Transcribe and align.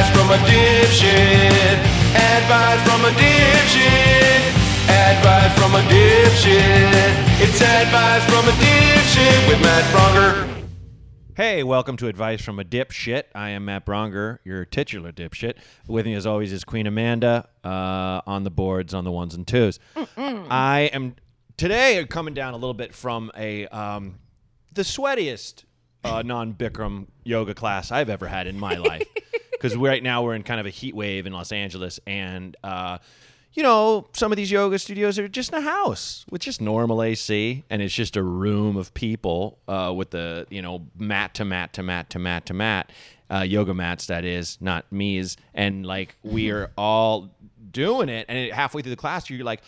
Advice 0.00 0.16
from 0.16 0.30
a 0.30 0.38
dipshit. 0.48 1.78
Advice 2.16 2.88
from 2.88 3.04
a 3.04 3.10
dipshit. 3.10 4.40
Advice 4.88 5.58
from 5.58 5.74
a 5.74 5.82
dipshit. 5.90 7.42
It's 7.42 7.60
advice 7.60 8.24
from 8.24 8.48
a 8.48 8.52
dipshit 8.52 9.48
with 9.48 9.60
Matt 9.60 9.84
Braunger. 9.92 10.64
Hey, 11.36 11.62
welcome 11.62 11.98
to 11.98 12.06
Advice 12.06 12.42
from 12.42 12.58
a 12.58 12.64
Dipshit. 12.64 13.24
I 13.34 13.50
am 13.50 13.66
Matt 13.66 13.84
Braunger, 13.84 14.38
your 14.42 14.64
titular 14.64 15.12
dipshit. 15.12 15.56
With 15.86 16.06
me, 16.06 16.14
as 16.14 16.24
always, 16.24 16.50
is 16.50 16.64
Queen 16.64 16.86
Amanda 16.86 17.50
uh, 17.62 18.22
on 18.26 18.44
the 18.44 18.50
boards, 18.50 18.94
on 18.94 19.04
the 19.04 19.12
ones 19.12 19.34
and 19.34 19.46
2s 19.46 19.78
I 20.16 20.88
am 20.94 21.16
today 21.58 22.06
coming 22.08 22.32
down 22.32 22.54
a 22.54 22.56
little 22.56 22.72
bit 22.72 22.94
from 22.94 23.30
a 23.36 23.66
um, 23.66 24.18
the 24.72 24.80
sweatiest 24.80 25.64
uh, 26.04 26.22
non-Bikram 26.22 27.08
yoga 27.22 27.54
class 27.54 27.92
I've 27.92 28.08
ever 28.08 28.28
had 28.28 28.46
in 28.46 28.58
my 28.58 28.74
life. 28.76 29.06
Because 29.60 29.76
right 29.76 30.02
now 30.02 30.22
we're 30.22 30.34
in 30.34 30.42
kind 30.42 30.58
of 30.60 30.66
a 30.66 30.70
heat 30.70 30.94
wave 30.94 31.26
in 31.26 31.32
Los 31.32 31.52
Angeles, 31.52 32.00
and 32.06 32.56
uh, 32.64 32.98
you 33.52 33.62
know, 33.62 34.06
some 34.12 34.30
of 34.30 34.36
these 34.36 34.50
yoga 34.50 34.78
studios 34.78 35.18
are 35.18 35.28
just 35.28 35.52
in 35.52 35.58
a 35.58 35.60
house 35.60 36.24
with 36.30 36.40
just 36.40 36.60
normal 36.60 37.02
AC, 37.02 37.64
and 37.68 37.82
it's 37.82 37.94
just 37.94 38.16
a 38.16 38.22
room 38.22 38.76
of 38.76 38.94
people 38.94 39.58
uh, 39.66 39.92
with 39.94 40.10
the 40.10 40.46
you 40.50 40.62
know 40.62 40.86
mat 40.96 41.34
to 41.34 41.44
mat 41.44 41.72
to 41.74 41.82
mat 41.82 42.10
to 42.10 42.18
mat 42.18 42.46
to 42.46 42.54
mat 42.54 42.92
uh, 43.30 43.40
yoga 43.40 43.74
mats. 43.74 44.06
That 44.06 44.24
is 44.24 44.58
not 44.60 44.90
me's, 44.92 45.36
and 45.52 45.84
like 45.84 46.16
we 46.22 46.50
are 46.50 46.70
all 46.78 47.30
doing 47.70 48.08
it, 48.08 48.26
and 48.28 48.52
halfway 48.52 48.82
through 48.82 48.90
the 48.90 48.96
class, 48.96 49.28
you're 49.30 49.44
like, 49.44 49.62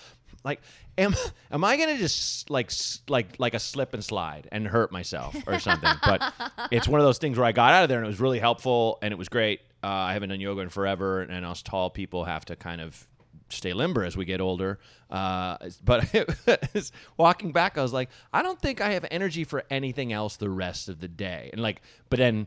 like. 0.44 0.60
Am, 0.98 1.14
am 1.50 1.64
I 1.64 1.78
gonna 1.78 1.96
just 1.96 2.50
like 2.50 2.70
like 3.08 3.36
like 3.38 3.54
a 3.54 3.58
slip 3.58 3.94
and 3.94 4.04
slide 4.04 4.46
and 4.52 4.68
hurt 4.68 4.92
myself 4.92 5.34
or 5.46 5.58
something? 5.58 5.94
But 6.04 6.34
it's 6.70 6.86
one 6.86 7.00
of 7.00 7.06
those 7.06 7.16
things 7.16 7.38
where 7.38 7.46
I 7.46 7.52
got 7.52 7.72
out 7.72 7.84
of 7.84 7.88
there 7.88 7.96
and 7.96 8.04
it 8.04 8.10
was 8.10 8.20
really 8.20 8.38
helpful 8.38 8.98
and 9.00 9.10
it 9.10 9.16
was 9.16 9.30
great. 9.30 9.62
Uh, 9.82 9.88
I 9.88 10.12
haven't 10.12 10.28
done 10.28 10.40
yoga 10.40 10.62
in 10.62 10.68
forever, 10.68 11.22
and 11.22 11.44
us 11.44 11.62
tall 11.62 11.90
people 11.90 12.24
have 12.24 12.44
to 12.46 12.56
kind 12.56 12.80
of 12.80 13.06
stay 13.52 13.72
limber 13.72 14.04
as 14.04 14.16
we 14.16 14.24
get 14.24 14.40
older. 14.40 14.78
Uh, 15.10 15.56
but 15.84 16.12
walking 17.16 17.52
back, 17.52 17.76
I 17.78 17.82
was 17.82 17.92
like, 17.92 18.08
I 18.32 18.42
don't 18.42 18.60
think 18.60 18.80
I 18.80 18.92
have 18.92 19.04
energy 19.10 19.44
for 19.44 19.64
anything 19.70 20.12
else 20.12 20.36
the 20.36 20.50
rest 20.50 20.88
of 20.88 21.00
the 21.00 21.08
day. 21.08 21.50
And 21.52 21.60
like, 21.60 21.82
but 22.08 22.18
then 22.18 22.46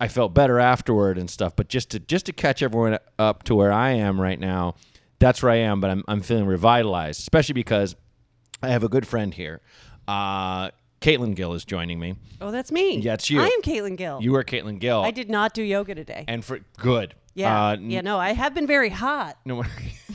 I 0.00 0.08
felt 0.08 0.34
better 0.34 0.58
afterward 0.58 1.18
and 1.18 1.30
stuff. 1.30 1.54
But 1.54 1.68
just 1.68 1.90
to 1.90 2.00
just 2.00 2.26
to 2.26 2.32
catch 2.32 2.62
everyone 2.62 2.98
up 3.18 3.42
to 3.44 3.54
where 3.54 3.72
I 3.72 3.90
am 3.90 4.20
right 4.20 4.38
now, 4.38 4.74
that's 5.18 5.42
where 5.42 5.52
I 5.52 5.56
am. 5.56 5.80
But 5.80 5.90
I'm 5.90 6.04
I'm 6.08 6.22
feeling 6.22 6.46
revitalized, 6.46 7.20
especially 7.20 7.54
because 7.54 7.94
I 8.62 8.68
have 8.68 8.84
a 8.84 8.88
good 8.88 9.06
friend 9.06 9.34
here. 9.34 9.60
Uh, 10.08 10.70
Caitlin 11.02 11.34
Gill 11.34 11.54
is 11.54 11.64
joining 11.64 11.98
me. 11.98 12.14
Oh, 12.40 12.50
that's 12.50 12.72
me. 12.72 12.98
Yeah, 12.98 13.14
it's 13.14 13.28
you. 13.30 13.40
I 13.40 13.46
am 13.46 13.62
Caitlin 13.62 13.96
Gill. 13.96 14.20
You 14.22 14.34
are 14.36 14.44
Caitlin 14.44 14.78
Gill. 14.78 15.00
I 15.02 15.10
did 15.10 15.28
not 15.30 15.52
do 15.54 15.62
yoga 15.62 15.94
today. 15.94 16.24
and 16.28 16.44
for 16.44 16.60
good. 16.78 17.14
yeah, 17.34 17.68
Uh, 17.70 17.76
yeah. 17.80 18.00
No, 18.02 18.18
I 18.18 18.32
have 18.32 18.54
been 18.54 18.66
very 18.66 18.88
hot, 18.90 19.38
no, 19.44 19.64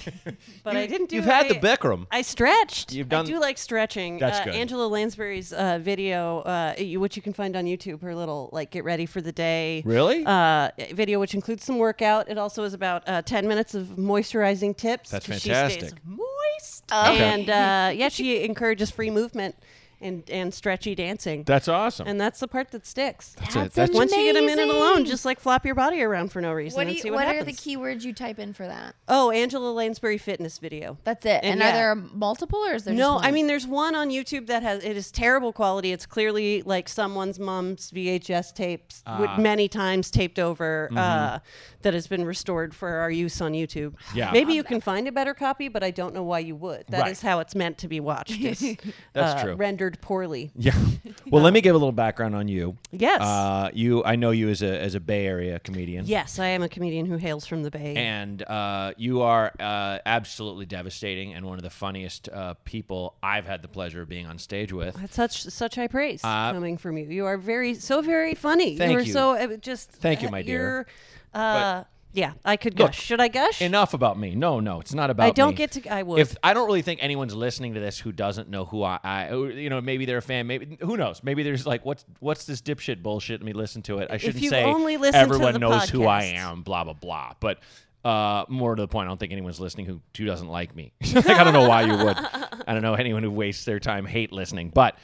but 0.63 0.75
I 0.77 0.85
didn't 0.87 1.09
do. 1.09 1.15
You've 1.17 1.25
had 1.25 1.49
the 1.49 1.57
I- 1.57 1.59
Bikram. 1.77 2.05
I 2.11 2.21
stretched. 2.21 2.93
You've 2.93 3.09
done- 3.09 3.25
I 3.25 3.29
do 3.29 3.39
like 3.39 3.57
stretching. 3.57 4.19
That's 4.19 4.39
uh, 4.39 4.45
good. 4.45 4.55
Angela 4.55 4.87
Lansbury's 4.87 5.51
uh, 5.53 5.79
video, 5.81 6.39
uh, 6.41 6.75
you- 6.77 6.99
which 6.99 7.15
you 7.15 7.21
can 7.21 7.33
find 7.33 7.55
on 7.55 7.65
YouTube, 7.65 8.01
her 8.01 8.13
little 8.15 8.49
like 8.53 8.71
get 8.71 8.83
ready 8.83 9.05
for 9.05 9.19
the 9.21 9.31
day. 9.31 9.81
Really? 9.85 10.23
Uh, 10.25 10.69
video, 10.93 11.19
which 11.19 11.33
includes 11.33 11.63
some 11.65 11.77
workout. 11.79 12.29
It 12.29 12.37
also 12.37 12.63
is 12.63 12.73
about 12.73 13.03
uh, 13.07 13.21
ten 13.23 13.47
minutes 13.47 13.73
of 13.75 13.87
moisturizing 13.97 14.75
tips. 14.77 15.09
That's 15.09 15.25
fantastic. 15.25 15.79
She 15.81 15.87
stays 15.87 15.99
moist. 16.05 16.83
And 16.91 17.49
uh, 17.49 17.91
yeah, 17.95 18.09
she 18.09 18.43
encourages 18.45 18.89
free 18.91 19.09
movement 19.09 19.55
and 19.99 20.29
and 20.29 20.53
stretchy 20.53 20.93
dancing. 20.95 21.43
That's 21.43 21.67
awesome. 21.67 22.07
and 22.07 22.19
that's 22.21 22.39
the 22.39 22.47
part 22.47 22.71
that 22.71 22.85
sticks. 22.85 23.35
That's 23.39 23.53
That's 23.53 23.67
it. 23.67 23.73
That's 23.75 23.93
Once 23.93 24.11
you 24.11 24.31
get 24.31 24.41
a 24.41 24.45
minute 24.45 24.69
alone, 24.69 25.05
just 25.05 25.25
like 25.25 25.39
flop 25.39 25.65
your 25.65 25.75
body 25.75 26.01
around 26.01 26.31
for 26.31 26.41
no 26.41 26.53
reason 26.53 26.77
What, 26.77 26.83
do 26.83 26.87
and 26.89 26.95
you, 26.97 27.01
see 27.01 27.11
what, 27.11 27.25
what, 27.25 27.35
are 27.35 27.43
the 27.43 27.53
keywords 27.53 28.03
you 28.03 28.13
type 28.13 28.37
in 28.39 28.53
for 28.53 28.67
that? 28.67 28.95
Oh, 29.07 29.31
Angela 29.31 29.71
Lansbury 29.71 30.17
fitness 30.17 30.57
video. 30.59 30.97
That's 31.03 31.25
it. 31.25 31.39
And 31.43 31.53
And, 31.53 31.59
yeah. 31.61 31.69
are 31.69 31.73
there 31.73 31.95
multiple 31.95 32.59
or 32.59 32.73
is 32.75 32.83
there 32.83 32.93
just 32.93 32.99
No, 32.99 33.15
one? 33.15 33.25
I 33.25 33.31
mean 33.31 33.47
there's 33.47 33.65
one 33.67 33.95
on 33.95 34.09
YouTube 34.09 34.47
that 34.47 34.63
has 34.63 34.83
it 34.83 34.95
is 34.97 35.11
terrible 35.11 35.51
quality. 35.53 35.91
It's 35.91 36.05
clearly 36.05 36.61
like 36.63 36.87
someone's 36.89 37.39
mom's 37.39 37.91
VHS 37.91 38.53
tapes 38.53 39.03
with 39.19 39.29
Ah. 39.29 39.37
many 39.39 39.67
times 39.67 40.11
taped 40.11 40.37
over 40.39 40.89
uh, 40.95 41.39
that 41.81 41.93
has 41.93 42.07
been 42.07 42.25
restored 42.25 42.75
for 42.75 42.89
our 42.89 43.09
use 43.11 43.41
on 43.41 43.53
YouTube. 43.53 43.91
Mm-hmm. 43.93 44.17
Yeah. 44.17 44.31
Maybe 44.31 44.53
you 44.53 44.63
can 44.63 44.81
find 44.81 45.07
a 45.07 45.11
better 45.11 45.33
copy, 45.33 45.67
but 45.69 45.83
I 45.83 45.91
don't 45.91 46.13
know 46.13 46.23
why 46.23 46.39
you 46.39 46.55
would. 46.55 46.85
That 46.89 47.07
is 47.07 47.23
Right. 47.23 47.29
how 47.29 47.39
it's 47.39 47.55
meant 47.55 47.77
to 47.79 47.87
be 47.87 47.99
watched. 47.99 48.39
is, 48.39 48.59
That's 49.13 49.41
uh, 49.41 49.43
true. 49.43 49.55
Rendered 49.55 49.86
poorly. 50.01 50.51
Yeah. 50.57 50.73
Well, 51.31 51.43
let 51.43 51.51
me 51.53 51.59
give 51.61 51.75
a 51.75 51.77
little 51.77 51.91
background 51.91 52.35
on 52.35 52.47
you. 52.47 52.77
Yes. 52.91 53.21
Uh, 53.21 53.69
you, 53.73 54.01
I 54.03 54.15
know 54.15 54.31
you 54.31 54.47
as 54.49 54.61
a 54.61 54.79
as 54.79 54.95
a 54.95 54.99
Bay 54.99 55.25
Area 55.27 55.59
comedian. 55.59 56.05
Yes, 56.05 56.39
I 56.39 56.47
am 56.47 56.63
a 56.63 56.69
comedian 56.69 57.05
who 57.05 57.17
hails 57.17 57.45
from 57.45 57.63
the 57.63 57.71
Bay. 57.71 57.95
And 57.97 58.41
uh, 58.43 58.93
you 58.97 59.21
are 59.23 59.51
uh, 59.59 59.99
absolutely 60.05 60.65
devastating 60.65 61.33
and 61.33 61.45
one 61.45 61.57
of 61.57 61.63
the 61.63 61.69
funniest 61.69 62.29
uh, 62.29 62.53
people 62.63 63.15
I've 63.21 63.45
had 63.45 63.61
the 63.61 63.67
pleasure 63.67 64.01
of 64.01 64.07
being 64.09 64.25
on 64.25 64.37
stage 64.39 64.71
with. 64.71 64.95
That's 64.95 65.15
such 65.15 65.43
such 65.43 65.75
high 65.75 65.87
praise 65.89 66.21
Uh, 66.23 66.53
coming 66.53 66.77
from 66.77 66.97
you. 66.97 67.05
You 67.07 67.25
are 67.25 67.37
very 67.37 67.73
so 67.73 68.01
very 68.01 68.33
funny. 68.35 68.77
Thank 68.77 68.91
you 68.93 68.97
are 68.99 69.01
you. 69.01 69.11
so 69.13 69.35
uh, 69.35 69.57
just 69.57 69.91
Thank 69.91 70.21
you, 70.21 70.29
my 70.29 70.41
dear. 70.41 70.57
you're, 70.61 70.85
Uh, 71.33 71.83
yeah, 72.17 72.33
I 72.43 72.57
could 72.57 72.79
Look, 72.79 72.87
gush. 72.87 72.99
Should 72.99 73.21
I 73.21 73.27
gush? 73.27 73.61
Enough 73.61 73.93
about 73.93 74.17
me. 74.17 74.33
No, 74.33 74.59
no, 74.59 74.79
it's 74.79 74.91
not 74.91 75.11
about. 75.11 75.25
Me. 75.25 75.29
I 75.29 75.33
don't 75.33 75.51
me. 75.51 75.55
get 75.55 75.71
to. 75.73 75.87
I 75.87 76.01
would. 76.01 76.19
If 76.19 76.35
I 76.41 76.55
don't 76.55 76.65
really 76.65 76.81
think 76.81 77.03
anyone's 77.03 77.35
listening 77.35 77.75
to 77.75 77.79
this 77.79 77.99
who 77.99 78.11
doesn't 78.11 78.49
know 78.49 78.65
who 78.65 78.81
I, 78.81 78.97
I 79.03 79.33
you 79.35 79.69
know, 79.69 79.79
maybe 79.81 80.05
they're 80.05 80.17
a 80.17 80.21
fan. 80.23 80.47
Maybe 80.47 80.79
who 80.81 80.97
knows? 80.97 81.21
Maybe 81.23 81.43
there's 81.43 81.67
like, 81.67 81.85
what's 81.85 82.05
what's 82.19 82.45
this 82.45 82.59
dipshit 82.59 83.03
bullshit? 83.03 83.41
Let 83.41 83.45
me 83.45 83.53
listen 83.53 83.83
to 83.83 83.99
it. 83.99 84.09
I 84.09 84.17
shouldn't 84.17 84.43
you 84.43 84.49
say 84.49 84.63
only 84.63 84.97
listen 84.97 85.13
to 85.13 85.19
everyone 85.19 85.59
knows 85.59 85.89
who 85.89 86.07
I 86.07 86.23
am. 86.23 86.63
Blah 86.63 86.85
blah 86.85 86.93
blah. 86.93 87.33
But 87.39 87.59
uh, 88.07 88.45
more 88.47 88.75
to 88.75 88.81
the 88.81 88.87
point, 88.87 89.07
I 89.07 89.09
don't 89.09 89.19
think 89.19 89.31
anyone's 89.33 89.59
listening 89.59 89.85
who, 89.85 90.01
who 90.17 90.25
doesn't 90.25 90.47
like 90.47 90.75
me. 90.75 90.93
like 91.13 91.27
I 91.27 91.43
don't 91.43 91.53
know 91.53 91.67
why 91.67 91.81
you 91.81 91.97
would. 91.97 92.17
I 92.17 92.73
don't 92.73 92.81
know 92.81 92.93
anyone 92.93 93.23
who 93.23 93.31
wastes 93.31 93.65
their 93.65 93.79
time 93.79 94.05
hate 94.05 94.31
listening. 94.31 94.69
But 94.69 94.97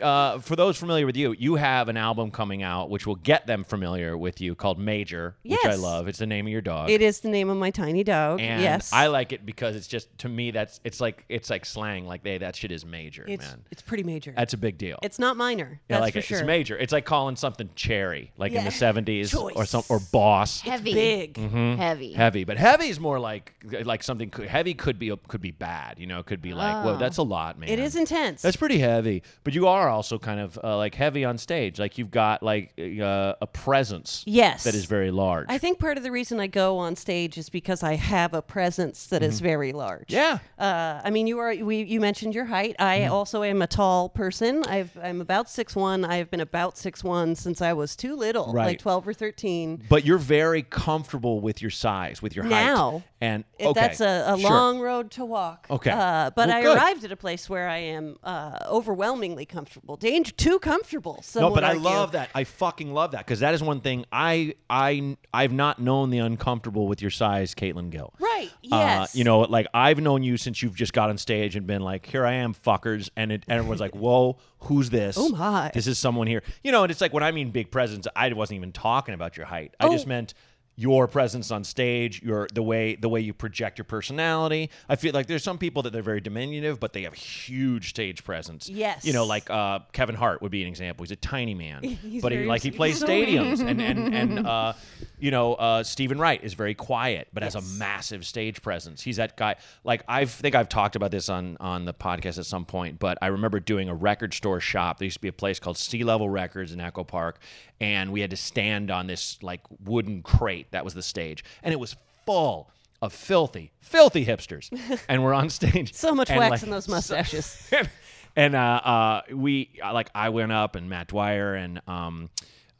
uh, 0.00 0.38
for 0.40 0.56
those 0.56 0.76
familiar 0.76 1.06
with 1.06 1.16
you, 1.16 1.32
you 1.38 1.54
have 1.56 1.88
an 1.88 1.96
album 1.96 2.30
coming 2.30 2.62
out 2.62 2.90
which 2.90 3.06
will 3.06 3.16
get 3.16 3.46
them 3.46 3.64
familiar 3.64 4.16
with 4.16 4.40
you 4.40 4.54
called 4.54 4.78
Major, 4.78 5.36
which 5.44 5.64
I 5.64 5.74
love. 5.74 6.08
It's 6.08 6.18
the 6.18 6.26
name 6.26 6.46
of 6.46 6.52
your 6.52 6.60
dog. 6.60 6.90
it 6.90 7.00
is 7.02 7.20
the 7.20 7.28
name 7.28 7.48
of 7.48 7.56
my 7.56 7.70
tiny 7.70 8.04
dog. 8.04 8.40
And 8.40 8.62
yes, 8.62 8.92
I 8.92 9.06
like 9.06 9.32
it 9.32 9.46
because 9.46 9.76
it's 9.76 9.86
just 9.86 10.16
to 10.18 10.28
me 10.28 10.50
that's 10.50 10.80
it's 10.84 11.00
like 11.00 11.24
it's 11.28 11.48
like 11.50 11.64
slang. 11.64 12.06
Like 12.06 12.22
they 12.22 12.38
that 12.38 12.56
shit 12.56 12.72
is 12.72 12.84
major, 12.84 13.24
It's 13.26 13.46
man. 13.46 13.64
it's 13.70 13.82
pretty 13.82 14.02
major. 14.02 14.32
That's 14.36 14.52
a 14.54 14.58
big 14.58 14.76
deal. 14.78 14.98
it's 15.02 15.18
not 15.18 15.36
minor. 15.36 15.80
Yeah, 15.88 15.96
That's 15.96 16.02
like 16.02 16.12
for 16.14 16.18
it. 16.20 16.24
sure. 16.24 16.38
It's 16.38 16.46
major. 16.46 16.76
It's 16.78 16.92
like 16.92 17.04
calling 17.04 17.36
something 17.36 17.70
cherry, 17.74 18.32
like 18.36 18.52
in 18.52 18.64
the 18.64 18.70
seventies 18.70 19.34
or 19.34 19.64
some 19.64 19.82
or 19.88 20.00
boss. 20.12 20.60
heavy. 20.60 20.92
Big. 20.94 21.34
Mm-hmm. 21.34 21.76
Heavy. 21.76 22.12
Heavy, 22.12 22.44
but 22.50 22.56
heavy 22.58 22.88
is 22.88 22.98
more 22.98 23.20
like 23.20 23.54
like 23.84 24.02
something. 24.02 24.28
Heavy 24.32 24.74
could 24.74 24.98
be 24.98 25.16
could 25.28 25.40
be 25.40 25.52
bad. 25.52 26.00
You 26.00 26.08
know, 26.08 26.18
it 26.18 26.26
could 26.26 26.42
be 26.42 26.52
like, 26.52 26.84
whoa, 26.84 26.94
Oh. 26.94 26.96
that's 26.96 27.18
a 27.18 27.22
lot, 27.22 27.56
man. 27.60 27.68
It 27.68 27.78
is 27.78 27.94
intense. 27.94 28.42
That's 28.42 28.56
pretty 28.56 28.78
heavy, 28.78 29.22
but 29.44 29.54
you 29.54 29.68
are 29.68 29.88
also 29.88 30.18
kind 30.18 30.40
of 30.40 30.58
uh, 30.64 30.76
like 30.76 30.96
heavy 30.96 31.24
on 31.24 31.38
stage. 31.38 31.78
Like 31.78 31.96
you've 31.96 32.10
got 32.10 32.42
like 32.42 32.72
uh, 32.78 33.34
a 33.40 33.46
presence. 33.46 34.24
Yes. 34.26 34.64
That 34.64 34.74
is 34.74 34.86
very 34.86 35.12
large. 35.12 35.46
I 35.48 35.58
think 35.58 35.78
part 35.78 35.96
of 35.96 36.02
the 36.02 36.10
reason 36.10 36.40
I 36.40 36.48
go 36.48 36.76
on 36.78 36.96
stage 36.96 37.38
is 37.38 37.48
because 37.50 37.84
I 37.84 37.94
have 37.94 38.34
a 38.34 38.42
presence 38.42 39.06
that 39.06 39.22
is 39.22 39.38
very 39.38 39.72
large. 39.72 40.08
Mm-hmm. 40.08 40.14
yeah. 40.16 40.38
Uh, 40.58 41.00
I 41.04 41.10
mean, 41.10 41.28
you 41.28 41.38
are. 41.38 41.54
We, 41.54 41.82
you 41.84 42.00
mentioned 42.00 42.34
your 42.34 42.46
height. 42.46 42.74
I 42.80 42.98
Mm-hmm. 43.00 43.12
also 43.12 43.44
am 43.44 43.62
a 43.62 43.66
tall 43.68 44.08
person. 44.08 44.64
I've, 44.64 44.90
I'm 45.00 45.20
about 45.20 45.48
six 45.48 45.76
one. 45.76 46.04
I 46.04 46.16
have 46.16 46.30
been 46.32 46.40
about 46.40 46.76
six 46.76 47.04
one 47.04 47.36
since 47.36 47.62
I 47.62 47.72
was 47.74 47.94
too 47.94 48.16
little, 48.16 48.52
Right. 48.52 48.66
like 48.66 48.78
twelve 48.80 49.06
or 49.06 49.14
thirteen. 49.14 49.82
But 49.88 50.04
you're 50.04 50.18
very 50.18 50.62
comfortable 50.62 51.40
with 51.40 51.62
your 51.62 51.70
size, 51.70 52.20
with 52.22 52.34
your 52.34 52.39
height. 52.42 52.50
Now. 52.50 53.02
and 53.20 53.44
okay, 53.60 53.72
That's 53.78 54.00
a, 54.00 54.24
a 54.34 54.38
sure. 54.38 54.50
long 54.50 54.80
road 54.80 55.10
to 55.12 55.24
walk. 55.24 55.66
Okay. 55.70 55.90
Uh, 55.90 56.30
but 56.34 56.48
Well, 56.48 56.56
I 56.56 56.62
good. 56.62 56.76
arrived 56.76 57.04
at 57.04 57.12
a 57.12 57.16
place 57.16 57.48
where 57.50 57.68
I 57.68 57.78
am 57.78 58.16
uh, 58.24 58.58
overwhelmingly 58.66 59.46
comfortable. 59.46 59.96
Danger, 59.96 60.32
too 60.32 60.58
comfortable. 60.58 61.22
No, 61.34 61.50
but 61.50 61.64
I 61.64 61.72
love 61.74 62.12
that. 62.12 62.30
I 62.34 62.44
fucking 62.44 62.92
love 62.92 63.10
that 63.12 63.26
because 63.26 63.40
that 63.40 63.54
is 63.54 63.62
one 63.62 63.80
thing 63.80 64.04
I 64.12 64.54
I 64.68 65.16
I've 65.34 65.52
not 65.52 65.78
known 65.78 66.10
the 66.10 66.18
uncomfortable 66.18 66.86
with 66.88 67.02
your 67.02 67.10
size, 67.10 67.54
Caitlin 67.54 67.90
Gill. 67.90 68.14
Right. 68.18 68.50
Uh, 68.70 68.76
Yes. 68.80 69.14
you 69.16 69.24
know, 69.24 69.40
like 69.40 69.66
I've 69.74 70.00
known 70.00 70.22
you 70.22 70.36
since 70.36 70.62
you've 70.62 70.74
just 70.76 70.92
got 70.92 71.10
on 71.10 71.18
stage 71.18 71.56
and 71.56 71.66
been 71.66 71.82
like, 71.82 72.06
"Here 72.06 72.24
I 72.24 72.34
am, 72.34 72.54
fuckers," 72.54 73.10
and, 73.16 73.32
it, 73.32 73.44
and 73.48 73.58
everyone's 73.58 73.80
like, 73.80 73.94
"Whoa, 73.94 74.38
who's 74.60 74.90
this? 74.90 75.16
Oh, 75.18 75.28
my. 75.30 75.70
this 75.74 75.86
is 75.86 75.98
someone 75.98 76.26
here." 76.26 76.42
You 76.64 76.72
know, 76.72 76.82
and 76.84 76.90
it's 76.90 77.00
like 77.00 77.12
when 77.12 77.22
I 77.22 77.32
mean 77.32 77.50
big 77.50 77.70
presence, 77.70 78.06
I 78.16 78.32
wasn't 78.32 78.56
even 78.58 78.72
talking 78.72 79.14
about 79.14 79.36
your 79.36 79.46
height. 79.46 79.74
I 79.80 79.88
just 79.88 80.06
Oh. 80.06 80.08
meant 80.08 80.34
your 80.80 81.06
presence 81.06 81.50
on 81.50 81.62
stage, 81.62 82.22
your 82.22 82.48
the 82.54 82.62
way 82.62 82.94
the 82.94 83.08
way 83.08 83.20
you 83.20 83.34
project 83.34 83.76
your 83.76 83.84
personality. 83.84 84.70
I 84.88 84.96
feel 84.96 85.12
like 85.12 85.26
there's 85.26 85.44
some 85.44 85.58
people 85.58 85.82
that 85.82 85.92
they're 85.92 86.00
very 86.00 86.22
diminutive, 86.22 86.80
but 86.80 86.94
they 86.94 87.02
have 87.02 87.12
huge 87.12 87.90
stage 87.90 88.24
presence. 88.24 88.66
Yes. 88.66 89.04
you 89.04 89.12
know, 89.12 89.26
like 89.26 89.50
uh, 89.50 89.80
Kevin 89.92 90.14
Hart 90.14 90.40
would 90.40 90.50
be 90.50 90.62
an 90.62 90.68
example. 90.68 91.04
He's 91.04 91.10
a 91.10 91.16
tiny 91.16 91.52
man, 91.54 91.82
He's 92.02 92.22
but 92.22 92.32
he 92.32 92.44
like 92.44 92.62
he 92.62 92.70
plays 92.80 93.02
stadiums 93.02 93.60
and 93.60 93.80
and 93.80 94.14
and 94.14 94.46
uh, 94.46 94.72
You 95.18 95.30
know, 95.30 95.52
uh, 95.54 95.82
Steven 95.82 96.18
Wright 96.18 96.42
is 96.42 96.54
very 96.54 96.74
quiet, 96.74 97.28
but 97.34 97.42
has 97.42 97.56
a 97.56 97.62
massive 97.78 98.24
stage 98.24 98.62
presence. 98.62 99.02
He's 99.02 99.16
that 99.16 99.36
guy. 99.36 99.56
Like 99.84 100.02
I 100.08 100.24
think 100.24 100.54
I've 100.54 100.70
talked 100.70 100.96
about 100.96 101.10
this 101.10 101.28
on 101.28 101.58
on 101.60 101.84
the 101.84 101.92
podcast 101.92 102.38
at 102.38 102.46
some 102.46 102.64
point, 102.64 102.98
but 102.98 103.18
I 103.20 103.26
remember 103.26 103.60
doing 103.60 103.90
a 103.90 103.94
record 103.94 104.32
store 104.32 104.60
shop. 104.60 104.98
There 104.98 105.04
used 105.04 105.18
to 105.18 105.20
be 105.20 105.28
a 105.28 105.32
place 105.32 105.60
called 105.60 105.76
Sea 105.76 106.04
Level 106.04 106.30
Records 106.30 106.72
in 106.72 106.80
Echo 106.80 107.04
Park, 107.04 107.38
and 107.80 108.12
we 108.12 108.20
had 108.20 108.30
to 108.30 108.36
stand 108.36 108.90
on 108.90 109.06
this 109.06 109.42
like 109.42 109.60
wooden 109.84 110.22
crate. 110.22 110.70
That 110.72 110.84
was 110.84 110.94
the 110.94 111.02
stage, 111.02 111.44
and 111.62 111.72
it 111.72 111.80
was 111.80 111.96
full 112.26 112.70
of 113.02 113.12
filthy, 113.12 113.72
filthy 113.80 114.26
hipsters, 114.26 114.70
and 115.08 115.24
we're 115.24 115.34
on 115.34 115.50
stage. 115.50 115.94
So 115.94 116.14
much 116.14 116.30
and, 116.30 116.38
wax 116.38 116.50
like, 116.50 116.62
in 116.62 116.70
those 116.70 116.88
mustaches. 116.88 117.70
and 118.36 118.54
uh, 118.54 118.80
uh, 118.84 119.22
we 119.32 119.70
uh, 119.82 119.92
like 119.92 120.10
I 120.14 120.28
went 120.28 120.52
up 120.52 120.76
and 120.76 120.88
Matt 120.88 121.08
Dwyer 121.08 121.54
and 121.54 121.80
um, 121.86 122.30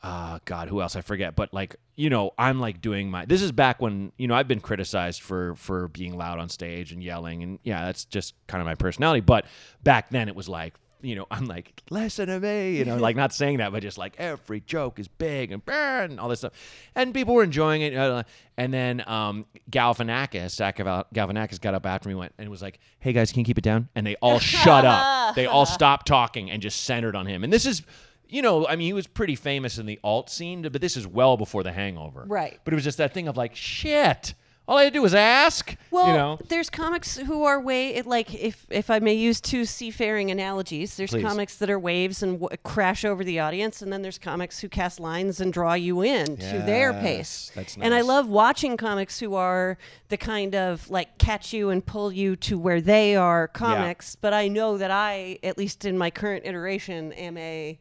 uh, 0.02 0.38
God, 0.44 0.68
who 0.68 0.80
else 0.80 0.96
I 0.96 1.00
forget, 1.00 1.36
but 1.36 1.52
like 1.52 1.76
you 1.96 2.08
know, 2.08 2.32
I'm 2.38 2.60
like 2.60 2.80
doing 2.80 3.10
my. 3.10 3.26
This 3.26 3.42
is 3.42 3.52
back 3.52 3.82
when 3.82 4.12
you 4.16 4.26
know 4.26 4.34
I've 4.34 4.48
been 4.48 4.60
criticized 4.60 5.20
for 5.20 5.54
for 5.56 5.88
being 5.88 6.16
loud 6.16 6.38
on 6.38 6.48
stage 6.48 6.92
and 6.92 7.02
yelling, 7.02 7.42
and 7.42 7.58
yeah, 7.62 7.84
that's 7.84 8.04
just 8.06 8.34
kind 8.46 8.60
of 8.62 8.66
my 8.66 8.74
personality. 8.74 9.20
But 9.20 9.46
back 9.82 10.10
then 10.10 10.28
it 10.28 10.34
was 10.34 10.48
like. 10.48 10.74
You 11.02 11.14
know, 11.16 11.26
I'm 11.30 11.46
like, 11.46 11.82
listen 11.90 12.26
to 12.28 12.38
me. 12.40 12.76
You 12.76 12.84
know, 12.84 12.96
like 13.08 13.16
not 13.16 13.32
saying 13.32 13.58
that, 13.58 13.72
but 13.72 13.82
just 13.82 13.98
like 13.98 14.14
every 14.18 14.60
joke 14.60 14.98
is 14.98 15.08
big 15.08 15.52
and 15.52 15.64
burn, 15.64 16.18
all 16.18 16.28
this 16.28 16.40
stuff, 16.40 16.52
and 16.94 17.12
people 17.14 17.34
were 17.34 17.42
enjoying 17.44 17.82
it. 17.82 17.94
uh, 17.94 18.22
And 18.58 18.72
then 18.74 19.02
um, 19.08 19.46
Galvanakis, 19.70 20.50
Zach 20.50 20.76
Gal- 20.76 21.06
Galifianakis, 21.14 21.60
got 21.60 21.74
up 21.74 21.86
after 21.86 22.08
me, 22.08 22.14
went 22.14 22.34
and 22.38 22.48
was 22.50 22.62
like, 22.62 22.78
"Hey 22.98 23.12
guys, 23.12 23.32
can 23.32 23.40
you 23.40 23.44
keep 23.44 23.58
it 23.58 23.64
down?" 23.64 23.88
And 23.94 24.06
they 24.06 24.16
all 24.16 24.38
shut 24.40 24.84
up. 24.84 25.34
They 25.34 25.46
all 25.46 25.66
stopped 25.66 26.06
talking 26.06 26.50
and 26.50 26.60
just 26.62 26.82
centered 26.82 27.16
on 27.16 27.26
him. 27.26 27.44
And 27.44 27.52
this 27.52 27.66
is, 27.66 27.82
you 28.28 28.42
know, 28.42 28.66
I 28.66 28.76
mean, 28.76 28.86
he 28.86 28.92
was 28.92 29.06
pretty 29.06 29.34
famous 29.36 29.78
in 29.78 29.86
the 29.86 29.98
alt 30.04 30.30
scene, 30.30 30.62
but 30.62 30.80
this 30.80 30.96
is 30.96 31.06
well 31.06 31.36
before 31.36 31.62
The 31.62 31.72
Hangover, 31.72 32.24
Right. 32.26 32.58
But 32.64 32.72
it 32.72 32.76
was 32.76 32.84
just 32.84 32.98
that 32.98 33.14
thing 33.14 33.26
of 33.28 33.36
like, 33.36 33.56
shit. 33.56 34.34
All 34.70 34.78
I 34.78 34.84
had 34.84 34.92
to 34.92 34.98
do 34.98 35.02
was 35.02 35.16
ask. 35.16 35.76
Well, 35.90 36.06
you 36.06 36.12
know, 36.12 36.38
there's 36.46 36.70
comics 36.70 37.16
who 37.16 37.42
are 37.42 37.60
way 37.60 37.88
it, 37.96 38.06
like 38.06 38.32
if 38.32 38.66
if 38.70 38.88
I 38.88 39.00
may 39.00 39.14
use 39.14 39.40
two 39.40 39.64
seafaring 39.64 40.30
analogies, 40.30 40.96
there's 40.96 41.10
Please. 41.10 41.24
comics 41.24 41.56
that 41.56 41.68
are 41.68 41.78
waves 41.78 42.22
and 42.22 42.38
w- 42.38 42.56
crash 42.62 43.04
over 43.04 43.24
the 43.24 43.40
audience, 43.40 43.82
and 43.82 43.92
then 43.92 44.02
there's 44.02 44.16
comics 44.16 44.60
who 44.60 44.68
cast 44.68 45.00
lines 45.00 45.40
and 45.40 45.52
draw 45.52 45.74
you 45.74 46.02
in 46.02 46.36
to 46.36 46.62
their 46.64 46.92
pace. 46.92 47.50
Yes, 47.50 47.52
that's 47.56 47.76
And 47.80 47.92
I 47.92 48.02
love 48.02 48.28
watching 48.28 48.76
comics 48.76 49.18
who 49.18 49.34
are 49.34 49.76
the 50.08 50.16
kind 50.16 50.54
of 50.54 50.88
like 50.88 51.18
catch 51.18 51.52
you 51.52 51.70
and 51.70 51.84
pull 51.84 52.12
you 52.12 52.36
to 52.36 52.56
where 52.56 52.80
they 52.80 53.16
are 53.16 53.48
comics. 53.48 54.14
But 54.14 54.34
I 54.34 54.46
know 54.46 54.78
that 54.78 54.92
I, 54.92 55.40
at 55.42 55.58
least 55.58 55.84
in 55.84 55.98
my 55.98 56.12
current 56.12 56.46
iteration, 56.46 57.12
am 57.14 57.36
a 57.38 57.76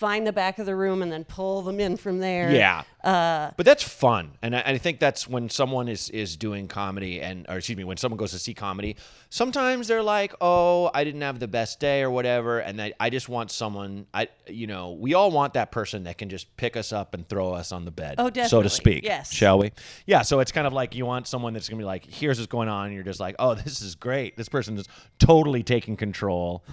find 0.00 0.26
the 0.26 0.32
back 0.32 0.58
of 0.58 0.64
the 0.64 0.74
room 0.74 1.02
and 1.02 1.12
then 1.12 1.24
pull 1.24 1.60
them 1.60 1.78
in 1.78 1.94
from 1.98 2.20
there. 2.20 2.50
Yeah. 2.50 2.84
Uh, 3.04 3.50
but 3.56 3.64
that's 3.66 3.82
fun, 3.82 4.32
and 4.42 4.54
I, 4.54 4.60
I 4.60 4.78
think 4.78 4.98
that's 4.98 5.26
when 5.28 5.48
someone 5.48 5.88
is 5.88 6.10
is 6.10 6.36
doing 6.36 6.68
comedy, 6.68 7.20
and 7.22 7.46
or 7.48 7.56
excuse 7.56 7.76
me, 7.78 7.84
when 7.84 7.96
someone 7.96 8.18
goes 8.18 8.32
to 8.32 8.38
see 8.38 8.52
comedy, 8.52 8.96
sometimes 9.30 9.88
they're 9.88 10.02
like, 10.02 10.34
"Oh, 10.40 10.90
I 10.92 11.04
didn't 11.04 11.22
have 11.22 11.38
the 11.40 11.48
best 11.48 11.80
day" 11.80 12.02
or 12.02 12.10
whatever, 12.10 12.58
and 12.58 12.80
I, 12.80 12.92
I 13.00 13.08
just 13.08 13.28
want 13.28 13.50
someone. 13.50 14.06
I 14.12 14.28
you 14.46 14.66
know, 14.66 14.92
we 14.92 15.14
all 15.14 15.30
want 15.30 15.54
that 15.54 15.72
person 15.72 16.04
that 16.04 16.18
can 16.18 16.28
just 16.28 16.54
pick 16.58 16.76
us 16.76 16.92
up 16.92 17.14
and 17.14 17.26
throw 17.26 17.54
us 17.54 17.72
on 17.72 17.86
the 17.86 17.90
bed, 17.90 18.16
Oh, 18.18 18.28
definitely. 18.28 18.48
so 18.50 18.62
to 18.64 18.68
speak. 18.68 19.04
Yes. 19.04 19.32
shall 19.32 19.58
we? 19.58 19.72
Yeah. 20.06 20.20
So 20.20 20.40
it's 20.40 20.52
kind 20.52 20.66
of 20.66 20.74
like 20.74 20.94
you 20.94 21.06
want 21.06 21.26
someone 21.26 21.54
that's 21.54 21.70
gonna 21.70 21.80
be 21.80 21.84
like, 21.86 22.04
"Here's 22.04 22.38
what's 22.38 22.50
going 22.52 22.68
on," 22.68 22.86
and 22.86 22.94
you're 22.94 23.02
just 23.04 23.20
like, 23.20 23.36
"Oh, 23.38 23.54
this 23.54 23.80
is 23.80 23.94
great. 23.94 24.36
This 24.36 24.50
person 24.50 24.76
is 24.76 24.86
totally 25.18 25.62
taking 25.62 25.96
control." 25.96 26.64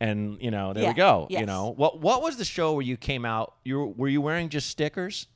And 0.00 0.38
you 0.40 0.50
know, 0.50 0.72
there 0.72 0.82
Yeah. 0.82 0.88
we 0.90 0.94
go. 0.94 1.26
You 1.30 1.46
know, 1.46 1.70
what 1.76 2.00
what 2.00 2.22
was 2.22 2.36
the 2.36 2.44
show 2.44 2.72
where 2.72 2.82
you 2.82 2.96
came 2.96 3.24
out? 3.24 3.54
You 3.64 3.78
were, 3.78 3.86
were 3.86 4.08
you 4.08 4.20
wearing 4.20 4.48
just 4.48 4.68
stickers? 4.68 5.28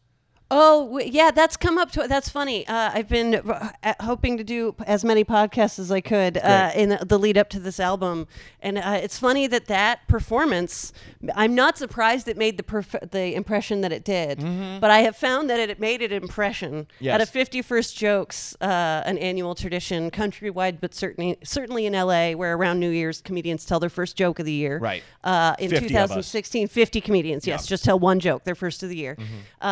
Oh 0.51 0.99
yeah, 0.99 1.31
that's 1.31 1.59
come 1.59 1.77
up 1.77 1.91
to. 1.93 2.09
That's 2.09 2.31
funny. 2.31 2.67
Uh, 2.67 2.91
I've 2.95 3.09
been 3.09 3.35
uh, 3.35 3.95
hoping 4.01 4.39
to 4.39 4.45
do 4.45 4.75
as 4.87 5.05
many 5.05 5.23
podcasts 5.23 5.79
as 5.79 5.93
I 5.93 6.01
could 6.01 6.39
uh, 6.39 6.71
in 6.75 6.89
the, 6.89 7.05
the 7.05 7.19
lead 7.19 7.37
up 7.37 7.51
to 7.51 7.61
this 7.61 7.79
album, 7.79 8.27
and 8.63 8.79
uh, 8.79 8.99
it's 9.03 9.19
funny 9.19 9.47
that 9.47 9.67
that 9.67 10.09
performance. 10.09 10.93
I'm 11.35 11.55
not 11.55 11.77
surprised 11.77 12.29
it 12.29 12.39
made 12.39 12.57
the 12.57 12.63
perf- 12.63 13.11
the 13.11 13.35
impression 13.35 13.83
that 13.83 13.93
it 13.93 14.05
did, 14.05 14.39
but 14.81 14.91
I 14.91 15.01
have 15.01 15.17
found 15.17 15.51
that 15.51 15.61
it, 15.61 15.79
made 15.81 16.01
an 16.03 16.13
impression. 16.13 16.69
At 16.69 16.89
Mm-hmm. 16.89 17.05
Yes. 17.05 17.23
a 17.23 17.27
50 17.27 17.63
First 17.63 17.97
Jokes, 17.97 18.57
uh, 18.61 19.03
an 19.05 19.19
annual 19.19 19.55
tradition, 19.55 20.11
countrywide, 20.11 20.81
but 20.81 20.95
certainly 20.95 21.37
certainly 21.45 21.85
in 21.87 21.93
LA, 21.93 22.33
where 22.33 22.55
around 22.55 22.81
New 22.81 22.91
Year's 22.91 23.21
comedians 23.21 23.65
tell 23.65 23.81
their 23.81 23.91
first 23.91 24.17
joke 24.17 24.39
of 24.39 24.47
the 24.47 24.53
year. 24.53 24.79
Right. 24.79 25.03
Uh, 25.25 25.55
in 25.59 25.69
50 25.71 25.89
2016, 25.89 26.69
50 26.69 27.01
comedians. 27.03 27.47
Yes, 27.47 27.67
just 27.67 27.85
tell 27.85 27.99
one 27.99 28.19
joke, 28.19 28.45
their 28.45 28.55
first 28.55 28.83
of 28.83 28.89
the 28.89 28.97
year. 28.97 29.17
Mm-hmm. 29.17 29.67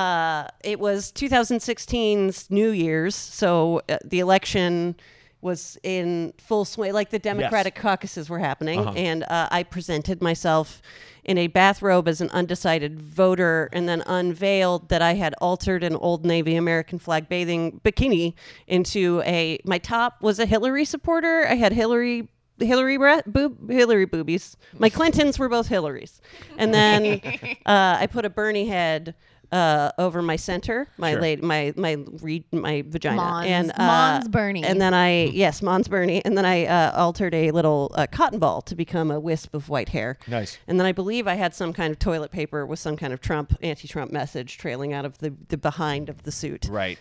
It 0.67 0.81
was 0.81 1.13
2016's 1.13 2.51
New 2.51 2.71
Year's, 2.71 3.15
so 3.15 3.83
uh, 3.89 3.99
the 4.05 4.19
election 4.21 4.97
was 5.41 5.79
in 5.85 6.33
full 6.39 6.65
swing. 6.65 6.93
Like 6.93 7.11
the 7.11 7.19
Democratic 7.21 7.75
caucuses 7.77 8.29
were 8.29 8.41
happening, 8.41 8.81
Uh-huh. 8.81 8.93
and 8.97 9.23
uh, 9.25 9.49
I 9.51 9.63
presented 9.63 10.21
myself 10.23 10.83
in 11.25 11.39
a 11.39 11.47
bathrobe 11.47 12.09
as 12.09 12.21
an 12.21 12.31
undecided 12.31 13.01
voter, 13.01 13.69
and 13.73 13.89
then 13.89 14.03
unveiled 14.07 14.89
that 14.89 15.03
I 15.03 15.15
had 15.15 15.35
altered 15.41 15.85
an 15.85 15.95
Old 15.97 16.25
Navy 16.25 16.57
American 16.57 16.99
flag 16.99 17.29
bathing 17.29 17.81
bikini 17.85 18.35
into 18.67 19.23
a. 19.25 19.59
My 19.65 19.79
top 19.79 20.21
was 20.23 20.39
a 20.41 20.47
Hillary 20.47 20.85
supporter. 20.85 21.47
I 21.47 21.55
had 21.55 21.73
Hillary. 21.73 22.29
Hillary 22.59 22.97
bre- 22.97 23.21
boob, 23.27 23.71
Hillary 23.71 24.07
boobies. 24.07 24.57
My 24.79 24.89
Clintons 24.89 25.39
were 25.39 25.49
both 25.51 25.69
Hillarys, 25.69 26.21
and 26.57 26.73
then 26.73 27.21
uh, 27.67 27.99
I 28.01 28.07
put 28.11 28.25
a 28.25 28.31
Bernie 28.31 28.67
head 28.67 29.15
uh, 29.53 29.93
over 29.99 30.23
my 30.23 30.37
center, 30.37 30.89
my 30.99 31.13
Sure. 31.13 31.21
late, 31.21 31.43
my 31.43 31.73
my 31.77 31.97
re- 32.23 32.45
my 32.53 32.83
vagina, 32.87 33.17
Mons- 33.17 33.47
and 33.47 33.71
uh, 33.77 33.87
Mons 33.87 34.29
Bernie. 34.29 34.65
and 34.65 34.81
then 34.81 34.93
I 34.95 35.25
yes, 35.27 35.63
Mons 35.63 35.89
Bernie, 35.89 36.25
and 36.25 36.37
then 36.37 36.45
I 36.45 36.67
uh, 36.67 36.93
altered 36.97 37.35
a 37.35 37.51
little 37.53 37.93
uh, 37.95 38.07
cotton 38.11 38.39
ball 38.39 38.61
to 38.63 38.75
become 38.75 39.11
a 39.11 39.21
wisp 39.21 39.55
of 39.55 39.69
white 39.69 39.89
hair. 39.91 40.19
Nice. 40.27 40.59
And 40.67 40.79
then 40.81 40.87
I 40.87 40.93
believe 40.93 41.27
I 41.27 41.35
had 41.35 41.55
some 41.55 41.73
kind 41.73 41.91
of 41.93 41.99
toilet 41.99 42.31
paper 42.31 42.67
with 42.67 42.79
some 42.79 42.97
kind 42.97 43.13
of 43.13 43.21
Trump 43.21 43.57
anti-Trump 43.63 44.13
message 44.13 44.59
trailing 44.59 44.93
out 44.93 45.05
of 45.05 45.19
the 45.19 45.35
the 45.49 45.57
behind 45.59 46.09
of 46.09 46.23
the 46.25 46.33
suit. 46.33 46.67
Right. 46.71 46.99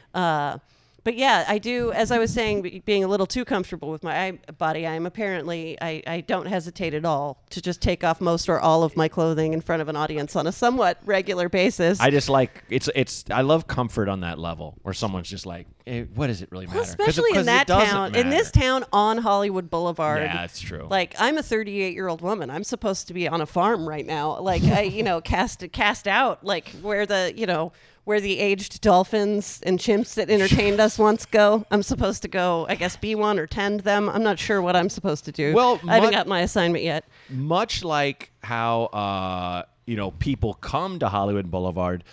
But 1.06 1.16
yeah, 1.16 1.46
I 1.48 1.60
do. 1.60 1.92
As 1.94 2.10
I 2.12 2.18
was 2.18 2.34
saying, 2.34 2.82
being 2.84 3.04
a 3.04 3.08
little 3.08 3.28
too 3.28 3.46
comfortable 3.46 3.92
with 3.92 4.04
my 4.04 4.40
body, 4.58 4.86
I 4.88 4.96
am 4.96 5.06
apparently 5.06 5.78
I, 5.80 6.02
I 6.08 6.22
don't 6.22 6.48
hesitate 6.48 6.96
at 6.96 7.06
all 7.06 7.38
to 7.52 7.62
just 7.62 7.80
take 7.80 8.04
off 8.04 8.20
most 8.20 8.50
or 8.50 8.60
all 8.60 8.84
of 8.84 8.98
my 8.98 9.08
clothing 9.08 9.54
in 9.54 9.62
front 9.62 9.84
of 9.84 9.88
an 9.88 9.96
audience 9.96 10.36
on 10.36 10.48
a 10.48 10.52
somewhat 10.52 10.98
regular 11.06 11.48
basis. 11.48 12.00
I 12.02 12.10
just 12.10 12.28
like 12.28 12.64
it's 12.72 12.90
it's 12.96 13.24
I 13.30 13.42
love 13.42 13.68
comfort 13.68 14.10
on 14.10 14.22
that 14.22 14.40
level 14.40 14.80
where 14.82 14.96
someone's 14.96 15.30
just 15.30 15.46
like, 15.46 15.68
eh, 15.86 16.06
what 16.16 16.26
does 16.28 16.42
it 16.42 16.52
really 16.52 16.66
matter? 16.66 16.80
'Cause 16.80 16.90
especially 16.90 17.30
'cause 17.34 17.44
in 17.48 17.54
it 17.54 17.68
that 17.68 17.68
town, 17.68 18.16
in 18.16 18.32
this 18.32 18.50
town 18.50 18.84
on 18.92 19.20
Hollywood 19.20 19.70
Boulevard. 19.70 20.24
Yeah, 20.24 20.34
that's 20.38 20.60
true. 20.60 20.88
Like 20.90 21.14
I'm 21.20 21.38
a 21.38 21.44
38 21.44 21.94
year 21.94 22.08
old 22.08 22.22
woman. 22.22 22.50
I'm 22.50 22.64
supposed 22.64 23.08
to 23.10 23.14
be 23.14 23.28
on 23.28 23.42
a 23.42 23.46
farm 23.46 23.88
right 23.88 24.08
now. 24.08 24.40
Like 24.40 24.64
I, 24.64 24.82
you 24.82 25.04
know, 25.04 25.22
cast 25.32 25.64
cast 25.72 26.08
out. 26.08 26.44
Like 26.44 26.70
where 26.82 27.06
the 27.06 27.32
you 27.38 27.46
know 27.46 27.74
where 28.06 28.22
the 28.22 28.40
aged 28.40 28.82
dolphins 28.82 29.60
and 29.66 29.78
chimps 29.80 30.14
that 30.14 30.30
entertained 30.30 30.80
us 30.80 30.98
once 30.98 31.26
go. 31.26 31.66
I'm 31.72 31.84
supposed 31.84 32.22
to 32.22 32.28
go. 32.28 32.66
I 32.70 32.76
guess 32.76 32.96
be 32.96 33.16
one 33.16 33.38
or 33.38 33.48
tend 33.48 33.82
them. 33.82 34.10
I'm 34.10 34.24
not 34.24 34.40
sure 34.40 34.62
what 34.62 34.76
I'm 34.76 34.90
supposed 34.90 35.26
to 35.26 35.32
do. 35.32 35.54
Well, 35.54 35.80
I 35.88 35.96
haven't 35.96 36.12
mu- 36.12 36.16
got 36.16 36.28
my 36.28 36.42
assignment 36.42 36.84
yet. 36.84 37.04
much 37.30 37.84
like 37.84 38.32
how 38.44 38.84
uh, 38.86 39.64
you 39.86 39.98
know 39.98 40.12
people 40.12 40.54
come 40.54 41.00
to 41.00 41.10
Hollywood 41.10 41.52
Boulevard 41.52 42.04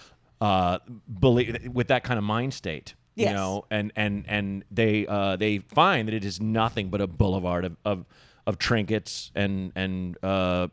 uh, 0.41 0.79
believe, 1.21 1.69
with 1.73 1.89
that 1.89 2.03
kind 2.03 2.19
of 2.19 2.25
mind 2.25 2.53
state. 2.55 2.95
You 3.15 3.27
know, 3.27 3.67
and 3.71 3.93
and 3.95 4.25
and 4.27 4.65
they 4.71 5.07
uh, 5.07 5.37
they 5.37 5.59
find 5.59 6.09
that 6.09 6.15
it 6.15 6.25
is 6.25 6.41
nothing 6.41 6.89
but 6.89 7.03
a 7.03 7.07
boulevard 7.07 7.67
of 7.67 7.77
of, 7.85 8.07
of 8.47 8.59
trinkets 8.59 9.31
and 9.35 9.71
and 9.77 10.17
uh, 10.25 10.69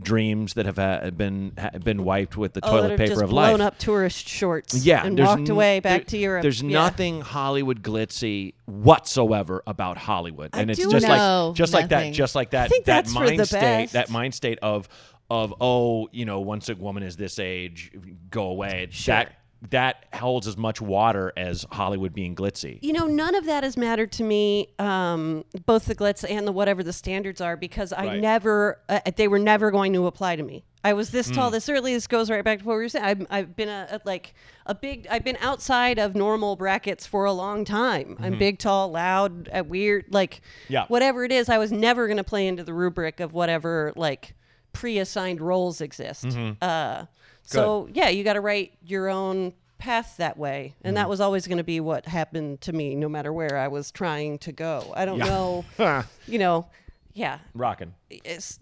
dreams 0.00 0.54
that 0.54 0.66
have 0.66 0.76
ha- 0.76 1.08
been 1.10 1.52
ha- 1.58 1.70
been 1.82 2.04
wiped 2.04 2.36
with 2.36 2.52
the 2.54 2.60
Oh, 2.64 2.70
toilet 2.72 2.96
paper 2.98 3.22
of 3.22 3.30
blown 3.30 3.58
life. 3.58 3.60
up 3.68 3.78
tourist 3.78 4.28
shorts. 4.28 4.74
Yeah, 4.84 5.06
and 5.06 5.18
walked 5.18 5.42
n- 5.42 5.50
away 5.50 5.80
back 5.80 6.00
there- 6.00 6.04
to 6.06 6.18
Europe. 6.18 6.42
There's 6.42 6.62
Yeah. 6.62 6.68
nothing 6.70 7.20
Hollywood 7.20 7.82
glitzy 7.82 8.54
whatsoever 8.66 9.62
about 9.66 9.96
Hollywood, 9.98 10.50
and 10.52 10.70
it's 10.70 10.80
just 10.80 11.06
know 11.06 11.48
like 11.48 11.56
just 11.56 11.72
like 11.72 11.88
that, 11.90 12.12
just 12.12 12.34
like 12.34 12.50
that. 12.50 12.70
that 12.86 13.08
mind 13.10 13.46
state, 13.46 13.60
best. 13.60 13.92
that 13.92 14.10
mind 14.10 14.34
state 14.34 14.58
of 14.62 14.88
of 15.30 15.54
oh, 15.60 16.08
you 16.12 16.24
know, 16.24 16.40
once 16.40 16.68
a 16.68 16.74
woman 16.74 17.02
is 17.02 17.16
this 17.16 17.38
age, 17.38 17.90
go 18.30 18.44
away. 18.48 18.88
That 19.06 19.32
that 19.70 20.04
holds 20.12 20.46
as 20.46 20.56
much 20.56 20.80
water 20.80 21.32
as 21.36 21.64
Hollywood 21.72 22.12
being 22.12 22.34
glitzy. 22.34 22.78
You 22.82 22.92
know, 22.92 23.06
none 23.06 23.34
of 23.34 23.46
that 23.46 23.64
has 23.64 23.76
mattered 23.76 24.12
to 24.12 24.22
me, 24.24 24.68
um, 24.78 25.44
both 25.64 25.86
the 25.86 25.94
glitz 25.94 26.24
and 26.28 26.46
the 26.46 26.52
whatever 26.52 26.82
the 26.82 26.92
standards 26.92 27.40
are, 27.40 27.56
because 27.56 27.92
I 27.92 28.06
Right. 28.06 28.20
never, 28.20 28.80
uh, 28.88 29.00
they 29.16 29.26
were 29.28 29.38
never 29.38 29.70
going 29.70 29.92
to 29.94 30.06
apply 30.06 30.36
to 30.36 30.42
me. 30.42 30.64
I 30.86 30.92
was 30.92 31.10
this 31.10 31.28
Hmm. 31.28 31.34
tall, 31.34 31.50
this 31.50 31.66
early. 31.70 31.94
This 31.94 32.06
goes 32.06 32.28
right 32.30 32.44
back 32.44 32.58
to 32.58 32.64
what 32.66 32.74
we 32.74 32.82
were 32.82 32.88
saying. 32.90 33.04
I've, 33.06 33.26
I've 33.30 33.56
been 33.56 33.70
a, 33.70 33.88
a 33.92 34.00
like 34.04 34.34
a 34.66 34.74
big. 34.74 35.06
I've 35.10 35.24
been 35.24 35.38
outside 35.40 35.98
of 35.98 36.14
normal 36.14 36.56
brackets 36.56 37.06
for 37.06 37.24
a 37.24 37.32
long 37.32 37.64
time. 37.64 38.18
I'm 38.20 38.38
big, 38.38 38.58
tall, 38.58 38.90
loud, 38.90 39.48
uh, 39.48 39.64
weird, 39.66 40.04
like 40.10 40.42
Mm-hmm. 40.66 40.72
Yeah. 40.74 40.84
whatever 40.88 41.24
it 41.24 41.32
is. 41.32 41.48
I 41.48 41.56
was 41.56 41.72
never 41.72 42.06
going 42.06 42.18
to 42.18 42.24
play 42.24 42.46
into 42.46 42.64
the 42.64 42.74
rubric 42.74 43.18
of 43.20 43.32
whatever 43.32 43.94
like 43.96 44.34
pre-assigned 44.74 45.40
roles 45.40 45.80
exist. 45.80 46.26
Mm-hmm. 46.26 46.52
Uh, 46.60 47.06
so 47.44 47.88
yeah, 47.92 48.08
you 48.08 48.24
got 48.24 48.32
to 48.34 48.40
write 48.40 48.72
your 48.84 49.08
own 49.08 49.52
path 49.78 50.16
that 50.18 50.36
way, 50.38 50.74
and 50.82 50.90
Mm-hmm. 50.90 51.02
that 51.02 51.08
was 51.08 51.20
always 51.20 51.46
going 51.46 51.58
to 51.58 51.64
be 51.64 51.78
what 51.80 52.06
happened 52.06 52.60
to 52.62 52.72
me, 52.72 52.94
no 52.94 53.08
matter 53.08 53.32
where 53.32 53.56
I 53.58 53.68
was 53.68 53.90
trying 53.90 54.38
to 54.38 54.52
go. 54.52 54.92
I 54.96 55.04
don't 55.04 55.18
Yeah. 55.18 55.24
know, 55.26 55.64
you 56.26 56.38
know, 56.38 56.66
yeah, 57.12 57.38
Rocking. 57.54 57.94
it's 58.10 58.58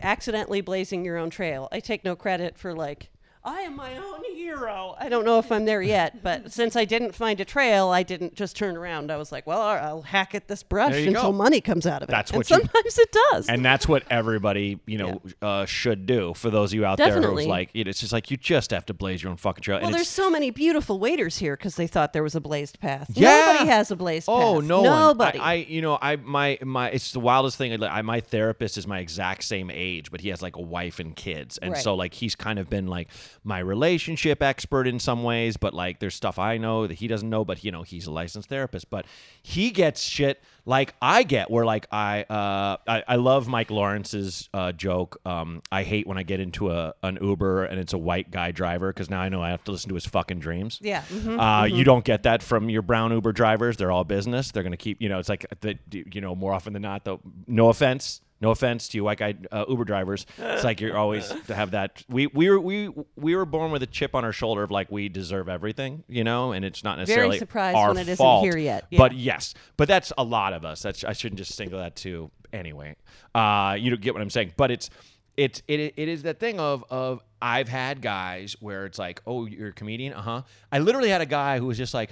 accidentally 0.00 0.60
blazing 0.60 1.04
your 1.04 1.16
own 1.16 1.30
trail. 1.30 1.68
I 1.72 1.80
take 1.80 2.04
no 2.04 2.14
credit 2.16 2.58
for 2.58 2.74
like 2.74 3.08
I 3.46 3.60
am 3.60 3.76
my 3.76 3.96
own 3.96 4.24
hero. 4.34 4.96
I 4.98 5.08
don't 5.08 5.24
know 5.24 5.38
if 5.38 5.52
I'm 5.52 5.64
there 5.64 5.80
yet, 5.80 6.22
but 6.22 6.52
since 6.58 6.74
I 6.74 6.84
didn't 6.84 7.14
find 7.14 7.40
a 7.40 7.44
trail, 7.44 7.88
I 7.90 8.02
didn't 8.02 8.34
just 8.34 8.56
turn 8.56 8.76
around. 8.76 9.10
I 9.12 9.16
was 9.16 9.30
like, 9.30 9.46
well, 9.46 9.60
I'll 9.62 10.02
hack 10.02 10.34
at 10.34 10.48
this 10.48 10.62
brush 10.64 10.92
There 10.92 11.00
you 11.00 11.08
until 11.08 11.30
go. 11.30 11.32
money 11.32 11.60
comes 11.60 11.86
out 11.86 12.02
of 12.02 12.08
it. 12.08 12.12
That's 12.12 12.32
and 12.32 12.38
what 12.38 12.50
you- 12.50 12.56
sometimes 12.56 12.98
it 12.98 13.16
does. 13.30 13.48
And 13.48 13.64
that's 13.64 13.86
what 13.86 14.02
everybody, 14.10 14.80
you 14.86 14.98
know, 14.98 15.22
uh, 15.40 15.64
should 15.64 16.06
do. 16.06 16.34
For 16.34 16.50
those 16.50 16.70
of 16.72 16.74
you 16.74 16.84
out 16.84 16.98
there 16.98 17.06
Definitely. 17.06 17.44
who's 17.44 17.50
like, 17.50 17.70
it's 17.74 18.00
just 18.00 18.12
like 18.12 18.30
you 18.30 18.36
just 18.36 18.72
have 18.72 18.84
to 18.86 18.94
blaze 18.94 19.22
your 19.22 19.30
own 19.30 19.36
fucking 19.36 19.62
trail. 19.62 19.78
well, 19.78 19.86
and 19.86 19.94
there's 19.94 20.02
it's, 20.08 20.10
so 20.10 20.28
many 20.28 20.50
beautiful 20.50 20.98
waiters 20.98 21.38
here 21.38 21.56
because 21.56 21.76
they 21.76 21.86
thought 21.86 22.12
there 22.12 22.22
was 22.24 22.34
a 22.34 22.40
blazed 22.40 22.80
path. 22.80 23.10
Yeah. 23.14 23.46
Nobody 23.52 23.70
has 23.70 23.90
a 23.92 23.96
blazed 23.96 24.26
path. 24.26 24.34
Oh 24.36 24.60
no! 24.60 24.78
one. 24.82 24.90
Nobody. 24.90 25.38
I, 25.38 25.52
I, 25.52 25.54
you 25.54 25.82
know, 25.82 25.98
I 26.02 26.16
my 26.16 26.58
my. 26.62 26.90
It's 26.90 27.12
the 27.12 27.20
wildest 27.20 27.56
thing. 27.58 27.80
I, 27.84 28.02
my 28.02 28.20
therapist 28.20 28.76
is 28.76 28.86
my 28.86 28.98
exact 28.98 29.44
same 29.44 29.70
age, 29.72 30.10
but 30.10 30.20
he 30.20 30.30
has 30.30 30.42
like 30.42 30.56
a 30.56 30.60
wife 30.62 30.98
and 30.98 31.14
kids, 31.14 31.58
and 31.58 31.72
Right. 31.74 31.82
so 31.82 31.94
like 31.94 32.14
he's 32.14 32.34
kind 32.34 32.58
of 32.58 32.68
been 32.68 32.86
like 32.88 33.08
my 33.46 33.58
relationship 33.60 34.42
expert 34.42 34.86
in 34.86 34.98
some 34.98 35.22
ways. 35.22 35.56
But 35.56 35.72
like, 35.74 36.00
there's 36.00 36.14
stuff 36.14 36.38
I 36.38 36.58
know 36.58 36.86
that 36.86 36.94
he 36.94 37.06
doesn't 37.08 37.28
know. 37.30 37.44
But 37.44 37.64
you 37.64 37.70
know, 37.72 37.82
he's 37.82 38.06
a 38.06 38.10
licensed 38.12 38.48
therapist. 38.48 38.90
But 38.90 39.06
he 39.42 39.70
gets 39.70 40.02
shit 40.02 40.42
like 40.64 40.94
I 41.00 41.22
get, 41.22 41.50
where 41.50 41.64
like 41.64 41.86
I 41.92 42.22
uh 42.24 42.76
I, 42.86 43.04
I 43.06 43.16
love 43.16 43.46
Mike 43.48 43.70
Lawrence's 43.70 44.48
uh, 44.52 44.72
joke. 44.72 45.20
Um, 45.24 45.62
I 45.70 45.84
hate 45.84 46.06
when 46.06 46.18
I 46.18 46.24
get 46.24 46.40
into 46.40 46.70
a 46.72 46.94
an 47.02 47.18
Uber 47.22 47.64
and 47.64 47.78
it's 47.78 47.92
a 47.92 47.98
white 47.98 48.30
guy 48.30 48.50
driver 48.50 48.92
because 48.92 49.08
now 49.08 49.20
I 49.20 49.28
know 49.28 49.40
I 49.42 49.50
have 49.50 49.62
to 49.64 49.70
listen 49.72 49.88
to 49.90 49.94
his 49.94 50.06
fucking 50.06 50.40
dreams. 50.40 50.78
yeah. 50.82 51.02
mhm. 51.02 51.38
Uh, 51.38 51.66
You 51.66 51.84
don't 51.84 52.04
get 52.04 52.24
that 52.24 52.42
from 52.42 52.68
your 52.68 52.82
brown 52.82 53.12
Uber 53.12 53.32
drivers. 53.32 53.76
They're 53.76 53.92
all 53.92 54.04
business. 54.04 54.50
They're 54.50 54.62
going 54.64 54.72
to 54.72 54.76
keep, 54.76 55.00
you 55.00 55.08
know, 55.08 55.18
it's 55.18 55.28
like, 55.28 55.46
the, 55.60 55.78
you 55.90 56.20
know, 56.20 56.34
more 56.34 56.52
often 56.52 56.72
than 56.72 56.82
not, 56.82 57.04
though, 57.04 57.20
no 57.46 57.68
offense. 57.68 58.20
No 58.40 58.50
offense 58.50 58.88
to 58.88 58.98
you, 58.98 59.04
white 59.04 59.18
guy 59.18 59.34
uh, 59.50 59.64
Uber 59.68 59.84
drivers. 59.84 60.26
It's 60.36 60.62
like 60.64 60.80
you're 60.80 60.96
always 60.96 61.28
to 61.46 61.54
have 61.54 61.70
that. 61.70 62.02
We 62.08 62.26
we 62.26 62.50
were 62.50 62.60
we 62.60 62.90
we 63.16 63.34
were 63.34 63.46
born 63.46 63.70
with 63.70 63.82
a 63.82 63.86
chip 63.86 64.14
on 64.14 64.24
our 64.24 64.32
shoulder 64.32 64.62
of 64.62 64.70
like 64.70 64.90
we 64.92 65.08
deserve 65.08 65.48
everything, 65.48 66.04
you 66.08 66.22
know, 66.22 66.52
and 66.52 66.64
it's 66.64 66.84
not 66.84 66.98
necessarily 66.98 67.30
Very 67.30 67.38
surprised 67.38 67.76
our 67.76 67.88
when 67.88 67.98
it 67.98 68.02
isn't 68.02 68.16
fault. 68.16 68.44
here 68.44 68.58
yet. 68.58 68.86
Yeah. 68.90 68.98
But 68.98 69.14
yes, 69.14 69.54
but 69.76 69.88
that's 69.88 70.12
a 70.18 70.24
lot 70.24 70.52
of 70.52 70.64
us. 70.64 70.82
That's 70.82 71.02
I 71.02 71.14
shouldn't 71.14 71.38
just 71.38 71.54
single 71.54 71.78
that 71.78 71.96
to 71.96 72.30
anyway. 72.52 72.96
Uh, 73.34 73.76
you 73.78 73.90
don't 73.90 74.02
get 74.02 74.12
what 74.12 74.22
I'm 74.22 74.30
saying, 74.30 74.52
but 74.56 74.70
it's 74.70 74.90
it's 75.36 75.62
it, 75.66 75.94
it 75.96 76.08
is 76.08 76.24
that 76.24 76.38
thing 76.38 76.60
of 76.60 76.84
of 76.90 77.22
I've 77.40 77.68
had 77.68 78.02
guys 78.02 78.56
where 78.60 78.86
it's 78.86 78.98
like, 78.98 79.22
oh, 79.26 79.46
you're 79.46 79.68
a 79.68 79.72
comedian, 79.72 80.12
uh 80.12 80.22
huh. 80.22 80.42
I 80.70 80.78
literally 80.80 81.08
had 81.08 81.20
a 81.20 81.26
guy 81.26 81.58
who 81.58 81.66
was 81.66 81.78
just 81.78 81.94
like. 81.94 82.10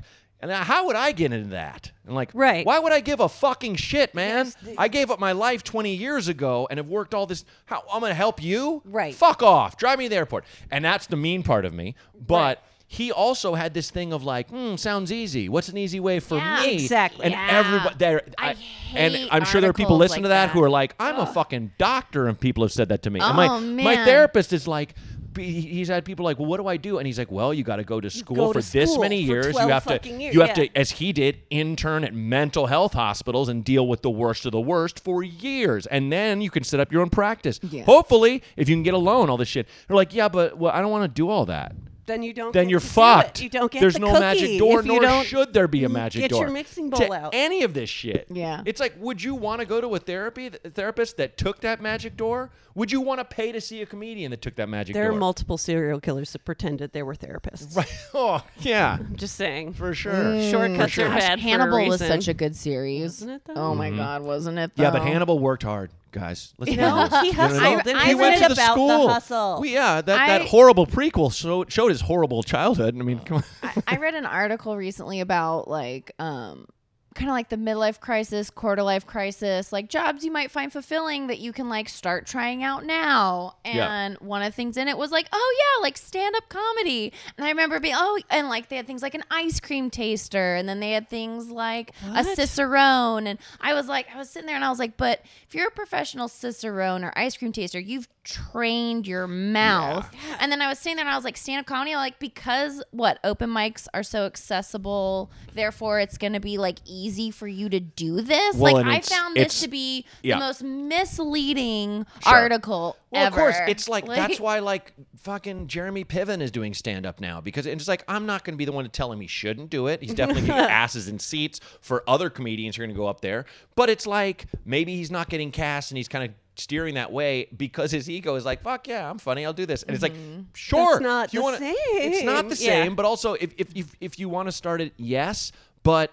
And 0.50 0.52
how 0.52 0.86
would 0.86 0.96
I 0.96 1.12
get 1.12 1.32
into 1.32 1.48
that? 1.50 1.90
And 2.06 2.14
like, 2.14 2.30
Right. 2.34 2.66
Why 2.66 2.78
would 2.78 2.92
I 2.92 3.00
give 3.00 3.20
a 3.20 3.28
fucking 3.30 3.76
shit, 3.76 4.14
man? 4.14 4.52
I 4.76 4.88
gave 4.88 5.10
up 5.10 5.18
my 5.18 5.32
life 5.32 5.64
20 5.64 5.94
years 5.94 6.28
ago 6.28 6.66
and 6.70 6.76
have 6.78 6.88
worked 6.88 7.14
all 7.14 7.24
this. 7.26 7.44
How 7.64 7.82
I'm 7.90 8.00
gonna 8.02 8.12
help 8.12 8.42
you? 8.42 8.82
Right. 8.84 9.14
Fuck 9.14 9.42
off. 9.42 9.78
Drive 9.78 9.98
me 9.98 10.04
to 10.04 10.10
the 10.10 10.16
airport. 10.16 10.44
And 10.70 10.84
that's 10.84 11.06
the 11.06 11.16
mean 11.16 11.42
part 11.42 11.64
of 11.64 11.72
me. 11.72 11.94
But 12.26 12.62
he 12.86 13.10
also 13.10 13.54
had 13.54 13.72
this 13.72 13.90
thing 13.90 14.12
of 14.12 14.22
like, 14.22 14.50
hmm, 14.50 14.76
sounds 14.76 15.10
easy. 15.10 15.48
What's 15.48 15.70
an 15.70 15.78
easy 15.78 15.98
way 15.98 16.20
for 16.20 16.36
Yeah. 16.36 16.60
me? 16.60 16.74
Exactly. 16.74 17.24
And 17.24 17.32
Yeah. 17.32 17.48
everybody 17.50 17.94
there. 17.96 18.22
I 18.36 18.54
and 18.94 19.14
hate 19.14 19.28
I'm 19.32 19.44
sure 19.44 19.62
there 19.62 19.70
are 19.70 19.72
people 19.72 19.96
listening 19.96 20.24
to 20.24 20.28
that, 20.28 20.48
that. 20.48 20.52
who 20.52 20.62
are 20.62 20.68
like, 20.70 20.94
I'm 21.00 21.16
a 21.16 21.26
fucking 21.26 21.72
doctor, 21.78 22.28
and 22.28 22.38
people 22.38 22.62
have 22.62 22.72
said 22.72 22.90
that 22.90 23.02
to 23.04 23.10
me. 23.10 23.20
and 23.20 23.34
my 23.34 23.48
Oh, 23.48 23.60
my 23.60 23.96
therapist 24.04 24.52
is 24.52 24.68
like. 24.68 24.94
He- 25.36 25.60
He's 25.60 25.88
had 25.88 26.04
people 26.04 26.24
like, 26.24 26.38
well, 26.38 26.46
what 26.46 26.58
do 26.58 26.66
I 26.66 26.76
do? 26.76 26.98
And 26.98 27.06
he's 27.06 27.18
like, 27.18 27.30
well, 27.30 27.52
you 27.52 27.64
got 27.64 27.76
to 27.76 27.84
go 27.84 28.00
to 28.00 28.10
school 28.10 28.36
Go 28.36 28.52
for 28.52 28.60
to 28.60 28.72
this 28.72 28.90
school 28.90 29.02
many 29.02 29.20
years. 29.20 29.54
You 29.54 29.68
have 29.68 29.84
to, 29.86 30.00
years, 30.08 30.34
you 30.34 30.40
have 30.40 30.56
yeah. 30.56 30.66
to, 30.66 30.76
as 30.76 30.92
he 30.92 31.12
did, 31.12 31.38
intern 31.50 32.04
at 32.04 32.14
mental 32.14 32.66
health 32.66 32.92
hospitals 32.92 33.48
and 33.48 33.64
deal 33.64 33.86
with 33.86 34.02
the 34.02 34.10
worst 34.10 34.46
of 34.46 34.52
the 34.52 34.60
worst 34.60 35.00
for 35.00 35.22
years, 35.22 35.86
and 35.86 36.12
then 36.12 36.40
you 36.40 36.50
can 36.50 36.64
set 36.64 36.80
up 36.80 36.92
your 36.92 37.02
own 37.02 37.10
practice. 37.10 37.60
Yeah. 37.62 37.84
Hopefully, 37.84 38.42
if 38.56 38.68
you 38.68 38.74
can 38.76 38.82
get 38.82 38.94
a 38.94 38.98
loan, 38.98 39.30
all 39.30 39.36
this 39.36 39.48
shit. 39.48 39.68
They're 39.88 39.96
like, 39.96 40.14
yeah, 40.14 40.28
but 40.28 40.58
well, 40.58 40.72
I 40.72 40.80
don't 40.80 40.90
want 40.90 41.04
to 41.04 41.08
do 41.14 41.28
all 41.28 41.46
that 41.46 41.74
then 42.06 42.22
you 42.22 42.32
don't. 42.32 42.52
then 42.52 42.64
get 42.66 42.70
you're 42.70 42.80
to 42.80 42.86
do 42.86 42.90
it. 42.90 42.94
fucked. 42.94 43.42
You 43.42 43.48
don't 43.48 43.70
get 43.70 43.80
There's 43.80 43.94
the 43.94 44.00
no 44.00 44.18
magic 44.18 44.58
door, 44.58 44.82
nor 44.82 45.24
should 45.24 45.52
there 45.52 45.68
be 45.68 45.84
a 45.84 45.88
magic 45.88 46.22
get 46.22 46.30
door. 46.30 46.40
Get 46.40 46.46
your 46.46 46.52
mixing 46.52 46.90
bowl 46.90 47.00
to 47.00 47.12
out. 47.12 47.34
Any 47.34 47.62
of 47.62 47.74
this 47.74 47.88
shit. 47.88 48.26
Yeah. 48.30 48.62
It's 48.64 48.80
like, 48.80 48.94
would 48.98 49.22
you 49.22 49.34
want 49.34 49.60
to 49.60 49.66
go 49.66 49.80
to 49.80 49.94
a 49.94 49.98
therapy 49.98 50.46
a 50.46 50.70
therapist 50.70 51.16
that 51.16 51.36
took 51.36 51.60
that 51.60 51.80
magic 51.80 52.16
door? 52.16 52.50
Would 52.74 52.90
you 52.90 53.00
want 53.00 53.20
to 53.20 53.24
pay 53.24 53.52
to 53.52 53.60
see 53.60 53.82
a 53.82 53.86
comedian 53.86 54.32
that 54.32 54.42
took 54.42 54.56
that 54.56 54.68
magic 54.68 54.94
There 54.94 55.04
door? 55.04 55.12
There 55.12 55.16
are 55.16 55.20
multiple 55.20 55.56
serial 55.56 56.00
killers 56.00 56.32
that 56.32 56.44
pretended 56.44 56.92
they 56.92 57.04
were 57.04 57.14
therapists. 57.14 57.76
Right. 57.76 57.84
Oh, 58.16 58.44
yeah. 58.60 58.98
I'm 59.00 59.16
just 59.16 59.36
saying. 59.36 59.72
For 59.72 59.94
sure. 59.94 60.12
Mm. 60.12 60.50
Shortcuts 60.50 60.92
sure. 60.92 61.06
are 61.06 61.08
Gosh, 61.08 61.20
bad. 61.20 61.40
for 61.40 61.46
a 61.46 61.50
Hannibal 61.50 61.88
was 61.88 62.00
such 62.00 62.28
a 62.28 62.34
good 62.34 62.54
series. 62.54 63.02
Wasn't 63.02 63.30
it, 63.30 63.44
though? 63.44 63.54
Oh 63.54 63.74
my 63.74 63.88
mm-hmm. 63.88 63.98
god, 63.98 64.22
wasn't 64.22 64.58
it? 64.58 64.72
Though? 64.76 64.84
Yeah, 64.84 64.90
but 64.90 65.02
Hannibal 65.02 65.38
worked 65.38 65.62
hard, 65.62 65.90
guys. 66.14 66.54
Let's 66.58 66.74
No, 66.76 66.88
honest. 66.96 67.16
he 67.22 67.26
You 67.28 67.36
know 67.36 67.42
what 67.48 67.62
I 67.62 67.82
mean? 67.84 67.96
I 67.96 68.04
he 68.04 68.10
isn't 68.12 68.20
went 68.20 68.36
it 68.36 68.42
to 68.42 68.48
the 68.48 68.52
about 68.54 68.72
school. 68.72 69.06
the 69.06 69.12
hustle. 69.12 69.58
We, 69.60 69.74
yeah, 69.74 70.00
that, 70.00 70.04
that 70.04 70.42
horrible 70.46 70.86
prequel 70.86 71.32
showed, 71.34 71.70
showed 71.72 71.88
his 71.90 72.00
horrible 72.02 72.42
childhood. 72.42 72.96
I 72.98 73.02
mean, 73.02 73.18
come 73.18 73.38
on. 73.38 73.44
I, 73.62 73.82
I 73.88 73.96
read 73.96 74.14
an 74.14 74.24
article 74.24 74.76
recently 74.76 75.20
about 75.20 75.68
like 75.68 76.12
um 76.18 76.66
kind 77.14 77.30
of 77.30 77.34
like 77.34 77.48
the 77.48 77.56
midlife 77.56 78.00
crisis, 78.00 78.50
quarter 78.50 78.82
life 78.82 79.06
crisis, 79.06 79.72
like 79.72 79.88
jobs 79.88 80.24
you 80.24 80.32
might 80.32 80.50
find 80.50 80.72
fulfilling 80.72 81.28
that 81.28 81.38
you 81.38 81.52
can 81.52 81.68
like 81.68 81.88
start 81.88 82.26
trying 82.26 82.62
out 82.62 82.84
now. 82.84 83.56
Yeah. 83.64 83.88
And 83.90 84.16
one 84.18 84.42
of 84.42 84.52
the 84.52 84.56
things 84.56 84.76
in 84.76 84.88
it 84.88 84.98
was 84.98 85.12
like, 85.12 85.28
oh 85.32 85.56
yeah, 85.58 85.82
like 85.82 85.96
stand 85.96 86.34
up 86.36 86.48
comedy. 86.48 87.12
And 87.38 87.44
I 87.44 87.50
remember 87.50 87.78
being 87.78 87.94
oh 87.96 88.18
and 88.30 88.48
like 88.48 88.68
they 88.68 88.76
had 88.76 88.86
things 88.86 89.02
like 89.02 89.14
an 89.14 89.24
ice 89.30 89.60
cream 89.60 89.90
taster 89.90 90.56
and 90.56 90.68
then 90.68 90.80
they 90.80 90.90
had 90.90 91.08
things 91.08 91.50
like 91.50 91.92
a 92.14 92.24
cicerone 92.24 93.26
and 93.26 93.38
I 93.60 93.74
was 93.74 93.86
like 93.86 94.08
I 94.14 94.18
was 94.18 94.30
sitting 94.30 94.46
there 94.46 94.56
and 94.56 94.64
I 94.64 94.70
was 94.70 94.78
like, 94.78 94.96
but 94.96 95.22
if 95.46 95.54
you're 95.54 95.68
a 95.68 95.72
professional 95.72 96.28
cicerone 96.28 97.04
or 97.04 97.12
ice 97.16 97.36
cream 97.36 97.52
taster, 97.52 97.78
you've 97.78 98.08
trained 98.24 99.06
your 99.06 99.26
mouth. 99.26 100.10
And 100.40 100.50
then 100.50 100.60
I 100.60 100.68
was 100.68 100.78
sitting 100.78 100.96
there 100.96 101.04
and 101.04 101.12
I 101.12 101.16
was 101.16 101.24
like, 101.24 101.36
stand 101.36 101.60
up 101.60 101.66
comedy, 101.66 101.94
like 101.94 102.18
because 102.18 102.82
what 102.90 103.18
open 103.22 103.50
mics 103.50 103.86
are 103.94 104.02
so 104.02 104.24
accessible, 104.26 105.30
therefore 105.54 106.00
it's 106.00 106.18
gonna 106.18 106.40
be 106.40 106.58
like 106.58 106.78
easy 106.84 107.30
for 107.30 107.46
you 107.46 107.68
to 107.68 107.80
do 107.80 108.20
this. 108.20 108.56
Well, 108.56 108.74
like 108.74 108.86
I 108.86 109.00
found 109.00 109.36
this 109.36 109.60
to 109.60 109.68
be 109.68 110.04
yeah. 110.22 110.36
the 110.36 110.40
most 110.40 110.62
misleading 110.62 112.06
Sure. 112.22 112.32
article 112.34 112.96
Well, 113.10 113.26
ever. 113.26 113.34
of 113.36 113.40
course, 113.40 113.56
it's 113.68 113.88
like, 113.88 114.06
that's 114.06 114.40
why 114.40 114.58
like 114.60 114.92
fucking 115.22 115.68
Jeremy 115.68 116.04
Piven 116.04 116.40
is 116.40 116.50
doing 116.50 116.74
stand 116.74 117.06
up 117.06 117.20
now 117.20 117.40
because 117.40 117.66
it's 117.66 117.88
like 117.88 118.04
I'm 118.08 118.26
not 118.26 118.44
going 118.44 118.54
to 118.54 118.58
be 118.58 118.64
the 118.64 118.72
one 118.72 118.84
to 118.84 118.90
tell 118.90 119.12
him 119.12 119.20
he 119.20 119.26
shouldn't 119.26 119.70
do 119.70 119.86
it. 119.86 120.02
He's 120.02 120.14
definitely 120.14 120.46
getting 120.46 120.64
asses 120.70 121.08
in 121.08 121.18
seats 121.18 121.60
for 121.80 122.02
other 122.08 122.30
comedians 122.30 122.76
who 122.76 122.82
are 122.82 122.86
going 122.86 122.94
to 122.94 122.98
go 122.98 123.06
up 123.06 123.20
there. 123.20 123.44
But 123.74 123.90
it's 123.90 124.06
like 124.06 124.46
maybe 124.64 124.96
he's 124.96 125.10
not 125.10 125.28
getting 125.28 125.50
cast 125.50 125.90
and 125.90 125.96
he's 125.96 126.08
kind 126.08 126.24
of 126.24 126.34
steering 126.56 126.94
that 126.94 127.10
way 127.12 127.48
because 127.56 127.90
his 127.90 128.08
ego 128.08 128.34
is 128.36 128.44
like 128.44 128.62
fuck 128.62 128.86
yeah 128.86 129.08
I'm 129.10 129.18
funny 129.18 129.44
I'll 129.44 129.52
do 129.52 129.66
this 129.66 129.82
and 129.82 129.94
it's 129.94 130.02
like 130.02 130.14
sure 130.54 130.92
That's 130.94 131.02
not 131.02 131.34
you 131.34 131.40
the 131.40 131.42
wanna- 131.44 131.58
it's 131.60 132.22
not 132.24 132.48
the 132.48 132.56
same. 132.56 132.68
Yeah. 132.68 132.82
same 132.84 132.94
but 132.94 133.04
also 133.04 133.34
if 133.34 133.52
if 133.58 133.68
if, 133.74 133.94
if 134.00 134.18
you 134.18 134.28
want 134.28 134.48
to 134.48 134.52
start 134.52 134.80
it 134.80 134.92
yes 134.96 135.50
but 135.82 136.12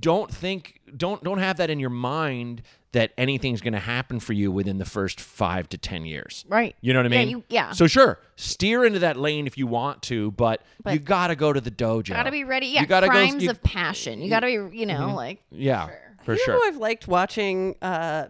don't 0.00 0.30
think 0.32 0.80
don't 0.96 1.22
don't 1.24 1.38
have 1.38 1.56
that 1.56 1.70
in 1.70 1.80
your 1.80 1.90
mind 1.90 2.62
that 2.92 3.12
anything's 3.18 3.60
going 3.60 3.74
to 3.74 3.78
happen 3.78 4.18
for 4.18 4.32
you 4.32 4.50
within 4.50 4.78
the 4.78 4.84
first 4.84 5.20
five 5.20 5.68
to 5.68 5.76
ten 5.78 6.04
years 6.06 6.44
Right. 6.48 6.74
you 6.80 6.92
know 6.92 7.00
what 7.02 7.10
i 7.12 7.14
Yeah, 7.14 7.20
mean 7.20 7.28
you- 7.30 7.44
yeah. 7.48 7.72
so 7.72 7.86
sure 7.86 8.18
steer 8.36 8.84
into 8.84 8.98
that 9.00 9.16
lane 9.16 9.46
if 9.46 9.56
you 9.58 9.66
want 9.66 10.02
to 10.04 10.30
but, 10.32 10.62
But- 10.82 10.92
you 10.94 10.98
gotta 10.98 11.36
go 11.36 11.52
to 11.52 11.60
the 11.60 11.70
dojo 11.70 12.08
gotta 12.10 12.30
be 12.30 12.44
ready. 12.44 12.66
Yeah, 12.66 12.82
you 12.82 12.86
gotta 12.86 13.08
crimes 13.08 13.34
go 13.36 13.40
you- 13.40 13.50
of 13.50 13.62
passion. 13.62 14.20
You 14.20 14.28
gotta 14.30 14.46
be, 14.46 14.76
you 14.78 14.86
know, 14.86 15.14
like 15.14 15.40
yeah 15.50 15.88
for 16.24 16.32
you 16.34 16.38
sure 16.44 16.54
know 16.54 16.60
who 16.60 16.68
I've 16.68 16.76
liked 16.76 17.08
watching 17.08 17.76
uh, 17.82 18.28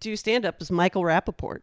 do 0.00 0.16
stand 0.16 0.44
up 0.44 0.60
is 0.60 0.70
Michael 0.70 1.02
Rapaport. 1.02 1.60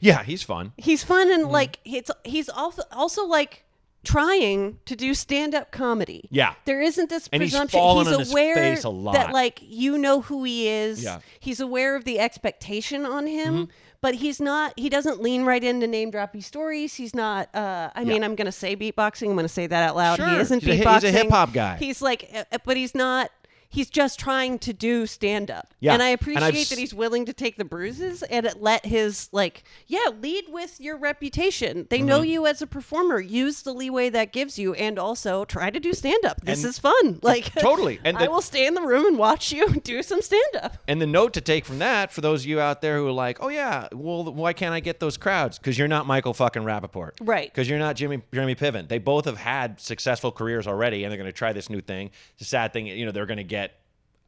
yeah 0.00 0.22
he's 0.22 0.42
fun 0.42 0.72
He's 0.76 1.02
fun 1.04 1.30
and 1.32 1.44
Mm-hmm. 1.44 1.52
like 1.52 1.80
it's 1.84 2.10
he's 2.24 2.48
also 2.48 2.82
also 2.92 3.26
like 3.26 3.64
trying 4.04 4.78
to 4.86 4.96
do 4.96 5.14
stand 5.14 5.54
up 5.54 5.70
comedy. 5.70 6.28
Yeah. 6.30 6.54
There 6.64 6.80
isn't 6.80 7.08
this 7.08 7.28
And 7.32 7.40
he's 7.40 7.52
presumption. 7.52 7.78
on 7.80 8.04
his 8.06 8.30
aware 8.32 8.72
a 8.74 9.12
that 9.12 9.32
like 9.32 9.60
you 9.62 9.96
know 9.96 10.22
who 10.22 10.42
he 10.44 10.66
is. 10.68 11.04
Yeah. 11.04 11.20
He's 11.38 11.60
aware 11.60 11.94
of 11.94 12.04
the 12.04 12.18
expectation 12.18 13.06
on 13.06 13.26
him. 13.28 13.54
Mm-hmm. 13.54 13.70
But 14.00 14.16
he's 14.16 14.40
not. 14.40 14.76
He 14.76 14.88
doesn't 14.88 15.22
lean 15.22 15.44
right 15.44 15.62
into 15.62 15.86
name 15.86 16.10
droppy 16.10 16.42
stories. 16.42 16.92
He's 16.96 17.14
not. 17.14 17.54
Uh, 17.54 17.90
I 17.94 18.02
mean, 18.02 18.24
I'm 18.24 18.34
gonna 18.34 18.50
say 18.50 18.74
beatboxing. 18.74 19.30
I'm 19.30 19.36
gonna 19.36 19.46
say 19.48 19.68
that 19.68 19.88
out 19.90 19.94
loud. 19.94 20.16
Sure. 20.16 20.28
He 20.28 20.36
isn't 20.38 20.60
He's 20.64 20.80
a 20.80 20.82
beatboxing. 20.82 20.94
he's 20.94 21.04
a 21.04 21.10
hip-hop 21.12 21.52
guy. 21.52 21.76
He's 21.76 22.02
like, 22.02 22.28
uh, 22.34 22.58
but 22.64 22.76
he's 22.76 22.96
not. 22.96 23.30
He's 23.72 23.90
just 23.90 24.20
trying 24.20 24.58
to 24.60 24.72
do 24.72 25.06
stand 25.06 25.50
up. 25.50 25.72
Yeah, 25.80 25.94
And 25.94 26.02
I 26.02 26.08
appreciate 26.10 26.54
s- 26.54 26.68
that 26.68 26.78
he's 26.78 26.92
willing 26.94 27.24
to 27.26 27.32
take 27.32 27.56
the 27.56 27.64
bruises 27.64 28.22
and 28.22 28.44
it 28.46 28.60
let 28.62 28.84
his 28.86 29.28
like 29.32 29.64
yeah, 29.86 30.10
lead 30.20 30.44
with 30.50 30.80
your 30.80 30.96
reputation. 30.98 31.86
They 31.90 31.98
Mm-hmm. 31.98 32.06
know 32.06 32.20
you 32.22 32.46
as 32.46 32.60
a 32.60 32.66
performer. 32.66 33.18
Use 33.20 33.62
the 33.62 33.72
leeway 33.72 34.10
that 34.10 34.32
gives 34.32 34.58
you 34.58 34.74
and 34.74 34.98
also 34.98 35.44
try 35.44 35.70
to 35.70 35.80
do 35.80 35.92
stand 35.94 36.24
up. 36.24 36.40
This 36.42 36.62
And- 36.62 36.70
is 36.70 36.78
fun. 36.78 37.18
Like 37.22 37.52
Totally. 37.54 37.98
And 38.04 38.18
I 38.18 38.28
will 38.28 38.42
stay 38.42 38.66
in 38.66 38.74
the 38.74 38.82
room 38.82 39.06
and 39.06 39.16
watch 39.18 39.52
you 39.52 39.68
do 39.84 40.02
some 40.02 40.20
stand 40.20 40.56
up. 40.62 40.76
And 40.86 41.00
the 41.00 41.06
note 41.06 41.32
to 41.34 41.40
take 41.40 41.64
from 41.64 41.78
that 41.78 42.12
for 42.12 42.20
those 42.20 42.42
of 42.42 42.46
you 42.46 42.60
out 42.60 42.82
there 42.82 42.98
who 42.98 43.06
are 43.06 43.12
like, 43.12 43.38
oh 43.40 43.48
yeah, 43.48 43.88
well, 43.92 44.24
why 44.24 44.52
can't 44.52 44.74
I 44.74 44.80
get 44.80 45.00
those 45.00 45.16
crowds? 45.16 45.58
Because 45.58 45.78
you're 45.78 45.88
not 45.88 46.06
Michael 46.06 46.34
fucking 46.34 46.62
Rapaport. 46.62 47.12
Right. 47.22 47.50
Because 47.50 47.70
you're 47.70 47.78
not 47.78 47.96
Jimmy 47.96 48.20
Jeremy 48.34 48.54
Piven. 48.54 48.88
They 48.88 48.98
both 48.98 49.24
have 49.24 49.38
had 49.38 49.80
successful 49.80 50.30
careers 50.32 50.66
already, 50.66 51.04
and 51.04 51.10
they're 51.10 51.18
going 51.18 51.26
to 51.28 51.32
try 51.32 51.52
this 51.52 51.70
new 51.70 51.80
thing. 51.80 52.10
The 52.38 52.44
sad 52.44 52.72
thing, 52.72 52.86
you 52.86 53.06
know, 53.06 53.12
they're 53.12 53.26
going 53.26 53.36
to 53.38 53.44
get 53.44 53.61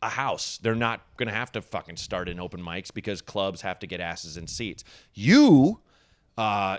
a 0.05 0.09
house. 0.11 0.59
They're 0.63 0.75
not 0.75 1.01
going 1.17 1.29
to 1.29 1.35
have 1.35 1.51
to 1.53 1.63
fucking 1.63 1.97
start 1.97 2.29
in 2.29 2.39
open 2.39 2.61
mics 2.61 2.93
because 2.93 3.23
clubs 3.23 3.63
have 3.63 3.79
to 3.81 3.87
get 3.87 4.01
asses 4.01 4.37
in 4.37 4.47
seats. 4.47 4.85
You, 5.15 5.81
uh, 6.39 6.79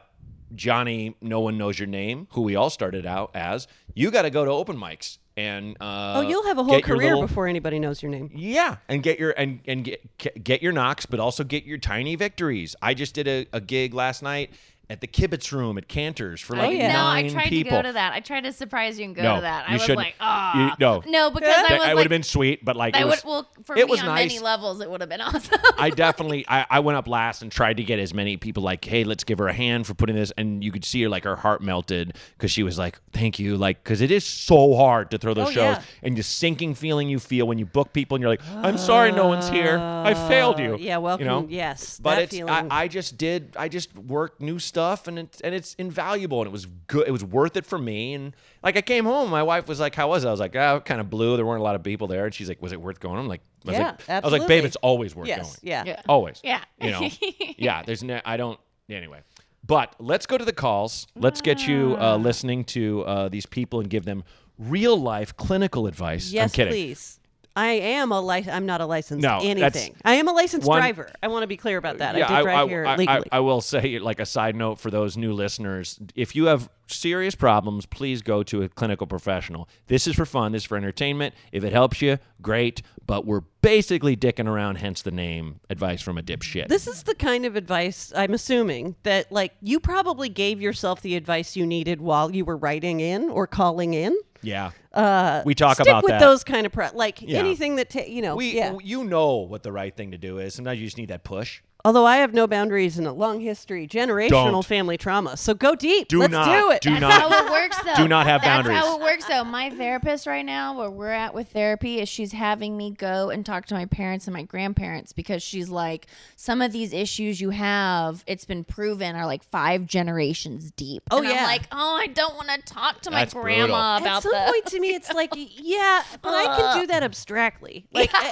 Johnny, 0.53 1.15
no 1.21 1.39
one 1.39 1.57
knows 1.57 1.79
your 1.79 1.87
name, 1.87 2.27
who 2.31 2.41
we 2.41 2.55
all 2.55 2.69
started 2.69 3.05
out 3.05 3.31
as. 3.35 3.67
You 3.93 4.11
got 4.11 4.21
to 4.23 4.29
go 4.29 4.45
to 4.45 4.51
open 4.51 4.77
mics 4.77 5.17
and 5.37 5.75
uh, 5.81 6.13
Oh, 6.17 6.21
you'll 6.21 6.45
have 6.45 6.57
a 6.59 6.63
whole 6.63 6.79
career 6.81 7.13
little- 7.15 7.27
before 7.27 7.47
anybody 7.47 7.79
knows 7.79 8.01
your 8.01 8.11
name. 8.11 8.29
yeah, 8.33 8.77
and 8.87 9.01
get 9.03 9.19
your 9.19 9.31
and 9.31 9.59
and 9.67 9.83
get 9.83 10.43
get 10.43 10.61
your 10.61 10.71
knocks, 10.71 11.05
but 11.05 11.19
also 11.19 11.43
get 11.43 11.65
your 11.65 11.77
tiny 11.77 12.15
victories. 12.15 12.75
I 12.81 12.93
just 12.93 13.13
did 13.15 13.27
a, 13.27 13.47
a 13.51 13.59
gig 13.59 13.93
last 13.93 14.21
night 14.23 14.51
at 14.89 15.01
the 15.01 15.07
Kibitz 15.07 15.51
Room 15.51 15.77
at 15.77 15.87
Canter's 15.87 16.41
for 16.41 16.55
like 16.55 16.77
yeah. 16.77 16.93
No, 16.93 17.05
I 17.07 17.27
tried 17.29 17.49
people. 17.49 17.71
to 17.71 17.77
go 17.77 17.81
to 17.83 17.93
that. 17.93 18.13
I 18.13 18.19
tried 18.19 18.41
to 18.45 18.53
surprise 18.53 18.99
you 18.99 19.05
and 19.05 19.15
go 19.15 19.23
No, 19.23 19.35
to 19.37 19.41
that. 19.41 19.65
I 19.67 19.71
you 19.71 19.73
was 19.75 19.81
shouldn't. 19.81 19.97
like, 19.97 20.15
You- 20.55 20.71
no. 20.79 21.03
no, 21.07 21.31
because 21.31 21.49
I 21.55 21.73
was 21.77 21.81
I 21.87 21.93
would 21.93 22.03
have 22.03 22.09
been 22.09 22.23
sweet, 22.23 22.63
but 22.63 22.75
like 22.75 22.95
I 22.95 23.01
it 23.01 23.07
would, 23.07 23.19
well, 23.25 23.47
for 23.65 23.75
it 23.75 23.85
me 23.85 23.91
was 23.91 23.99
on 24.01 24.07
nice. 24.07 24.29
many 24.31 24.39
levels, 24.39 24.81
it 24.81 24.89
would 24.89 25.01
have 25.01 25.09
been 25.09 25.21
awesome. 25.21 25.59
I 25.77 25.89
definitely 25.89 26.45
I, 26.47 26.65
I 26.69 26.79
went 26.81 26.97
up 26.97 27.07
last 27.07 27.41
and 27.41 27.51
tried 27.51 27.77
to 27.77 27.83
get 27.83 27.99
as 27.99 28.13
many 28.13 28.37
people 28.37 28.61
like, 28.63 28.85
hey, 28.85 29.03
let's 29.03 29.23
give 29.23 29.39
her 29.39 29.47
a 29.47 29.53
hand 29.53 29.87
for 29.87 29.93
putting 29.95 30.15
this, 30.15 30.31
and 30.37 30.63
you 30.63 30.71
could 30.71 30.85
see 30.85 31.01
her 31.03 31.09
like 31.09 31.23
her 31.23 31.35
heart 31.35 31.61
melted 31.61 32.15
because 32.37 32.51
she 32.51 32.61
was 32.63 32.77
like, 32.77 32.99
thank 33.11 33.39
you, 33.39 33.57
like 33.57 33.83
because 33.83 34.01
it 34.01 34.11
is 34.11 34.23
so 34.25 34.75
hard 34.75 35.09
to 35.11 35.17
throw 35.17 35.33
those 35.33 35.47
Oh, 35.47 35.51
shows 35.51 35.77
yeah. 35.77 35.81
and 36.03 36.15
the 36.17 36.23
sinking 36.23 36.75
feeling 36.75 37.09
you 37.09 37.19
feel 37.19 37.47
when 37.47 37.57
you 37.57 37.65
book 37.65 37.91
people 37.93 38.15
and 38.15 38.21
you're 38.21 38.29
like, 38.29 38.41
I'm 38.55 38.77
sorry, 38.77 39.11
no 39.11 39.27
one's 39.27 39.49
here, 39.49 39.77
I 39.79 40.13
failed 40.27 40.59
you. 40.59 40.75
Uh, 40.75 40.77
yeah, 40.77 40.97
welcome. 40.97 41.25
You 41.25 41.31
know? 41.31 41.47
Yes, 41.49 41.99
but 41.99 42.19
it's 42.19 42.39
I. 42.39 42.67
I 42.69 42.87
just 42.87 43.17
did 43.17 43.55
I 43.57 43.67
just 43.67 43.95
worked 43.97 44.41
new 44.41 44.59
stuff 44.59 44.74
and 44.77 45.17
it's 45.19 45.41
and 45.41 45.55
it's 45.55 45.73
invaluable 45.75 46.39
and 46.41 46.47
it 46.47 46.51
was 46.51 46.65
good 46.87 47.07
it 47.07 47.11
was 47.11 47.23
worth 47.23 47.55
it 47.55 47.65
for 47.65 47.77
me 47.77 48.13
and 48.13 48.35
like 48.63 48.75
I 48.77 48.81
came 48.81 49.05
home 49.05 49.29
my 49.29 49.41
wife 49.43 49.67
was 49.67 49.79
like 49.79 49.95
how 49.95 50.09
was 50.09 50.23
it 50.23 50.27
I 50.27 50.31
was 50.31 50.39
like 50.39 50.55
oh 50.55 50.81
kind 50.83 50.99
of 50.99 51.09
blue 51.09 51.35
there 51.37 51.45
weren't 51.45 51.61
a 51.61 51.63
lot 51.63 51.75
of 51.75 51.83
people 51.83 52.07
there 52.07 52.25
and 52.25 52.33
she's 52.33 52.49
like 52.49 52.61
was 52.61 52.71
it 52.73 52.81
worth 52.81 52.99
going 52.99 53.17
I'm 53.19 53.27
like 53.27 53.41
I 53.65 53.69
was 53.71 53.77
Yeah, 53.77 53.85
like, 53.91 54.09
I 54.09 54.19
was 54.19 54.31
like 54.31 54.41
babe 54.41 54.65
absolutely. 54.65 54.67
it's 54.67 54.75
always 54.77 55.15
worth 55.15 55.27
yes, 55.27 55.37
going 55.45 55.57
yeah. 55.63 55.83
Yeah. 55.85 56.01
always 56.09 56.41
Yeah. 56.43 56.61
you 56.81 56.91
know 56.91 57.09
yeah 57.57 57.83
there's 57.83 58.03
no 58.03 58.19
I 58.25 58.37
don't 58.37 58.59
anyway 58.89 59.21
but 59.65 59.95
let's 59.99 60.25
go 60.25 60.37
to 60.37 60.45
the 60.45 60.53
calls 60.53 61.07
let's 61.15 61.41
get 61.41 61.67
you 61.67 61.95
Ah. 61.99 62.13
uh, 62.13 62.17
listening 62.17 62.63
to 62.65 63.03
uh, 63.05 63.29
these 63.29 63.45
people 63.45 63.79
and 63.79 63.89
give 63.89 64.05
them 64.05 64.23
real 64.59 64.95
life 64.97 65.35
clinical 65.37 65.87
advice 65.87 66.31
Yes, 66.31 66.51
I'm 66.51 66.55
kidding 66.55 66.73
please. 66.73 67.19
I 67.55 67.71
am 67.71 68.11
a 68.11 68.19
lic- 68.19 68.47
I'm 68.47 68.65
not 68.65 68.81
a 68.81 68.85
licensed 68.85 69.21
No, 69.23 69.39
anything. 69.41 69.95
I 70.03 70.15
am 70.15 70.27
a 70.27 70.33
licensed 70.33 70.67
One- 70.67 70.79
driver. 70.79 71.09
I 71.23 71.27
want 71.29 71.43
to 71.43 71.47
be 71.47 71.57
clear 71.57 71.77
about 71.77 71.99
that. 71.99 72.17
Yeah, 72.17 72.25
I 72.31 72.37
did 72.37 72.43
drive 72.43 72.65
I, 72.65 72.69
here 72.69 72.85
I, 72.85 72.93
I, 72.93 72.95
legally. 72.97 73.27
I 73.31 73.39
will 73.39 73.61
say, 73.61 73.99
like 73.99 74.19
a 74.19 74.25
side 74.25 74.55
note 74.55 74.79
for 74.79 74.91
those 74.91 75.15
new 75.15 75.31
listeners, 75.31 75.99
if 76.15 76.35
you 76.35 76.45
have 76.45 76.69
serious 76.87 77.33
problems, 77.33 77.85
please 77.85 78.21
go 78.21 78.43
to 78.43 78.61
a 78.63 78.69
clinical 78.69 79.07
professional. 79.07 79.69
This 79.87 80.05
is 80.05 80.15
for 80.15 80.25
fun. 80.25 80.51
This 80.51 80.63
is 80.63 80.67
for 80.67 80.77
entertainment. 80.77 81.33
If 81.51 81.63
it 81.63 81.71
helps 81.71 82.01
you, 82.01 82.19
great. 82.41 82.81
But 83.07 83.25
we're 83.25 83.41
basically 83.61 84.17
dicking 84.17 84.47
around, 84.47 84.75
hence 84.75 85.01
the 85.01 85.11
name 85.11 85.59
"Advice 85.69 86.01
from 86.01 86.17
a 86.17 86.21
Dipshit." 86.21 86.67
this 86.67 86.87
is 86.87 87.03
the 87.03 87.15
kind 87.15 87.45
of 87.45 87.55
advice 87.55 88.11
I'm 88.15 88.33
assuming 88.33 88.95
that 89.03 89.31
like 89.31 89.53
you 89.61 89.79
probably 89.79 90.27
gave 90.29 90.61
yourself 90.61 91.01
the 91.01 91.15
advice 91.15 91.55
you 91.55 91.65
needed 91.65 92.01
while 92.01 92.35
you 92.35 92.43
were 92.45 92.57
writing 92.57 92.99
in 92.99 93.29
or 93.29 93.47
calling 93.47 93.93
in. 93.93 94.15
Yeah, 94.45 94.71
uh, 94.93 95.41
we 95.45 95.55
talk 95.55 95.77
about 95.77 95.77
that. 95.77 95.83
Stick 95.83 95.91
about 95.91 96.03
with 96.03 96.11
that. 96.11 96.19
those 96.19 96.43
kind 96.43 96.65
of 96.65 96.71
pro- 96.71 96.89
like 96.93 97.21
Yeah. 97.21 97.39
anything 97.39 97.75
that 97.77 97.89
ta- 97.89 98.03
you 98.07 98.21
know. 98.21 98.35
we, 98.35 98.55
yeah. 98.55 98.75
you 98.83 99.03
know 99.03 99.37
what 99.37 99.63
the 99.63 99.71
right 99.71 99.95
thing 99.95 100.11
to 100.11 100.17
do 100.17 100.37
is. 100.39 100.53
Sometimes 100.55 100.79
you 100.79 100.85
just 100.87 100.97
need 100.97 101.09
that 101.09 101.23
push. 101.23 101.61
Although 101.85 102.05
I 102.07 102.17
have 102.17 102.33
no 102.33 102.47
boundaries 102.47 102.97
and 102.97 103.05
a 103.05 103.11
long 103.13 103.39
history, 103.39 103.87
generational 103.87 104.29
Don't. 104.51 104.65
family 104.65 104.97
trauma. 104.97 105.37
So 105.37 105.53
go 105.53 105.75
deep. 105.75 106.07
Do 106.07 106.17
Let's 106.19 106.31
not. 106.31 106.45
do 106.47 106.71
it. 106.71 106.81
Do 106.81 106.89
That's 106.89 107.01
not. 107.01 107.11
how 107.31 107.45
it 107.45 107.51
works, 107.51 107.77
though. 107.83 107.95
Do 107.95 108.07
not 108.07 108.25
have 108.25 108.41
boundaries. 108.41 108.75
That's 108.75 108.87
how 108.87 108.97
it 108.97 109.03
works, 109.03 109.25
though. 109.25 109.43
My 109.43 109.69
therapist 109.69 110.25
right 110.25 110.43
now, 110.43 110.75
where 110.77 110.89
we're 110.89 111.11
at 111.11 111.35
with 111.35 111.49
therapy, 111.49 111.99
is 112.01 112.09
she's 112.09 112.31
having 112.31 112.75
me 112.75 112.89
go 112.89 113.29
and 113.29 113.45
talk 113.45 113.67
to 113.67 113.75
my 113.75 113.85
parents 113.85 114.25
and 114.25 114.33
my 114.33 114.41
grandparents 114.41 115.13
because 115.13 115.43
she's 115.43 115.69
like, 115.69 116.07
some 116.35 116.59
of 116.61 116.71
these 116.71 116.91
issues 116.91 117.39
you 117.39 117.51
have, 117.51 118.23
it's 118.25 118.45
been 118.45 118.63
proven, 118.63 119.15
are 119.15 119.27
like 119.27 119.43
five 119.43 119.85
generations 119.85 120.71
deep. 120.71 121.03
Oh, 121.11 121.19
And 121.19 121.27
yeah. 121.27 121.35
I'm 121.41 121.43
like, 121.45 121.67
oh, 121.71 121.95
I 122.01 122.07
don't 122.07 122.33
want 122.35 122.49
to 122.49 122.61
talk 122.63 123.01
to 123.01 123.11
my 123.11 123.25
grandma 123.25 123.55
brutal. 123.59 123.75
about 123.75 124.03
that. 124.03 124.17
At 124.17 124.23
some 124.23 124.31
that. 124.31 124.49
point 124.51 124.65
to 124.65 124.79
me, 124.79 124.95
it's 124.95 125.13
like, 125.13 125.33
yeah, 125.35 126.01
but 126.23 126.33
I 126.33 126.45
can 126.57 126.81
do 126.81 126.87
that 126.87 127.03
abstractly. 127.03 127.85
Like, 127.93 128.11
A- 128.11 128.31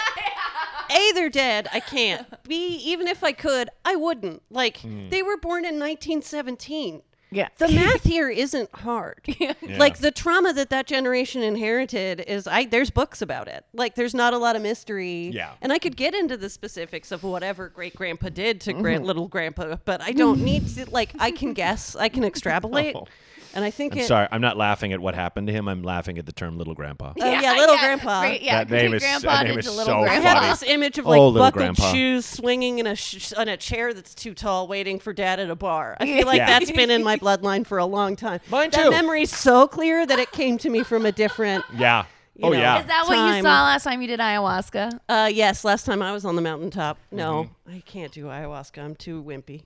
A, 0.91 1.11
they're 1.13 1.29
dead. 1.29 1.67
I 1.71 1.79
can't. 1.79 2.25
B, 2.47 2.55
even 2.85 3.07
if 3.07 3.23
I 3.23 3.31
could, 3.43 3.69
I 3.85 3.95
wouldn't. 3.95 4.41
Like, 4.49 4.77
Hmm. 4.77 5.09
they 5.09 5.21
were 5.21 5.37
born 5.37 5.65
in 5.65 5.77
1917. 5.79 7.01
Yeah. 7.31 7.47
The 7.57 7.67
math 7.69 8.03
here 8.03 8.29
isn't 8.29 8.69
hard. 8.75 9.21
yeah. 9.39 9.53
Like 9.79 9.97
the 9.97 10.11
trauma 10.11 10.53
that 10.53 10.69
that 10.69 10.85
generation 10.85 11.41
inherited 11.41 12.19
is 12.27 12.45
I 12.45 12.65
there's 12.65 12.91
books 12.91 13.23
about 13.23 13.47
it. 13.47 13.65
Like 13.73 13.95
there's 13.95 14.13
not 14.13 14.33
a 14.33 14.37
lot 14.37 14.55
of 14.55 14.61
mystery. 14.61 15.31
Yeah. 15.33 15.53
And 15.59 15.73
I 15.73 15.79
could 15.79 15.97
get 15.97 16.13
into 16.13 16.37
the 16.37 16.47
specifics 16.47 17.11
of 17.11 17.23
whatever 17.23 17.69
great 17.69 17.95
grandpa 17.95 18.29
did 18.29 18.61
to 18.61 18.71
Mm-hmm. 18.73 18.81
grand 18.83 19.05
little 19.07 19.27
grandpa, 19.27 19.77
but 19.83 19.99
I 19.99 20.11
don't 20.11 20.41
need 20.43 20.67
to 20.75 20.87
like 20.91 21.09
I 21.17 21.31
can 21.31 21.53
guess, 21.53 21.95
I 21.95 22.07
can 22.07 22.23
extrapolate. 22.31 22.95
Oh. 22.95 23.07
And 23.55 23.63
I 23.63 23.69
think 23.69 23.93
I'm 23.93 23.99
it 23.99 24.05
sorry. 24.07 24.27
I'm 24.31 24.41
not 24.41 24.57
laughing 24.57 24.93
at 24.93 24.99
what 24.99 25.13
happened 25.15 25.47
to 25.47 25.53
him. 25.53 25.67
I'm 25.67 25.83
laughing 25.83 26.17
at 26.17 26.25
the 26.25 26.31
term 26.31 26.57
"little 26.57 26.73
grandpa." 26.73 27.13
Oh, 27.19 27.25
yeah, 27.25 27.53
little 27.53 27.77
grandpa. 27.77 28.21
Great, 28.21 28.41
yeah, 28.41 28.63
That 28.63 28.69
name 28.71 28.93
is- 28.93 29.01
grandpa 29.03 29.27
that 29.37 29.47
name 29.47 29.59
is 29.59 29.65
to 29.65 29.71
little 29.71 29.85
so 29.85 29.99
I 30.03 30.15
have 30.15 30.59
this 30.59 30.67
image 30.69 30.97
of 30.97 31.05
Oh, 31.05 31.09
like 31.09 31.19
little 31.55 31.73
buckled 31.73 31.77
shoes 31.95 32.25
swinging 32.25 32.79
in 32.79 32.87
a 32.87 32.95
sh- 32.95 33.31
on 33.33 33.47
a 33.47 33.55
chair 33.57 33.93
that's 33.93 34.15
too 34.15 34.33
tall, 34.33 34.67
waiting 34.67 34.99
for 34.99 35.13
dad 35.13 35.39
at 35.39 35.49
a 35.49 35.55
bar. 35.55 35.97
I 35.99 36.05
feel 36.05 36.25
like 36.25 36.37
Yeah. 36.37 36.47
that's 36.59 36.71
been 36.71 36.89
in 36.91 37.03
my 37.03 37.17
bloodline 37.23 37.65
for 37.65 37.77
a 37.77 37.85
long 37.85 38.15
time. 38.15 38.39
Mine 38.49 38.71
that 38.71 38.83
too. 38.85 38.89
memory's 38.89 39.35
so 39.35 39.67
clear 39.67 40.05
that 40.05 40.17
it 40.19 40.31
came 40.31 40.57
to 40.57 40.69
me 40.69 40.83
from 40.83 41.05
a 41.05 41.11
different. 41.11 41.63
Yeah. 41.77 42.05
You 42.35 42.45
oh 42.47 42.49
know. 42.49 42.57
yeah. 42.57 42.79
Is 42.79 42.87
that 42.87 43.05
what 43.05 43.35
you 43.35 43.41
saw 43.43 43.63
last 43.63 43.83
time 43.83 44.01
you 44.01 44.07
did 44.07 44.19
ayahuasca? 44.19 44.99
Uh, 45.07 45.29
yes, 45.31 45.63
last 45.63 45.85
time 45.85 46.01
I 46.01 46.11
was 46.11 46.25
on 46.25 46.35
the 46.35 46.41
mountaintop. 46.41 46.97
No, 47.11 47.43
Mm-hmm. 47.67 47.75
I 47.77 47.79
can't 47.81 48.11
do 48.11 48.25
ayahuasca. 48.25 48.83
I'm 48.83 48.95
too 48.95 49.21
wimpy. 49.23 49.65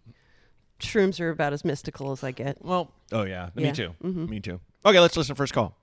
Shrooms 0.80 1.20
are 1.20 1.30
about 1.30 1.54
as 1.54 1.66
mystical 1.66 2.12
as 2.12 2.24
I 2.24 2.32
get. 2.32 2.64
Well, 2.64 2.92
oh 3.12 3.24
yeah, 3.24 3.50
Yeah. 3.56 3.68
me 3.68 3.72
too. 3.72 3.94
Me 4.04 4.40
too. 4.40 4.60
Okay, 4.86 5.00
let's 5.00 5.18
listen 5.18 5.34
to 5.36 5.38
first 5.38 5.54
call. 5.54 5.76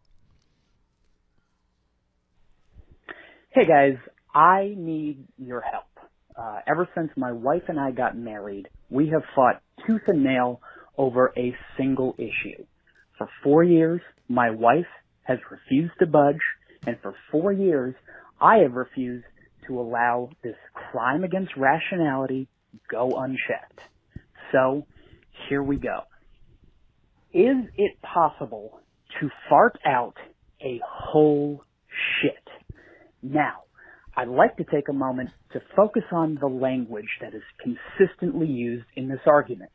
Hey 3.50 3.66
guys, 3.66 3.96
I 4.34 4.74
need 4.76 5.24
your 5.38 5.60
help. 5.60 5.84
Uh, 6.36 6.60
ever 6.66 6.88
since 6.94 7.10
my 7.16 7.30
wife 7.32 7.62
and 7.68 7.78
I 7.78 7.92
got 7.92 8.16
married, 8.16 8.68
we 8.90 9.08
have 9.10 9.22
fought 9.36 9.62
tooth 9.86 10.02
and 10.08 10.24
nail 10.24 10.60
over 10.98 11.32
a 11.36 11.54
single 11.76 12.14
issue. 12.18 12.64
For 13.18 13.28
four 13.44 13.62
years, 13.62 14.00
my 14.28 14.50
wife 14.50 14.86
has 15.22 15.38
refused 15.50 15.94
to 16.00 16.06
budge, 16.06 16.40
and 16.86 16.96
for 17.00 17.14
four 17.30 17.52
years, 17.52 17.94
I 18.40 18.58
have 18.58 18.72
refused 18.74 19.24
to 19.68 19.80
allow 19.80 20.30
this 20.42 20.56
crime 20.74 21.22
against 21.22 21.56
rationality 21.56 22.48
go 22.90 23.10
unchecked. 23.10 23.80
So, 24.52 24.86
here 25.48 25.62
we 25.62 25.76
go. 25.76 26.00
Is 27.32 27.68
it 27.76 28.00
possible 28.02 28.80
to 29.20 29.28
fart 29.48 29.78
out 29.84 30.14
a 30.60 30.80
whole 30.86 31.62
shit? 32.22 32.48
Now, 33.22 33.62
I'd 34.16 34.28
like 34.28 34.56
to 34.58 34.64
take 34.64 34.88
a 34.88 34.92
moment 34.92 35.30
to 35.52 35.60
focus 35.74 36.04
on 36.12 36.38
the 36.40 36.46
language 36.46 37.08
that 37.20 37.34
is 37.34 37.42
consistently 37.60 38.46
used 38.46 38.86
in 38.94 39.08
this 39.08 39.20
argument. 39.26 39.72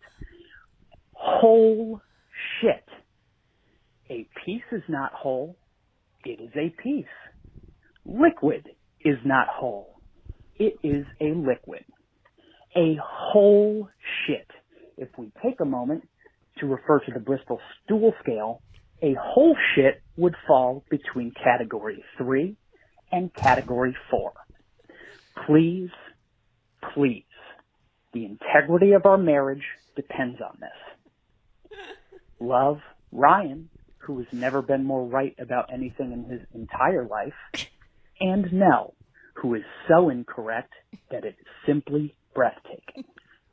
Whole 1.14 2.00
shit. 2.62 2.86
A 4.10 4.28
piece 4.46 4.64
is 4.72 4.84
not 4.88 5.12
whole. 5.14 5.58
It 6.24 6.40
is 6.42 6.52
a 6.56 6.74
piece. 6.82 7.06
Liquid 8.06 8.68
is 9.04 9.18
not 9.26 9.48
whole. 9.48 10.00
It 10.56 10.76
is 10.84 11.06
a 11.22 11.34
liquid. 11.36 11.84
A 12.76 12.98
whole 13.04 13.90
shit. 14.26 14.48
If 15.00 15.08
we 15.18 15.32
take 15.42 15.62
a 15.62 15.66
moment 15.66 16.08
to 16.60 16.66
refer 16.68 17.00
to 17.00 17.12
the 17.14 17.22
Bristol 17.22 17.62
stool 17.86 18.14
scale, 18.22 18.62
a 19.02 19.16
whole 19.18 19.56
shit 19.74 20.02
would 20.18 20.36
fall 20.46 20.84
between 20.90 21.32
category 21.32 22.04
three 22.18 22.58
and 23.10 23.34
category 23.34 23.96
four. 24.12 24.34
Please, 25.48 25.90
please, 26.94 27.24
the 28.12 28.26
integrity 28.26 28.92
of 28.92 29.06
our 29.06 29.18
marriage 29.18 29.64
depends 29.96 30.42
on 30.42 30.58
this. 30.60 31.80
Love, 32.42 32.80
Ryan, 33.14 33.70
who 34.00 34.18
has 34.18 34.28
never 34.34 34.62
been 34.62 34.84
more 34.84 35.06
right 35.06 35.36
about 35.40 35.72
anything 35.72 36.12
in 36.12 36.26
his 36.26 36.42
entire 36.54 37.08
life, 37.08 37.70
and 38.20 38.52
Nell, 38.52 38.96
who 39.36 39.56
is 39.56 39.64
so 39.88 40.10
incorrect 40.10 40.74
that 41.10 41.24
it 41.24 41.36
is 41.40 41.48
simply 41.66 42.16
breathtaking. 42.36 43.06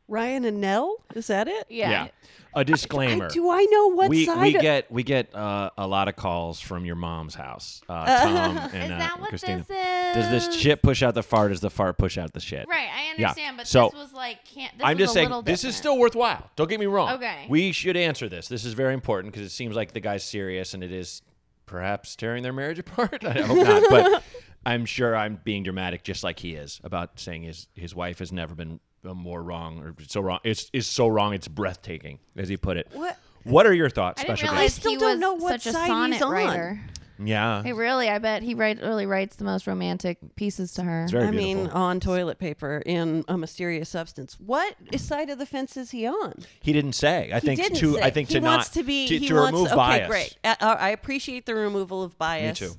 Ryan 0.08 0.44
and 0.44 0.60
Nell, 0.60 0.96
is 1.14 1.26
that 1.28 1.48
it? 1.48 1.66
Yeah. 1.68 2.08
A 2.54 2.64
disclaimer. 2.64 3.26
I, 3.26 3.28
do 3.28 3.50
I 3.50 3.64
know 3.64 3.88
what 3.88 4.08
we 4.08 4.24
side? 4.24 4.40
we 4.40 4.54
of- 4.56 4.62
get 4.62 4.90
we 4.90 5.02
get 5.02 5.34
uh, 5.34 5.68
a 5.76 5.86
lot 5.86 6.08
of 6.08 6.16
calls 6.16 6.58
from 6.58 6.86
your 6.86 6.94
mom's 6.96 7.34
house, 7.34 7.82
uh, 7.86 8.06
Tom 8.24 8.56
and 8.72 8.84
Is 8.84 8.90
uh, 8.92 8.98
that 8.98 9.20
what 9.20 9.28
Christina. 9.28 9.58
this 9.68 9.68
is? 9.68 10.14
Does 10.14 10.30
this 10.48 10.58
shit 10.58 10.80
push 10.80 11.02
out 11.02 11.14
the 11.14 11.22
fart? 11.22 11.50
Does 11.50 11.60
the 11.60 11.68
fart 11.68 11.98
push 11.98 12.16
out 12.16 12.32
the 12.32 12.40
shit? 12.40 12.66
Right, 12.66 12.88
I 12.90 13.18
Yeah. 13.18 13.28
understand, 13.28 13.56
but 13.58 13.66
So, 13.66 13.90
this 13.92 13.94
was 14.00 14.12
like 14.14 14.42
can't. 14.46 14.72
This 14.78 14.86
I'm 14.86 14.96
was 14.96 15.04
just 15.04 15.10
a 15.10 15.14
saying 15.14 15.28
little 15.28 15.42
this 15.42 15.64
is 15.64 15.76
still 15.76 15.98
worthwhile. 15.98 16.48
Don't 16.56 16.70
get 16.70 16.80
me 16.80 16.86
wrong. 16.86 17.12
Okay. 17.16 17.44
We 17.50 17.72
should 17.72 17.96
answer 17.96 18.26
this. 18.28 18.48
This 18.48 18.64
is 18.64 18.72
very 18.72 18.94
important 18.94 19.34
because 19.34 19.46
it 19.46 19.52
seems 19.52 19.76
like 19.76 19.92
the 19.92 20.00
guy's 20.00 20.24
serious 20.24 20.72
and 20.72 20.82
it 20.82 20.92
is 20.92 21.20
perhaps 21.66 22.16
tearing 22.16 22.42
their 22.42 22.54
marriage 22.54 22.78
apart. 22.86 23.22
I 23.22 23.42
hope 23.42 23.58
not, 23.58 23.82
but 23.90 24.22
I'm 24.64 24.86
sure 24.86 25.14
I'm 25.14 25.40
being 25.44 25.62
dramatic 25.62 26.04
just 26.04 26.24
like 26.24 26.38
he 26.38 26.54
is 26.54 26.80
about 26.82 27.20
saying 27.20 27.42
his 27.42 27.68
his 27.74 27.94
wife 27.94 28.18
has 28.20 28.32
never 28.32 28.54
been 28.54 28.80
more 29.14 29.42
wrong 29.42 29.80
or 29.80 29.94
so 30.06 30.20
wrong. 30.20 30.40
It's 30.44 30.70
is 30.72 30.86
so 30.86 31.06
wrong 31.08 31.32
it's 31.34 31.48
breathtaking 31.48 32.18
as 32.36 32.48
he 32.48 32.56
put 32.56 32.76
it. 32.76 32.88
What? 32.92 33.18
What 33.44 33.64
are 33.66 33.72
your 33.74 33.88
thoughts, 33.90 34.20
I 34.22 34.24
didn't 34.24 34.38
special 34.38 34.54
realize 34.54 34.70
guest? 34.70 34.80
still 34.80 34.90
he 34.92 34.96
don't 34.98 35.10
was 35.12 35.18
know 35.20 35.34
what 35.34 35.60
such 35.62 35.66
a 35.66 35.72
side 35.72 35.86
sonnet 35.86 36.14
he's 36.14 36.22
on. 36.22 36.32
writer. 36.32 36.80
Yeah. 37.18 37.62
He 37.62 37.72
really, 37.72 38.10
I 38.10 38.18
bet 38.18 38.42
he 38.42 38.54
write, 38.54 38.82
really 38.82 39.06
writes 39.06 39.36
the 39.36 39.44
most 39.44 39.66
romantic 39.66 40.18
pieces 40.34 40.72
to 40.74 40.82
her. 40.82 41.04
It's 41.04 41.12
very 41.12 41.28
I 41.28 41.30
beautiful. 41.30 41.62
mean, 41.64 41.70
on 41.72 41.98
toilet 42.00 42.38
paper 42.38 42.82
in 42.84 43.24
a 43.28 43.38
mysterious 43.38 43.88
substance. 43.88 44.36
What 44.38 44.74
side 44.98 45.30
of 45.30 45.38
the 45.38 45.46
fence 45.46 45.76
is 45.78 45.92
he 45.92 46.06
on? 46.06 46.34
He 46.60 46.72
didn't 46.74 46.92
say. 46.94 47.30
I 47.32 47.38
He 47.38 47.46
think 47.46 47.62
didn't 47.62 47.78
to 47.78 47.94
say. 47.94 48.02
I 48.02 48.10
think 48.10 48.28
he 48.28 48.34
to 48.34 48.40
wants 48.40 48.68
not 48.68 48.80
to 48.80 48.82
be 48.84 49.06
to, 49.08 49.18
he 49.18 49.28
to 49.28 49.34
wants, 49.34 49.52
remove 49.52 49.66
okay, 49.68 49.76
bias. 49.76 50.08
great. 50.08 50.36
Uh, 50.44 50.56
uh, 50.60 50.76
I 50.78 50.90
appreciate 50.90 51.46
the 51.46 51.54
removal 51.54 52.02
of 52.02 52.18
bias. 52.18 52.58
too. 52.58 52.72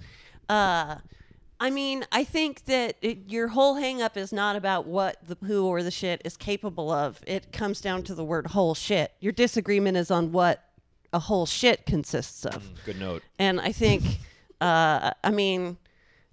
Uh, 0.50 0.98
I 1.60 1.70
mean, 1.70 2.06
I 2.12 2.24
think 2.24 2.66
that 2.66 2.98
it, 3.02 3.30
your 3.30 3.48
whole 3.48 3.76
hang 3.76 4.02
up 4.02 4.16
is 4.16 4.32
not 4.32 4.56
about 4.56 4.86
what 4.86 5.18
the 5.28 5.38
who 5.46 5.66
or 5.66 5.82
the 5.82 5.92
shit 5.92 6.22
is 6.24 6.38
capable 6.38 6.92
of. 6.92 7.20
It 7.26 7.52
comes 7.52 7.82
down 7.82 8.04
to 8.04 8.16
the 8.16 8.24
word 8.24 8.48
whole 8.48 8.76
shit. 8.76 9.14
Your 9.20 9.32
disagreement 9.32 9.98
is 9.98 10.12
on 10.12 10.32
what 10.32 10.64
a 11.14 11.20
whole 11.20 11.46
shit 11.46 11.86
consists 11.86 12.46
of. 12.46 12.70
Good 12.86 13.00
note. 13.00 13.24
And 13.40 13.60
I 13.60 13.72
think, 13.72 14.04
uh, 14.62 15.12
I 15.24 15.32
mean, 15.32 15.78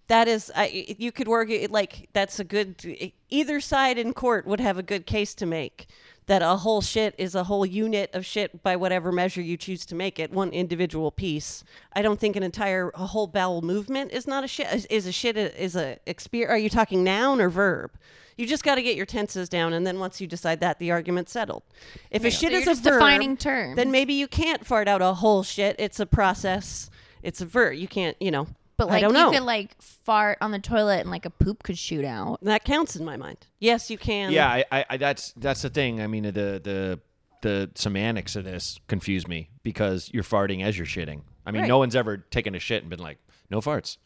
that 0.08 0.28
is, 0.28 0.52
I, 0.54 0.94
you 0.98 1.10
could 1.10 1.28
work 1.28 1.48
it 1.48 1.70
like 1.70 2.10
that's 2.12 2.38
a 2.38 2.44
good, 2.44 3.12
either 3.30 3.60
side 3.60 3.96
in 3.96 4.12
court 4.12 4.46
would 4.46 4.60
have 4.60 4.76
a 4.76 4.82
good 4.82 5.06
case 5.06 5.34
to 5.36 5.46
make 5.46 5.86
that 6.26 6.40
a 6.42 6.56
whole 6.56 6.80
shit 6.80 7.14
is 7.18 7.34
a 7.34 7.44
whole 7.44 7.66
unit 7.66 8.10
of 8.14 8.24
shit 8.24 8.62
by 8.62 8.76
whatever 8.76 9.12
measure 9.12 9.42
you 9.42 9.56
choose 9.56 9.84
to 9.86 9.94
make 9.94 10.18
it, 10.18 10.30
one 10.32 10.50
individual 10.50 11.10
piece. 11.10 11.64
I 11.92 12.00
don't 12.02 12.18
think 12.18 12.34
an 12.36 12.42
entire, 12.42 12.90
a 12.94 13.06
whole 13.06 13.26
bowel 13.26 13.60
movement 13.60 14.12
is 14.12 14.26
not 14.26 14.42
a 14.44 14.48
shit, 14.48 14.72
is, 14.72 14.86
is 14.86 15.06
a 15.06 15.12
shit, 15.12 15.36
is 15.36 15.76
a, 15.76 15.98
exper- 16.06 16.48
are 16.48 16.56
you 16.56 16.70
talking 16.70 17.04
noun 17.04 17.40
or 17.40 17.50
verb? 17.50 17.90
You 18.36 18.46
just 18.46 18.64
got 18.64 18.76
to 18.76 18.82
get 18.82 18.96
your 18.96 19.06
tenses 19.06 19.48
down, 19.48 19.74
and 19.74 19.86
then 19.86 20.00
once 20.00 20.20
you 20.20 20.26
decide 20.26 20.60
that, 20.60 20.78
the 20.78 20.90
argument's 20.90 21.30
settled. 21.30 21.62
If 22.10 22.24
a 22.24 22.30
shit 22.30 22.50
So 22.52 22.58
is 22.58 22.66
a 22.66 22.82
verb, 22.82 22.94
defining 22.94 23.36
terms. 23.36 23.76
then 23.76 23.90
maybe 23.92 24.14
you 24.14 24.26
can't 24.26 24.66
fart 24.66 24.88
out 24.88 25.02
a 25.02 25.14
whole 25.14 25.42
shit. 25.44 25.76
It's 25.78 26.00
a 26.00 26.06
process. 26.06 26.90
It's 27.22 27.40
a 27.40 27.46
verb. 27.46 27.74
You 27.74 27.86
can't, 27.86 28.16
you 28.20 28.30
know. 28.30 28.48
But 28.76 28.88
I 28.88 28.92
like 28.94 29.00
don't 29.02 29.14
you 29.14 29.20
know. 29.20 29.30
could 29.30 29.42
like 29.42 29.80
fart 29.80 30.38
on 30.40 30.50
the 30.50 30.58
toilet 30.58 31.00
and 31.00 31.10
like 31.10 31.24
a 31.24 31.30
poop 31.30 31.62
could 31.62 31.78
shoot 31.78 32.04
out. 32.04 32.38
that 32.42 32.64
counts 32.64 32.96
in 32.96 33.04
my 33.04 33.16
mind. 33.16 33.38
Yes, 33.60 33.90
you 33.90 33.98
can. 33.98 34.32
Yeah, 34.32 34.48
I, 34.48 34.64
I, 34.72 34.84
I 34.90 34.96
that's 34.96 35.32
that's 35.36 35.62
the 35.62 35.70
thing. 35.70 36.00
I 36.00 36.06
mean, 36.08 36.24
the 36.24 36.30
the 36.32 37.00
the 37.42 37.70
semantics 37.74 38.36
of 38.36 38.44
this 38.44 38.80
confuse 38.88 39.28
me 39.28 39.50
because 39.62 40.10
you're 40.12 40.24
farting 40.24 40.64
as 40.64 40.76
you're 40.78 40.86
shitting. 40.86 41.20
I 41.46 41.50
mean, 41.50 41.62
Right. 41.62 41.68
no 41.68 41.78
one's 41.78 41.94
ever 41.94 42.16
taken 42.16 42.54
a 42.54 42.58
shit 42.58 42.82
and 42.82 42.88
been 42.90 43.00
like, 43.00 43.18
no 43.50 43.60
farts. 43.60 43.98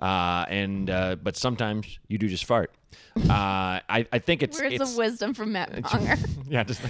Uh, 0.00 0.44
and 0.48 0.90
uh, 0.90 1.16
but 1.16 1.36
sometimes 1.36 1.98
you 2.08 2.18
do 2.18 2.26
just 2.28 2.44
fart. 2.46 2.74
Uh, 3.16 3.80
I, 3.88 4.06
I 4.12 4.18
think 4.18 4.42
it's 4.42 4.58
Where's 4.58 4.72
it's 4.74 4.92
the 4.92 4.98
wisdom 4.98 5.34
from 5.34 5.52
Matt 5.52 5.72
Braunger? 5.72 6.16
yeah. 6.48 6.64
Just 6.64 6.80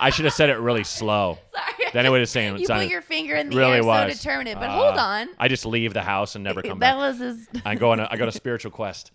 I 0.00 0.10
should 0.10 0.24
have 0.24 0.34
said 0.34 0.50
it 0.50 0.58
really 0.58 0.84
slow. 0.84 1.38
Sorry. 1.54 1.69
Then 1.92 2.06
it 2.06 2.10
would 2.10 2.20
have 2.20 2.28
sounded 2.28 2.60
You 2.60 2.66
put 2.68 2.88
your 2.88 3.02
finger 3.02 3.34
in 3.36 3.50
the 3.50 3.56
really 3.56 3.76
air 3.78 3.84
was. 3.84 4.12
so 4.12 4.22
determined. 4.28 4.60
But 4.60 4.70
Uh, 4.70 4.72
hold 4.78 4.96
on. 4.98 5.28
I 5.38 5.48
just 5.48 5.66
leave 5.66 5.92
the 5.92 6.02
house 6.02 6.34
and 6.34 6.44
never 6.44 6.62
come 6.62 6.78
that 6.80 6.92
back. 6.94 6.98
was 6.98 7.18
his. 7.18 7.48
I 7.64 7.74
go 7.74 7.92
on 7.92 8.00
a 8.00 8.08
I 8.10 8.16
go 8.16 8.22
on 8.24 8.28
a 8.28 8.32
spiritual 8.44 8.70
quest. 8.70 9.10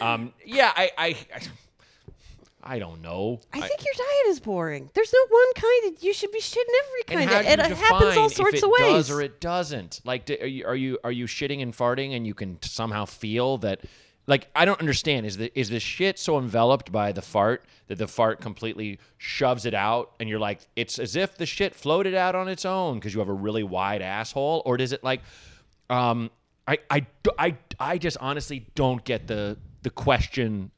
Um, 0.00 0.32
yeah, 0.44 0.72
I, 0.76 0.90
I 0.98 1.06
I 1.34 1.40
I 2.62 2.78
don't 2.78 3.00
know. 3.00 3.40
I 3.54 3.60
think 3.60 3.84
your 3.84 3.94
diet 3.96 4.26
is 4.28 4.38
boring. 4.38 4.90
There's 4.94 5.12
no 5.12 5.26
one 5.30 5.52
kind. 5.54 5.94
Of, 5.96 6.02
you 6.02 6.12
should 6.12 6.30
be 6.30 6.40
shitting 6.40 6.58
every 6.84 7.02
kind. 7.26 7.30
how 7.30 7.40
Of, 7.40 7.46
do 7.46 7.52
it 7.52 7.78
happens 7.78 8.16
all 8.18 8.28
sorts 8.28 8.58
if 8.58 8.62
it 8.62 8.66
of 8.66 8.70
ways. 8.70 8.92
does 8.92 9.10
or 9.10 9.22
it 9.22 9.40
doesn't? 9.40 10.00
Like, 10.04 10.26
do, 10.26 10.36
are 10.40 10.46
you 10.46 10.66
are 10.66 10.76
you 10.76 10.98
are 11.02 11.12
you 11.12 11.24
shitting 11.26 11.62
and 11.62 11.74
farting, 11.74 12.14
and 12.14 12.26
you 12.26 12.34
can 12.34 12.58
somehow 12.62 13.06
feel 13.06 13.58
that? 13.58 13.80
Like, 14.26 14.48
I 14.54 14.64
don't 14.64 14.78
understand. 14.80 15.26
Is 15.26 15.36
the 15.38 15.50
is 15.58 15.70
the 15.70 15.80
shit 15.80 16.18
so 16.18 16.38
enveloped 16.38 16.92
by 16.92 17.10
the 17.12 17.22
fart 17.22 17.64
that 17.88 17.98
the 17.98 18.06
fart 18.06 18.40
completely 18.40 18.98
shoves 19.18 19.66
it 19.66 19.74
out, 19.74 20.12
and 20.20 20.28
you're 20.28 20.38
like, 20.38 20.60
it's 20.76 20.98
as 20.98 21.16
if 21.16 21.36
the 21.36 21.46
shit 21.46 21.74
floated 21.74 22.14
out 22.14 22.34
on 22.36 22.46
its 22.48 22.64
own 22.64 22.98
because 22.98 23.12
you 23.12 23.18
have 23.20 23.28
a 23.28 23.32
really 23.32 23.62
wide 23.64 24.02
asshole, 24.02 24.62
or 24.64 24.76
does 24.76 24.92
it 24.92 25.02
like, 25.02 25.20
um, 25.88 26.30
I 26.68 26.78
I 26.88 27.06
I 27.38 27.56
I 27.80 27.98
just 27.98 28.18
honestly 28.20 28.66
don't 28.74 29.02
get 29.04 29.26
the 29.26 29.56
the 29.82 29.90
question. 29.90 30.70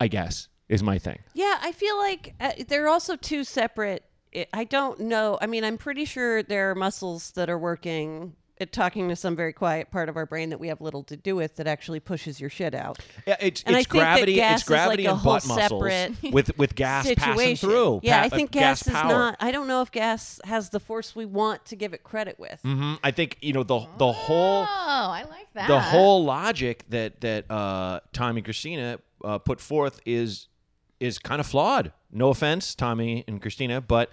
I 0.00 0.08
guess 0.08 0.48
is 0.68 0.82
my 0.82 0.98
thing. 0.98 1.20
Yeah, 1.32 1.58
I 1.62 1.72
feel 1.72 1.96
like 1.96 2.34
uh, 2.40 2.52
they're 2.68 2.88
also 2.88 3.16
two 3.16 3.44
separate. 3.44 4.04
I- 4.34 4.46
I 4.52 4.64
don't 4.64 4.98
know. 5.00 5.38
I 5.40 5.46
mean, 5.46 5.62
I'm 5.64 5.78
pretty 5.78 6.04
sure 6.04 6.42
there 6.42 6.70
are 6.70 6.74
muscles 6.74 7.30
that 7.32 7.48
are 7.48 7.58
working 7.58 8.34
at 8.62 8.72
talking 8.72 9.08
to 9.10 9.16
some 9.16 9.36
very 9.36 9.52
quiet 9.52 9.90
part 9.90 10.08
of 10.08 10.16
our 10.16 10.24
brain 10.24 10.48
that 10.50 10.58
we 10.58 10.68
have 10.68 10.80
little 10.80 11.02
to 11.04 11.16
do 11.16 11.36
with 11.36 11.56
that 11.56 11.66
actually 11.66 12.00
pushes 12.00 12.40
your 12.40 12.48
shit 12.48 12.74
out. 12.74 12.98
Yeah, 13.26 13.36
it's, 13.40 13.62
And 13.64 13.76
I 13.76 13.80
it's 13.80 13.88
think 13.88 14.00
that 14.00 14.14
gravity. 14.14 14.34
gas 14.36 14.60
It's 14.60 14.62
is 14.64 14.70
like 14.70 14.78
gravity 14.80 15.04
a 15.06 15.12
and 15.14 15.22
butt 15.22 15.46
muscles 15.46 15.60
separate 15.60 16.12
with 16.32 16.56
with 16.56 16.74
gas 16.74 17.12
passing 17.14 17.56
through. 17.56 18.00
Yeah, 18.02 18.20
Pa- 18.20 18.24
I 18.26 18.28
think 18.30 18.56
uh, 18.56 18.60
gas, 18.60 18.86
is 18.86 18.92
power. 18.94 19.08
not. 19.08 19.36
I 19.40 19.50
don't 19.50 19.66
know 19.68 19.82
if 19.82 19.90
gas 19.92 20.40
has 20.44 20.70
the 20.70 20.80
force 20.80 21.14
we 21.14 21.26
want 21.26 21.66
to 21.66 21.76
give 21.76 21.92
it 21.92 22.02
credit 22.04 22.38
with. 22.38 22.60
Mhm. 22.64 22.98
I 23.04 23.10
think 23.10 23.36
you 23.42 23.52
know 23.52 23.62
the 23.64 23.86
the 23.98 24.12
whole 24.12 24.62
Oh, 24.62 24.66
I 24.68 25.24
like 25.28 25.52
that. 25.54 25.68
the 25.68 25.80
whole 25.80 26.24
logic 26.24 26.84
that 26.88 27.20
that 27.20 27.50
uh, 27.50 28.00
Tommy 28.12 28.38
and 28.38 28.44
Christina 28.44 28.98
uh, 29.24 29.38
put 29.38 29.60
forth 29.60 30.00
is 30.06 30.48
is 31.00 31.18
kind 31.18 31.40
of 31.40 31.46
flawed. 31.46 31.92
No 32.12 32.28
offense, 32.28 32.74
Tommy 32.74 33.24
and 33.26 33.42
Christina, 33.42 33.80
but 33.80 34.10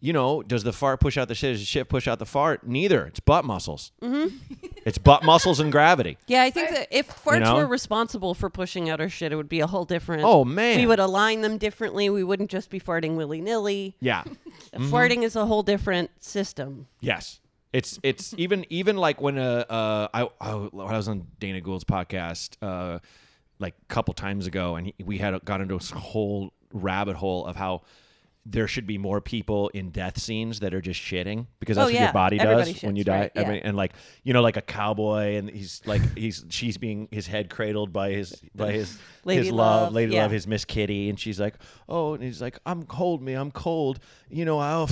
you 0.00 0.12
know, 0.12 0.42
does 0.42 0.64
the 0.64 0.72
fart 0.72 1.00
push 1.00 1.18
out 1.18 1.28
the 1.28 1.34
shit? 1.34 1.52
Does 1.52 1.60
the 1.60 1.66
shit 1.66 1.88
push 1.88 2.08
out 2.08 2.18
the 2.18 2.26
fart? 2.26 2.66
Neither. 2.66 3.06
It's 3.06 3.20
butt 3.20 3.44
muscles. 3.44 3.92
Mm-hmm. 4.02 4.36
it's 4.86 4.98
butt 4.98 5.24
muscles 5.24 5.60
and 5.60 5.70
gravity. 5.70 6.16
Yeah, 6.26 6.42
I 6.42 6.50
think 6.50 6.70
that 6.70 6.88
if 6.90 7.08
farts 7.08 7.40
know? 7.40 7.56
were 7.56 7.66
responsible 7.66 8.34
for 8.34 8.48
pushing 8.48 8.88
out 8.88 9.00
our 9.00 9.10
shit, 9.10 9.30
it 9.30 9.36
would 9.36 9.48
be 9.48 9.60
a 9.60 9.66
whole 9.66 9.84
different. 9.84 10.22
Oh, 10.24 10.44
man. 10.44 10.78
we 10.78 10.86
would 10.86 11.00
align 11.00 11.42
them 11.42 11.58
differently. 11.58 12.08
We 12.08 12.24
wouldn't 12.24 12.50
just 12.50 12.70
be 12.70 12.80
farting 12.80 13.16
willy 13.16 13.40
nilly. 13.40 13.94
Yeah. 14.00 14.24
Farting 14.74 15.22
is 15.22 15.36
a 15.36 15.46
whole 15.46 15.62
different 15.62 16.10
system. 16.20 16.86
Yes. 17.00 17.40
It's 17.72 17.98
it's 18.02 18.34
even 18.38 18.64
even 18.68 18.96
like 18.96 19.20
when 19.20 19.38
uh, 19.38 19.64
uh 19.68 20.08
I, 20.12 20.28
I 20.40 20.52
when 20.54 20.86
I 20.86 20.96
was 20.96 21.08
on 21.08 21.26
Dana 21.38 21.60
Gould's 21.60 21.84
podcast 21.84 22.56
uh 22.62 22.98
like 23.58 23.74
a 23.82 23.92
couple 23.92 24.14
times 24.14 24.46
ago 24.46 24.76
and 24.76 24.86
he, 24.86 24.94
we 25.04 25.18
had 25.18 25.44
got 25.44 25.60
into 25.60 25.76
this 25.76 25.90
whole 25.90 26.52
rabbit 26.72 27.16
hole 27.16 27.46
of 27.46 27.56
how 27.56 27.82
there 28.50 28.66
should 28.66 28.86
be 28.86 28.98
more 28.98 29.20
people 29.20 29.68
in 29.70 29.90
death 29.90 30.18
scenes 30.18 30.60
that 30.60 30.74
are 30.74 30.80
just 30.80 31.00
shitting 31.00 31.46
because 31.60 31.78
oh, 31.78 31.82
that's 31.82 31.90
Oh, 31.90 31.94
what 31.94 32.02
your 32.02 32.12
body 32.12 32.38
does 32.38 32.82
when 32.82 32.96
you 32.96 33.04
die. 33.04 33.20
right, 33.20 33.32
I 33.36 33.40
yeah. 33.42 33.48
mean, 33.50 33.60
and 33.64 33.76
like 33.76 33.92
you 34.24 34.32
know, 34.32 34.42
like 34.42 34.56
a 34.56 34.62
cowboy, 34.62 35.36
and 35.36 35.48
he's 35.48 35.80
like 35.86 36.02
he's 36.18 36.44
she's 36.48 36.76
being 36.76 37.08
his 37.10 37.26
head 37.26 37.48
cradled 37.50 37.92
by 37.92 38.10
his 38.10 38.34
by 38.54 38.72
his 38.72 38.98
Lady 39.24 39.42
his 39.44 39.52
love, 39.52 39.82
Love, 39.84 39.92
lady 39.92 40.14
yeah. 40.14 40.22
love, 40.22 40.30
his 40.30 40.46
Miss 40.46 40.64
Kitty, 40.64 41.10
and 41.10 41.20
she's 41.20 41.38
like, 41.38 41.54
oh, 41.88 42.14
and 42.14 42.22
he's 42.22 42.40
like, 42.40 42.58
I'm 42.64 42.84
cold, 42.84 43.20
me, 43.22 43.34
I'm 43.34 43.50
cold. 43.50 44.00
You 44.30 44.44
know, 44.46 44.58
I 44.58 44.72
I 44.82 44.86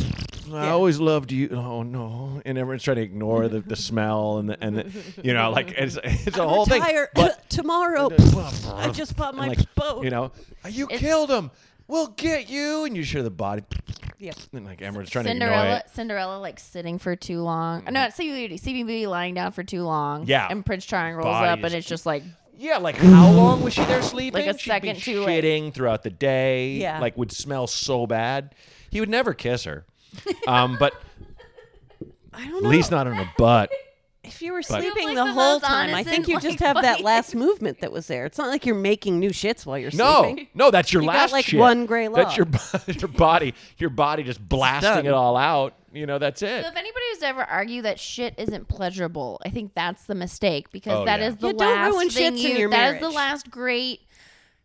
Yeah. 0.66 0.71
always 0.73 1.01
loved 1.01 1.33
you. 1.33 1.49
Oh 1.51 1.83
no, 1.83 2.40
and 2.44 2.59
everyone's 2.59 2.83
trying 2.83 2.97
to 2.97 3.03
ignore 3.03 3.49
the, 3.49 3.61
the 3.61 3.77
smell 3.77 4.38
and 4.38 4.51
the 4.51 4.62
and 4.62 4.77
the, 4.77 5.03
you 5.23 5.33
know, 5.35 5.51
like 5.51 5.71
it's 5.73 5.99
it's 6.05 6.37
a 6.37 6.47
whole 6.47 6.66
thing. 6.66 6.83
But 7.14 7.49
tomorrow. 7.51 8.11
I 8.75 8.90
just 8.92 9.16
bought 9.16 9.35
my 9.35 9.49
like, 9.49 9.75
boat. 9.75 10.05
you 10.05 10.11
know, 10.11 10.33
you 10.68 10.85
It's- 10.85 11.01
killed 11.01 11.31
him. 11.31 11.51
We'll 11.88 12.09
get 12.09 12.48
you, 12.51 12.85
and 12.85 12.96
you 12.96 13.03
show 13.03 13.22
the 13.22 13.31
body. 13.31 13.64
Yeah. 14.18 14.33
And 14.53 14.64
like 14.66 14.83
Emerald's 14.83 15.11
trying 15.11 15.24
to 15.27 15.31
ignore 15.31 15.48
Cinderella, 15.48 15.77
it. 15.79 15.90
Cinderella, 15.90 16.38
like 16.38 16.59
sitting 16.61 16.98
for 16.98 17.16
too 17.16 17.40
long. 17.42 17.85
No, 17.85 17.90
not 17.92 18.14
Sleeping 18.14 18.35
Beauty. 18.35 18.57
Sleeping 18.57 18.87
Beauty 18.87 19.07
lying 19.07 19.35
down 19.35 19.53
for 19.53 19.62
too 19.62 19.83
long. 19.85 20.27
Yeah. 20.27 20.48
and 20.51 20.64
Prince 20.66 20.85
Charming 20.87 21.14
rolls 21.16 21.27
Body 21.27 21.48
up, 21.48 21.59
and 21.59 21.64
just 21.66 21.74
it's 21.77 21.88
just 21.88 22.07
like 22.07 22.22
Yeah, 22.57 22.79
like 22.79 22.96
how 22.96 23.31
long 23.31 23.62
was 23.62 23.74
she 23.74 23.85
there 23.85 24.03
sleeping? 24.03 24.44
Like 24.46 24.55
a 24.55 24.59
She'd 24.59 24.68
second 24.70 24.94
be 24.96 25.01
too 25.01 25.24
late. 25.24 25.44
shitting 25.44 25.72
throughout 25.72 26.03
the 26.03 26.11
day. 26.11 26.72
Yeah. 26.72 26.98
like 27.01 27.16
would 27.16 27.31
smell 27.33 27.66
so 27.68 28.07
bad. 28.07 28.55
He 28.90 28.98
would 29.01 29.09
never 29.09 29.33
kiss 29.35 29.64
her. 29.64 29.85
Um, 30.46 30.77
but 30.81 30.94
I 32.35 32.46
don't 32.48 32.64
at 32.64 32.70
least 32.70 32.90
not 32.90 33.07
on 33.07 33.14
her 33.14 33.31
butt. 33.38 33.70
If 34.28 34.42
you 34.42 34.52
were 34.52 34.62
sleeping 34.62 35.06
Like 35.08 35.16
the, 35.16 35.24
the 35.24 35.32
whole 35.32 35.60
time, 35.60 35.94
I 35.94 36.02
think 36.04 36.28
you 36.28 36.34
like, 36.34 36.42
just 36.42 36.60
have 36.60 36.80
that 36.82 37.00
last 37.00 37.34
movement 37.34 37.80
that 37.80 37.90
was 37.92 38.06
there. 38.06 38.26
It's 38.26 38.38
not 38.38 38.48
like 38.48 38.64
you're 38.66 38.74
making 38.74 39.18
new 39.18 39.30
shits 39.30 39.66
while 39.66 39.78
you're 39.78 39.90
No, 39.94 40.22
sleeping. 40.24 40.48
no, 40.54 40.66
no, 40.66 40.70
that's 40.70 40.92
your 40.92 41.02
You 41.02 41.08
got, 41.08 41.14
last 41.16 41.32
like, 41.32 41.44
shit. 41.46 41.58
one 41.58 41.86
gray 41.86 42.08
That's 42.08 42.36
your 42.36 42.46
your 42.86 43.08
body, 43.08 43.54
your 43.78 43.90
body 43.90 44.22
just 44.22 44.46
blasting 44.46 45.06
it 45.06 45.12
all 45.12 45.36
out. 45.36 45.74
You 45.92 46.06
know, 46.06 46.18
that's 46.18 46.42
it. 46.42 46.62
So 46.64 46.68
if 46.68 46.76
anybody 46.76 46.90
who's 46.92 47.08
used 47.12 47.20
to 47.22 47.26
ever 47.28 47.42
argue 47.44 47.82
that 47.82 47.98
shit 47.98 48.34
isn't 48.36 48.68
pleasurable. 48.68 49.40
I 49.44 49.48
think 49.48 49.72
that's 49.74 50.04
the 50.04 50.14
mistake 50.14 50.70
because 50.70 50.92
Oh, 51.00 51.04
that 51.06 51.20
yeah. 51.20 51.28
is 51.28 51.36
the 51.36 51.46
Yeah, 51.48 51.52
don't 51.54 51.58
last 51.76 51.90
ruin 51.92 52.08
thing 52.10 52.32
shits 52.34 52.44
in 52.44 52.52
you. 52.52 52.58
your 52.58 52.70
that 52.70 52.94
is 52.96 53.00
the 53.00 53.08
last 53.10 53.50
great 53.50 54.00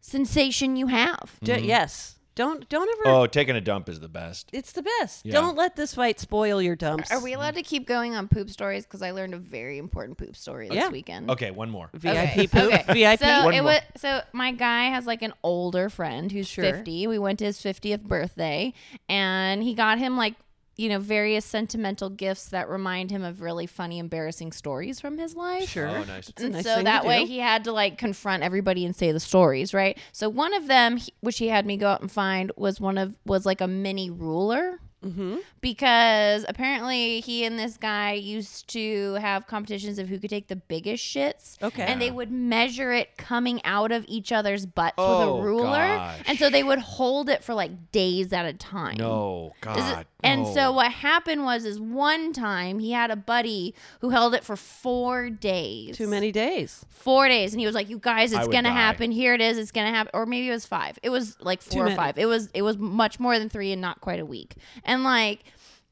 sensation 0.02 0.76
you 0.76 0.88
have. 0.88 1.38
D- 1.42 1.54
mm-hmm. 1.54 1.64
Yes. 1.66 2.16
Don't 2.36 2.68
don't 2.68 2.90
ever. 2.90 3.16
Oh, 3.16 3.28
taking 3.28 3.56
a 3.56 3.62
dump 3.62 3.88
is 3.90 4.00
the 4.00 4.08
best. 4.10 4.50
It's 4.52 4.72
the 4.72 4.82
best. 4.82 5.26
Yeah. 5.26 5.34
Don't 5.34 5.56
let 5.56 5.76
this 5.76 5.94
fight 5.94 6.20
spoil 6.20 6.62
your 6.62 6.76
dumps. 6.76 7.12
Are 7.12 7.22
we 7.22 7.34
allowed 7.34 7.56
to 7.56 7.62
keep 7.62 7.86
going 7.88 8.16
on 8.16 8.28
poop 8.28 8.50
stories? 8.50 8.86
Because 8.86 9.04
I 9.04 9.12
learned 9.12 9.34
a 9.36 9.38
very 9.38 9.78
important 9.78 10.18
poop 10.18 10.36
story 10.36 10.68
this 10.68 10.76
Yeah. 10.78 10.90
weekend. 10.90 11.30
Okay, 11.30 11.52
one 11.52 11.70
more. 11.70 11.90
VIP 11.94 12.18
Okay. 12.18 12.48
poop? 12.48 12.74
Okay. 12.74 12.94
VIP. 12.94 13.20
So 13.20 13.44
One 13.46 13.54
it 13.54 13.62
more. 13.62 13.74
was 13.74 13.82
so 13.98 14.22
my 14.34 14.52
guy 14.52 14.86
has 14.86 15.06
like 15.06 15.22
an 15.22 15.34
older 15.44 15.90
friend 15.90 16.32
who's 16.32 16.48
Sure. 16.48 16.64
50. 16.64 17.06
We 17.08 17.20
went 17.20 17.38
to 17.40 17.46
his 17.46 17.60
50th 17.62 18.04
birthday 18.04 18.74
and 19.08 19.62
he 19.62 19.76
got 19.76 20.00
him 20.00 20.18
like 20.18 20.34
you 20.76 20.90
know 20.90 21.00
various 21.00 21.46
sentimental 21.46 22.10
gifts 22.10 22.46
that 22.50 22.68
remind 22.70 23.12
him 23.12 23.24
of 23.24 23.42
really 23.42 23.68
funny 23.68 24.00
embarrassing 24.00 24.52
stories 24.52 25.00
from 25.00 25.18
his 25.18 25.36
life. 25.36 25.70
Sure. 25.70 25.88
Oh, 25.88 26.04
nice. 26.04 26.30
It's 26.30 26.42
a 26.42 26.46
And 26.46 26.54
nice 26.56 26.64
so 26.64 26.82
that 26.84 27.06
way 27.06 27.26
he 27.26 27.40
had 27.40 27.64
to 27.66 27.72
like 27.72 27.98
confront 27.98 28.44
everybody 28.44 28.86
and 28.86 28.96
say 28.96 29.12
the 29.12 29.20
stories, 29.20 29.74
right? 29.74 29.98
So 30.12 30.30
one 30.30 30.54
of 30.54 30.68
them, 30.68 30.98
he- 30.98 31.14
which 31.22 31.38
he 31.38 31.48
had 31.50 31.66
me 31.66 31.78
go 31.78 31.88
out 31.90 32.02
and 32.02 32.12
find, 32.12 32.52
was 32.58 32.80
one 32.82 32.98
of 32.98 33.16
was 33.26 33.46
like 33.46 33.62
a 33.62 33.68
mini 33.68 34.10
ruler. 34.10 34.80
Mm-hmm. 35.04 35.38
Because 35.62 36.46
apparently 36.48 37.20
he 37.22 37.46
and 37.46 37.58
this 37.58 37.78
guy 37.78 38.14
used 38.14 38.68
to 38.70 39.14
have 39.16 39.48
competitions 39.48 39.98
of 39.98 40.08
who 40.10 40.20
could 40.20 40.30
take 40.30 40.48
the 40.48 40.56
biggest 40.56 41.04
shits. 41.04 41.62
Okay. 41.62 41.84
And 41.84 42.02
they 42.02 42.12
would 42.12 42.32
measure 42.32 42.92
it 42.92 43.18
coming 43.18 43.62
out 43.66 43.92
of 43.92 44.06
each 44.08 44.32
other's 44.32 44.66
butts 44.66 44.96
Oh, 44.98 45.36
with 45.38 45.40
a 45.44 45.48
ruler. 45.48 45.68
gosh. 45.78 46.20
And 46.28 46.38
so 46.38 46.50
they 46.50 46.64
would 46.64 46.80
hold 46.80 47.30
it 47.30 47.44
for 47.44 47.54
like 47.54 47.92
days 47.92 48.34
at 48.34 48.46
a 48.46 48.54
time. 48.54 48.98
No, 48.98 49.54
it- 49.56 49.62
God. 49.62 50.06
and 50.22 50.44
no. 50.44 50.54
so 50.54 50.72
what 50.74 50.92
happened 50.92 51.44
was 51.44 51.66
is 51.66 51.80
one 51.80 52.34
time 52.34 52.80
he 52.80 52.92
had 52.92 53.10
a 53.10 53.16
buddy 53.16 53.74
who 54.02 54.10
held 54.10 54.36
it 54.36 54.44
for 54.44 54.56
four 54.56 55.30
days. 55.30 55.98
Too 55.98 56.08
many 56.08 56.32
days. 56.32 56.86
Four 56.90 57.28
days, 57.28 57.54
and 57.54 57.60
he 57.60 57.66
was 57.66 57.76
like, 57.76 57.90
"You 57.90 58.00
guys, 58.00 58.32
it's 58.32 58.48
gonna 58.48 58.70
die. 58.70 58.74
happen. 58.76 59.12
Here 59.12 59.34
it 59.34 59.42
is. 59.42 59.58
It's 59.58 59.72
gonna 59.72 59.90
happen." 59.92 60.12
Or 60.14 60.26
maybe 60.26 60.48
it 60.48 60.52
was 60.52 60.66
five. 60.66 61.00
It 61.04 61.10
was 61.10 61.36
like 61.42 61.62
Too 61.64 61.72
four 61.72 61.82
or 61.82 61.86
many. 61.86 61.96
five. 61.98 62.18
It 62.18 62.26
was 62.28 62.50
it 62.54 62.62
was 62.62 62.78
much 62.78 63.20
more 63.20 63.40
than 63.40 63.50
three 63.50 63.72
and 63.72 63.82
not 63.82 64.00
quite 64.02 64.20
a 64.20 64.26
week. 64.26 64.56
And 64.86 64.93
like, 65.02 65.40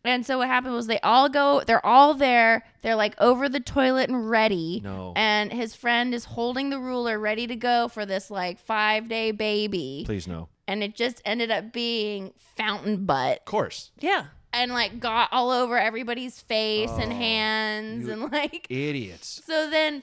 and 0.04 0.26
so 0.26 0.40
what 0.40 0.48
happened 0.48 0.74
was 0.74 0.88
they 0.88 1.00
all 1.02 1.30
go. 1.30 1.62
They're 1.66 1.86
all 1.86 2.14
there. 2.16 2.64
They're 2.82 2.96
like 2.96 3.16
over 3.20 3.48
the 3.48 3.60
toilet 3.60 4.10
and 4.10 4.30
ready. 4.30 4.82
No. 4.84 5.14
And 5.16 5.52
his 5.54 5.76
friend 5.76 6.14
is 6.14 6.26
holding 6.26 6.70
the 6.72 6.80
ruler, 6.80 7.18
ready 7.20 7.48
to 7.48 7.56
go 7.56 7.88
for 7.88 8.06
this 8.06 8.30
like 8.32 8.60
five 8.60 9.08
day 9.08 9.32
baby. 9.32 10.04
Please 10.06 10.28
no. 10.28 10.50
And 10.68 10.84
it 10.84 10.96
just 10.96 11.22
ended 11.26 11.52
up 11.52 11.72
being 11.74 12.34
fountain 12.58 13.06
butt 13.06 13.40
Of 13.40 13.46
course. 13.46 13.92
Yeah. 14.00 14.26
and 14.54 14.72
like 14.72 15.00
got 15.00 15.30
all 15.32 15.52
over 15.52 15.78
everybody's 15.78 16.40
face 16.42 16.92
and 16.92 17.12
Oh, 17.12 17.16
hands 17.16 18.08
and 18.08 18.32
like 18.32 18.68
Idiots. 18.70 19.42
so 19.48 19.70
then 19.70 20.02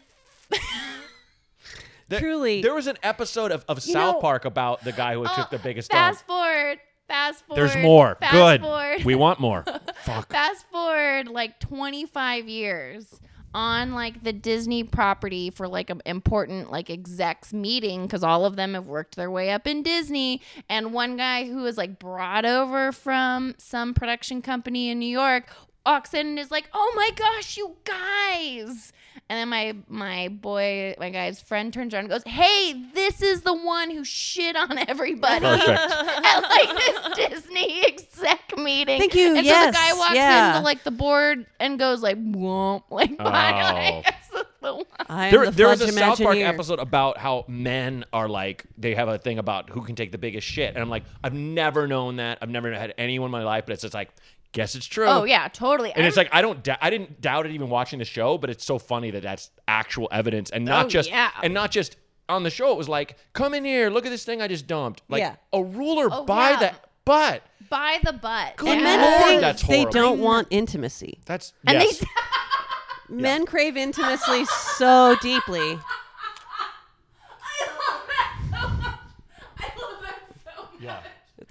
There- 2.09 2.21
Truly. 2.21 2.63
There 2.63 2.75
was 2.75 2.87
an 2.87 2.97
episode 3.03 3.53
of, 3.53 3.65
of 3.69 3.83
South 3.83 4.17
know- 4.17 4.21
Park 4.21 4.45
about 4.47 4.83
the 4.83 4.93
guy 4.93 5.15
who 5.15 5.25
Oh, 5.27 5.33
took 5.37 5.51
the 5.51 5.59
biggest 5.59 5.91
dump. 5.91 6.15
fast 6.17 6.27
forward 6.27 6.79
fast 7.09 7.44
forward 7.47 7.61
There's 7.68 7.77
more. 7.83 8.16
fast 8.21 8.33
Good. 8.33 8.61
forward 8.61 9.05
We 9.05 9.14
want 9.14 9.40
more. 9.40 9.64
Fuck. 10.05 10.31
fast 10.31 10.66
forward 10.71 11.29
like 11.29 11.59
25 11.61 12.49
years 12.49 13.18
on 13.55 13.94
like 13.94 14.23
the 14.23 14.33
Disney 14.33 14.85
property 14.85 15.49
for 15.49 15.66
like 15.66 15.88
an 15.88 16.03
important 16.05 16.71
like 16.71 16.90
execs 16.90 17.53
meeting 17.53 18.03
because 18.03 18.23
all 18.23 18.44
of 18.44 18.57
them 18.57 18.75
have 18.75 18.87
worked 18.87 19.16
their 19.16 19.31
way 19.31 19.51
up 19.51 19.66
in 19.66 19.83
Disney 19.83 20.42
and 20.68 20.92
one 20.92 21.16
guy 21.16 21.47
who 21.47 21.62
was 21.62 21.79
like 21.79 21.99
brought 21.99 22.44
over 22.44 22.92
from 22.92 23.55
some 23.57 23.94
production 23.94 24.42
company 24.42 24.90
in 24.90 24.99
New 24.99 25.07
York 25.09 25.47
walks 25.88 26.12
in 26.12 26.27
and 26.27 26.38
is 26.38 26.51
like 26.51 26.68
oh 26.74 26.92
my 26.96 27.11
gosh 27.16 27.57
you 27.57 27.74
guys 27.85 28.92
and 29.31 29.38
then 29.38 29.48
my 29.48 29.74
my 29.88 30.29
boy 30.29 30.94
my 30.98 31.09
guy's 31.09 31.40
friend 31.40 31.72
turns 31.72 31.94
around 31.94 32.05
and 32.05 32.11
goes 32.11 32.22
hey 32.24 32.74
this 32.94 33.22
is 33.22 33.40
the 33.40 33.55
one 33.55 33.90
who 33.90 34.05
shit 34.05 34.55
on 34.55 34.77
everybody 34.87 35.40
Perfect. 35.40 35.68
at 35.70 36.40
like 36.40 36.77
this 36.77 37.31
Disney 37.31 37.85
exec 37.87 38.57
meeting. 38.57 38.98
Thank 38.98 39.14
you, 39.14 39.37
And 39.37 39.44
yes, 39.44 39.64
so 39.64 39.70
the 39.70 39.72
guy 39.72 39.98
walks 39.98 40.14
yeah. 40.14 40.57
into 40.57 40.64
like 40.64 40.85
the 40.85 40.90
board 40.90 41.46
and 41.61 41.79
goes 41.79 42.03
like, 42.03 42.16
"Womp," 42.18 42.83
like, 42.90 43.11
Oh. 43.18 43.24
bye. 43.24 44.03
That's 44.05 44.29
the 44.61 44.74
one. 44.74 44.85
I 45.09 45.27
am 45.27 45.33
There, 45.33 45.44
the 45.46 45.51
there 45.53 45.68
was 45.68 45.81
a 45.81 45.92
South 45.92 46.20
Park 46.20 46.37
episode 46.38 46.79
about 46.79 47.18
how 47.18 47.44
men 47.48 48.05
are 48.12 48.29
like 48.29 48.64
they 48.77 48.94
have 48.94 49.09
a 49.09 49.18
thing 49.18 49.38
about 49.38 49.70
who 49.70 49.83
can 49.83 49.94
take 49.96 50.12
the 50.12 50.18
biggest 50.18 50.46
shit, 50.46 50.74
and 50.74 50.79
I'm 50.79 50.90
like, 50.90 51.05
I've 51.24 51.35
never 51.35 51.87
known 51.87 52.16
that. 52.16 52.38
I've 52.42 52.51
never 52.51 52.72
had 52.72 52.94
anyone 52.98 53.29
in 53.29 53.33
my 53.33 53.44
life, 53.44 53.64
but 53.66 53.72
it's 53.72 53.83
just 53.83 53.94
like, 53.94 54.11
guess 54.53 54.75
it's 54.75 54.87
true. 54.87 55.07
Oh 55.07 55.25
yeah, 55.25 55.49
totally. 55.49 55.93
And 55.93 56.07
it's 56.07 56.17
I'm- 56.17 56.27
like 56.27 56.35
I 56.35 56.43
don't, 56.43 56.67
I 56.81 56.91
didn't 56.91 57.21
doubt 57.21 57.47
it 57.47 57.53
even 57.53 57.69
watching 57.69 57.99
the 57.99 58.05
show, 58.05 58.39
but 58.39 58.51
it's 58.51 58.65
so 58.65 58.79
funny 58.79 59.11
that 59.13 59.23
that's 59.23 59.51
actual 59.67 60.09
evidence 60.13 60.51
and 60.51 60.65
not 60.65 60.87
Oh, 60.87 60.89
just, 60.89 61.09
yeah. 61.11 61.31
and 61.43 61.53
not 61.55 61.71
just 61.71 61.97
on 62.29 62.43
the 62.43 62.51
show. 62.51 62.73
It 62.73 62.77
was 62.79 62.89
like, 62.89 63.17
come 63.33 63.55
in 63.55 63.65
here, 63.65 63.89
look 63.91 64.05
at 64.07 64.11
this 64.11 64.25
thing 64.25 64.43
I 64.43 64.49
just 64.49 64.67
dumped, 64.67 65.03
like 65.09 65.21
Yeah. 65.21 65.37
a 65.53 65.63
ruler 65.63 66.09
Oh, 66.11 66.25
by 66.25 66.51
yeah. 66.51 66.59
the 66.59 66.75
butt. 67.05 67.43
by 67.71 67.99
the 68.05 68.13
butt. 68.13 68.57
Good 68.57 68.69
and 68.69 68.83
men 68.83 69.01
Lord, 69.01 69.23
think 69.25 69.41
that's 69.41 69.63
they 69.63 69.85
don't 69.87 70.21
want 70.21 70.49
intimacy. 70.51 71.21
That's 71.27 71.53
And 71.67 71.81
yes. 71.81 71.99
they 72.01 72.07
Men 73.11 73.47
crave 73.47 73.77
intimacy 73.79 74.45
so 74.45 75.17
deeply. 75.23 75.79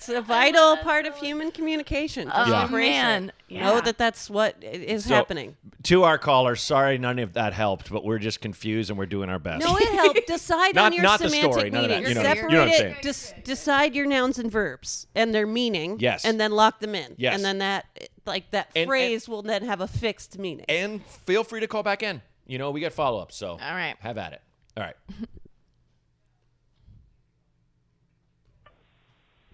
It's 0.09 0.17
a 0.17 0.21
vital 0.21 0.77
part 0.77 1.05
of 1.05 1.15
human 1.17 1.51
communication. 1.51 2.31
Oh 2.33 2.49
Yeah. 2.49 2.67
Man, 2.69 3.31
yeah. 3.49 3.65
Know 3.65 3.81
that 3.81 3.97
that's 3.97 4.29
what 4.29 4.55
i- 4.61 4.65
is 4.65 5.05
So, 5.05 5.15
happening. 5.15 5.57
To 5.83 6.03
our 6.03 6.17
callers, 6.17 6.61
sorry 6.61 6.97
none 6.97 7.19
of 7.19 7.33
that 7.33 7.53
helped, 7.53 7.89
but 7.91 8.03
we're 8.03 8.19
just 8.19 8.39
confused 8.41 8.89
and 8.89 8.97
we're 8.97 9.05
doing 9.05 9.29
our 9.29 9.39
best. 9.39 9.65
No, 9.65 9.75
it 9.77 9.87
helped. 9.89 10.21
Decide 10.27 10.75
Not- 10.75 10.85
on 10.87 10.93
your 10.93 11.03
not 11.03 11.19
the 11.19 11.29
semantic 11.29 11.53
story, 11.53 11.69
none 11.69 11.83
of 11.85 11.89
that. 11.89 11.95
meaning. 12.03 12.09
You 12.09 12.15
know- 12.15 12.21
Separate 12.23 12.51
you 12.51 12.57
know 12.57 12.65
what 12.65 12.81
I'm 12.81 12.87
it. 12.99 13.03
saying. 13.15 13.41
Decide 13.43 13.95
your 13.95 14.05
nouns 14.05 14.39
and 14.39 14.51
verbs 14.51 15.07
and 15.15 15.33
their 15.35 15.47
meaning. 15.47 15.97
Yes. 15.99 16.25
And 16.25 16.39
then 16.39 16.51
lock 16.51 16.79
them 16.79 16.95
in. 16.95 17.15
Yes. 17.17 17.35
And 17.35 17.43
then 17.45 17.57
that, 17.59 17.85
like 18.25 18.51
that 18.51 18.69
And- 18.75 18.87
phrase, 18.87 19.27
will 19.27 19.41
then 19.41 19.63
have 19.63 19.81
a 19.81 19.87
fixed 19.87 20.37
meaning. 20.37 20.65
and 20.69 21.03
feel 21.05 21.43
free 21.43 21.59
to 21.59 21.67
call 21.67 21.83
back 21.83 22.01
in. 22.03 22.21
You 22.45 22.57
know, 22.57 22.71
we 22.71 22.79
get 22.79 22.93
follow 22.93 23.19
ups, 23.19 23.35
so 23.35 23.51
All 23.51 23.57
right. 23.59 23.95
have 23.99 24.17
at 24.17 24.33
it. 24.33 24.41
All 24.77 24.83
right. 24.83 24.95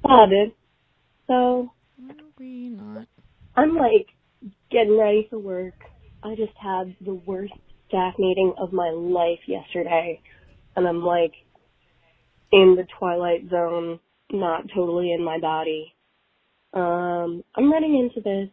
Oh, 0.05 0.25
dude. 0.29 0.53
So 1.27 1.71
We 2.37 2.69
not. 2.69 3.07
I'm 3.55 3.75
like 3.75 4.07
getting 4.71 4.97
ready 4.97 5.27
for 5.29 5.39
work. 5.39 5.75
I 6.23 6.35
just 6.35 6.53
had 6.61 6.95
the 7.05 7.13
worst 7.13 7.53
staff 7.87 8.15
meeting 8.19 8.53
of 8.57 8.73
my 8.73 8.89
life 8.89 9.39
yesterday, 9.47 10.19
and 10.75 10.87
I'm 10.87 11.03
like 11.03 11.33
in 12.51 12.75
the 12.75 12.85
twilight 12.99 13.49
zone, 13.49 13.99
not 14.31 14.65
totally 14.75 15.13
in 15.13 15.23
my 15.23 15.39
body. 15.39 15.93
Um, 16.73 17.43
I'm 17.55 17.71
running 17.71 17.99
into 17.99 18.21
this 18.21 18.49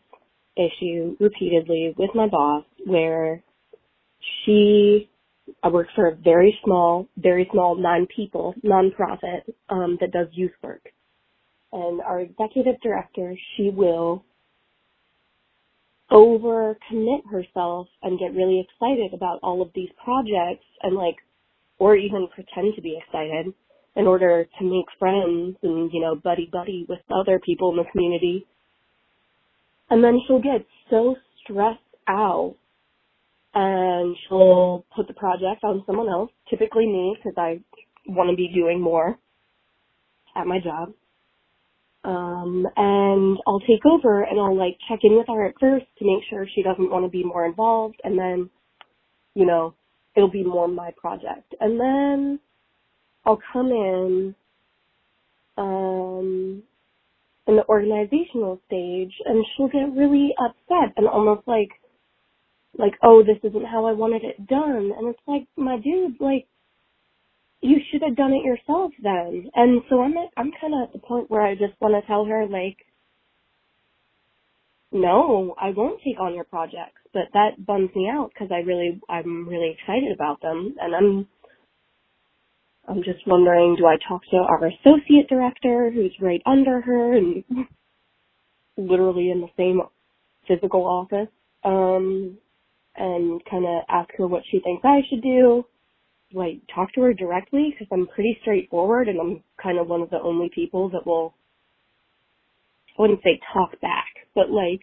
issue 0.56 1.16
repeatedly 1.18 1.94
with 1.96 2.10
my 2.14 2.28
boss 2.28 2.64
where 2.84 3.42
she 4.44 5.08
I 5.64 5.68
work 5.68 5.88
for 5.96 6.06
a 6.06 6.14
very 6.14 6.56
small, 6.64 7.08
very 7.16 7.48
small 7.50 7.74
non-people, 7.74 8.54
non-profit 8.62 9.52
um, 9.68 9.98
that 10.00 10.12
does 10.12 10.28
youth 10.32 10.52
work 10.62 10.82
and 11.72 12.00
our 12.00 12.20
executive 12.20 12.80
director, 12.82 13.34
she 13.56 13.70
will 13.70 14.24
overcommit 16.10 17.20
herself 17.30 17.86
and 18.02 18.18
get 18.18 18.34
really 18.34 18.60
excited 18.66 19.14
about 19.14 19.38
all 19.42 19.62
of 19.62 19.70
these 19.74 19.90
projects 20.02 20.64
and 20.82 20.96
like, 20.96 21.16
or 21.78 21.96
even 21.96 22.28
pretend 22.34 22.74
to 22.74 22.82
be 22.82 22.98
excited 23.00 23.54
in 23.96 24.06
order 24.06 24.46
to 24.58 24.64
make 24.64 24.86
friends 24.98 25.56
and, 25.62 25.90
you 25.92 26.00
know, 26.00 26.14
buddy 26.16 26.48
buddy 26.52 26.84
with 26.88 27.00
other 27.10 27.40
people 27.44 27.70
in 27.70 27.76
the 27.76 27.84
community. 27.92 28.46
And 29.88 30.02
then 30.02 30.20
she'll 30.26 30.42
get 30.42 30.66
so 30.90 31.16
stressed 31.42 31.78
out 32.08 32.56
and 33.54 34.16
she'll 34.28 34.84
put 34.94 35.08
the 35.08 35.14
project 35.14 35.64
on 35.64 35.82
someone 35.86 36.08
else, 36.08 36.30
typically 36.48 36.86
me 36.86 37.16
because 37.16 37.34
I 37.36 37.60
want 38.06 38.30
to 38.30 38.36
be 38.36 38.50
doing 38.54 38.80
more 38.80 39.18
at 40.36 40.46
my 40.46 40.58
job 40.58 40.92
um, 42.04 42.66
and 42.76 43.38
I'll 43.46 43.60
take 43.60 43.84
over 43.86 44.22
and 44.24 44.40
I'll 44.40 44.56
like 44.56 44.78
check 44.88 45.00
in 45.04 45.16
with 45.16 45.26
her 45.28 45.46
at 45.46 45.54
first 45.60 45.86
to 45.98 46.06
make 46.06 46.24
sure 46.30 46.46
she 46.54 46.62
doesn't 46.62 46.90
want 46.90 47.04
to 47.04 47.10
be 47.10 47.24
more 47.24 47.46
involved, 47.46 47.96
and 48.04 48.18
then, 48.18 48.50
you 49.34 49.46
know, 49.46 49.74
it'll 50.16 50.30
be 50.30 50.44
more 50.44 50.68
my 50.68 50.92
project, 51.00 51.54
and 51.60 51.80
then 51.80 52.40
I'll 53.26 53.40
come 53.52 53.68
in, 53.68 54.34
um, 55.58 56.62
in 57.48 57.56
the 57.56 57.66
organizational 57.68 58.60
stage, 58.66 59.12
and 59.26 59.44
she'll 59.56 59.68
get 59.68 59.96
really 59.96 60.34
upset 60.40 60.94
and 60.96 61.08
almost 61.08 61.48
like, 61.48 61.70
like, 62.78 62.94
oh, 63.02 63.22
this 63.24 63.38
isn't 63.44 63.66
how 63.66 63.86
I 63.86 63.92
wanted 63.92 64.24
it 64.24 64.46
done, 64.48 64.92
and 64.98 65.08
it's 65.08 65.20
like, 65.28 65.46
my 65.56 65.78
dude, 65.78 66.20
like 66.20 66.46
you 67.62 67.78
should 67.90 68.02
have 68.02 68.16
done 68.16 68.32
it 68.34 68.44
yourself 68.44 68.92
then. 69.02 69.50
And 69.54 69.82
so 69.90 70.02
I'm 70.02 70.16
at, 70.18 70.30
I'm 70.36 70.52
kind 70.60 70.74
of 70.74 70.82
at 70.88 70.94
the 70.94 71.00
point 71.00 71.30
where 71.30 71.42
I 71.42 71.54
just 71.54 71.74
want 71.80 71.94
to 72.00 72.06
tell 72.08 72.24
her 72.26 72.46
like, 72.48 72.78
no, 74.92 75.54
I 75.60 75.70
won't 75.70 76.00
take 76.04 76.20
on 76.20 76.34
your 76.34 76.44
projects, 76.44 77.00
but 77.14 77.24
that 77.34 77.64
bums 77.66 77.90
me 77.96 78.08
out 78.12 78.30
because 78.34 78.50
I 78.52 78.60
really, 78.60 79.00
I'm 79.10 79.48
really 79.48 79.76
excited 79.78 80.12
about 80.14 80.42
them, 80.42 80.76
and 80.80 80.96
I'm, 80.96 81.28
I'm 82.88 83.04
just 83.04 83.26
wondering, 83.26 83.76
do 83.76 83.86
I 83.86 83.96
talk 84.08 84.22
to 84.30 84.38
our 84.38 84.66
associate 84.66 85.28
director 85.28 85.90
who's 85.94 86.14
right 86.20 86.42
under 86.46 86.80
her 86.82 87.14
and 87.16 87.44
literally 88.78 89.30
in 89.30 89.42
the 89.42 89.48
same 89.56 89.80
physical 90.48 90.86
office, 90.86 91.28
um, 91.64 92.38
and 92.96 93.42
kind 93.50 93.66
of 93.66 93.82
ask 93.88 94.10
her 94.18 94.26
what 94.28 94.42
she 94.50 94.60
thinks 94.60 94.84
I 94.84 95.00
should 95.10 95.22
do? 95.22 95.66
I 96.38 96.60
talk 96.72 96.92
to 96.94 97.00
her 97.02 97.14
directly? 97.14 97.70
Because 97.70 97.88
I'm 97.92 98.06
pretty 98.06 98.38
straightforward, 98.42 99.08
and 99.08 99.18
I'm 99.18 99.42
kind 99.60 99.78
of 99.78 99.88
one 99.88 100.02
of 100.02 100.10
the 100.10 100.20
only 100.20 100.50
people 100.54 100.90
that 100.90 101.06
will 101.06 101.34
I 102.98 103.02
wouldn't 103.02 103.22
say 103.22 103.40
talk 103.52 103.80
back, 103.80 104.28
but 104.34 104.50
like 104.50 104.82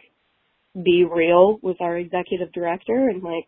be 0.84 1.06
real 1.10 1.60
with 1.62 1.80
our 1.82 1.98
executive 1.98 2.52
director 2.52 3.10
and 3.10 3.24
like 3.24 3.48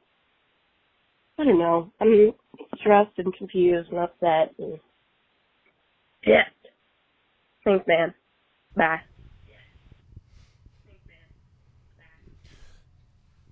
I 1.40 1.46
don't 1.46 1.60
know. 1.60 1.92
I'm 2.02 2.34
stressed 2.80 3.18
and 3.18 3.34
confused 3.34 3.90
and 3.92 4.00
upset 4.00 4.54
and 4.60 4.80
pissed. 6.22 6.74
Thanks, 7.64 7.86
man. 7.88 8.14
Bye. 8.76 9.00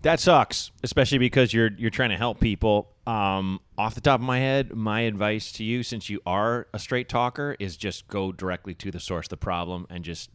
That 0.01 0.19
sucks, 0.19 0.71
especially 0.83 1.17
because 1.17 1.53
you're 1.53 1.71
you're 1.77 1.89
trying 1.89 2.09
to 2.09 2.17
help 2.17 2.39
people. 2.39 2.89
Um, 3.07 3.61
off 3.77 3.95
the 3.95 4.01
top 4.01 4.19
of 4.19 4.25
my 4.25 4.39
head, 4.39 4.75
my 4.75 5.01
advice 5.01 5.53
to 5.53 5.63
you, 5.63 5.81
since 5.81 6.09
you 6.09 6.19
are 6.25 6.67
a 6.73 6.79
straight 6.79 7.07
talker, 7.07 7.55
is 7.57 7.77
just 7.77 8.09
go 8.09 8.33
directly 8.33 8.73
to 8.75 8.91
the 8.91 8.99
source 8.99 9.27
of 9.27 9.29
the 9.29 9.37
problem 9.37 9.87
and 9.89 10.03
just 10.03 10.29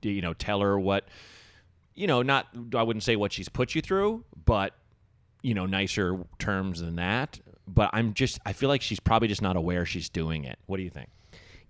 you 0.00 0.22
know 0.22 0.32
tell 0.32 0.60
her 0.60 0.80
what 0.80 1.06
you 1.94 2.06
know 2.06 2.22
not 2.22 2.48
I 2.74 2.82
wouldn't 2.82 3.04
say 3.04 3.14
what 3.14 3.30
she's 3.30 3.50
put 3.50 3.74
you 3.74 3.82
through, 3.82 4.24
but 4.46 4.74
you 5.42 5.52
know 5.52 5.66
nicer 5.66 6.18
terms 6.38 6.80
than 6.80 6.96
that. 6.96 7.38
But 7.68 7.90
I'm 7.92 8.14
just 8.14 8.40
I 8.46 8.54
feel 8.54 8.70
like 8.70 8.80
she's 8.80 9.00
probably 9.00 9.28
just 9.28 9.42
not 9.42 9.56
aware 9.56 9.84
she's 9.84 10.08
doing 10.08 10.44
it. 10.44 10.58
What 10.64 10.78
do 10.78 10.84
you 10.84 10.90
think? 10.90 11.10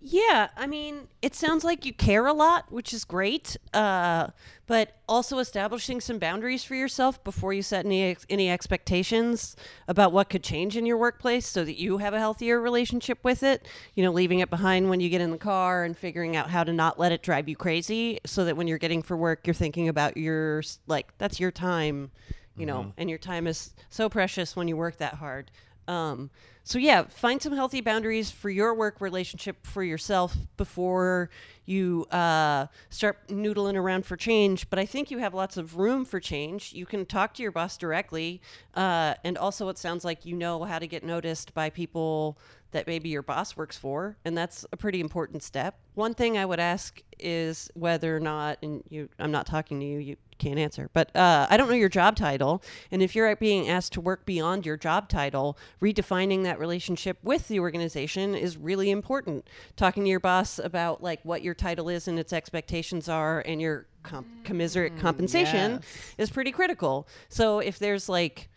Yeah, 0.05 0.49
I 0.57 0.67
mean, 0.67 1.07
it 1.23 1.33
sounds 1.33 1.63
like 1.63 1.87
you 1.87 1.93
care 1.93 2.27
a 2.27 2.33
lot, 2.33 2.73
which 2.73 2.93
is 2.93 3.05
great. 3.05 3.57
Uh, 3.73 4.29
but 4.67 4.97
also 5.09 5.39
establishing 5.39 6.01
some 6.01 6.19
boundaries 6.19 6.65
for 6.65 6.75
yourself 6.75 7.23
before 7.23 7.53
you 7.53 7.63
set 7.63 7.85
any 7.87 8.03
ex- 8.03 8.27
any 8.29 8.51
expectations 8.51 9.55
about 9.87 10.11
what 10.13 10.29
could 10.29 10.43
change 10.43 10.77
in 10.77 10.87
your 10.87 10.97
workplace, 10.97 11.47
so 11.47 11.65
that 11.65 11.79
you 11.79 11.99
have 11.99 12.15
a 12.15 12.19
healthier 12.19 12.61
relationship 12.61 13.19
with 13.23 13.45
it. 13.45 13.69
You 13.95 14.03
know, 14.03 14.11
leaving 14.11 14.41
it 14.41 14.51
behind 14.51 14.91
when 14.91 14.99
you 14.99 15.09
get 15.09 15.21
in 15.21 15.31
the 15.31 15.39
car 15.39 15.85
and 15.85 15.97
figuring 15.97 16.35
out 16.35 16.51
how 16.51 16.65
to 16.65 16.73
not 16.73 16.99
let 16.99 17.13
it 17.13 17.23
drive 17.23 17.49
you 17.49 17.55
crazy, 17.55 18.19
so 18.27 18.45
that 18.45 18.57
when 18.57 18.67
you're 18.67 18.79
getting 18.79 19.03
for 19.03 19.17
work, 19.17 19.47
you're 19.47 19.55
thinking 19.55 19.89
about 19.89 20.17
your 20.17 20.65
like 20.89 21.17
that's 21.19 21.39
your 21.39 21.53
time, 21.53 22.11
you 22.57 22.67
know, 22.67 22.93
and 22.97 23.09
your 23.09 23.21
time 23.21 23.47
is 23.47 23.71
so 23.89 24.09
precious 24.09 24.57
when 24.57 24.67
you 24.67 24.77
work 24.77 24.97
that 24.97 25.15
hard. 25.15 25.53
Um, 25.87 26.31
so 26.65 26.79
yeah, 26.79 27.03
find 27.03 27.43
some 27.43 27.53
healthy 27.53 27.81
boundaries 27.81 28.31
for 28.31 28.49
your 28.49 28.75
work 28.75 29.01
relationship 29.01 29.67
for 29.67 29.83
yourself 29.83 30.37
before 30.57 31.29
you 31.65 32.07
uh, 32.11 32.67
start 32.89 33.29
noodling 33.29 33.75
around 33.75 34.07
for 34.07 34.17
change. 34.17 34.71
But 34.71 34.79
I 34.79 34.87
think 34.87 35.11
you 35.11 35.19
have 35.19 35.35
lots 35.35 35.57
of 35.57 35.77
room 35.77 36.05
for 36.05 36.21
change. 36.21 36.73
You 36.73 36.87
can 36.87 37.05
talk 37.05 37.35
to 37.35 37.43
your 37.43 37.53
boss 37.53 37.77
directly, 37.77 38.41
uh, 38.75 39.15
and 39.25 39.37
also 39.37 39.69
it 39.69 39.79
sounds 39.79 40.05
like 40.05 40.25
you 40.25 40.37
know 40.37 40.63
how 40.65 40.79
to 40.79 40.87
get 40.87 41.03
noticed 41.03 41.53
by 41.53 41.69
people 41.69 42.39
that 42.73 42.87
maybe 42.87 43.09
your 43.09 43.23
boss 43.23 43.57
works 43.57 43.77
for, 43.77 44.17
and 44.25 44.37
that's 44.37 44.67
a 44.73 44.77
pretty 44.77 45.01
important 45.01 45.43
step. 45.43 45.79
One 45.95 46.15
thing 46.15 46.37
I 46.37 46.45
would 46.45 46.61
ask 46.61 47.01
is 47.19 47.71
whether 47.75 48.17
or 48.17 48.21
not, 48.21 48.59
and 48.63 48.83
you, 48.89 49.09
I'm 49.19 49.31
not 49.31 49.47
talking 49.47 49.79
to 49.81 49.87
you, 49.87 49.99
you 49.99 50.17
can't 50.39 50.59
answer, 50.59 50.91
but 50.93 51.15
uh, 51.15 51.47
I 51.49 51.57
don't 51.57 51.69
know 51.69 51.75
your 51.75 51.89
job 51.89 52.17
title, 52.17 52.63
and 52.91 53.03
if 53.03 53.15
you're 53.15 53.37
being 53.37 53.69
asked 53.69 53.93
to 53.93 54.01
work 54.01 54.27
beyond 54.27 54.67
your 54.67 54.77
job 54.77 55.09
title, 55.09 55.57
redefining 55.81 56.43
that 56.45 56.59
relationship 56.59 57.19
with 57.23 57.49
the 57.49 57.61
organization 57.61 58.35
is 58.35 58.57
really 58.57 58.91
important. 58.91 59.47
Talking 59.77 60.05
to 60.05 60.11
your 60.11 60.21
boss 60.21 60.59
about 60.59 61.03
like 61.03 61.21
what 61.25 61.43
your 61.43 61.55
title 61.55 61.89
is 61.89 62.09
and 62.09 62.19
its 62.19 62.33
expectations 62.33 63.09
are, 63.09 63.41
and 63.47 63.61
your 63.61 63.87
comp- 64.03 64.27
commiserate 64.45 64.99
compensation 64.99 65.81
is 66.19 66.31
pretty 66.31 66.51
critical. 66.51 67.07
So 67.29 67.61
if 67.61 67.79
there's 67.79 68.09
like 68.09 68.49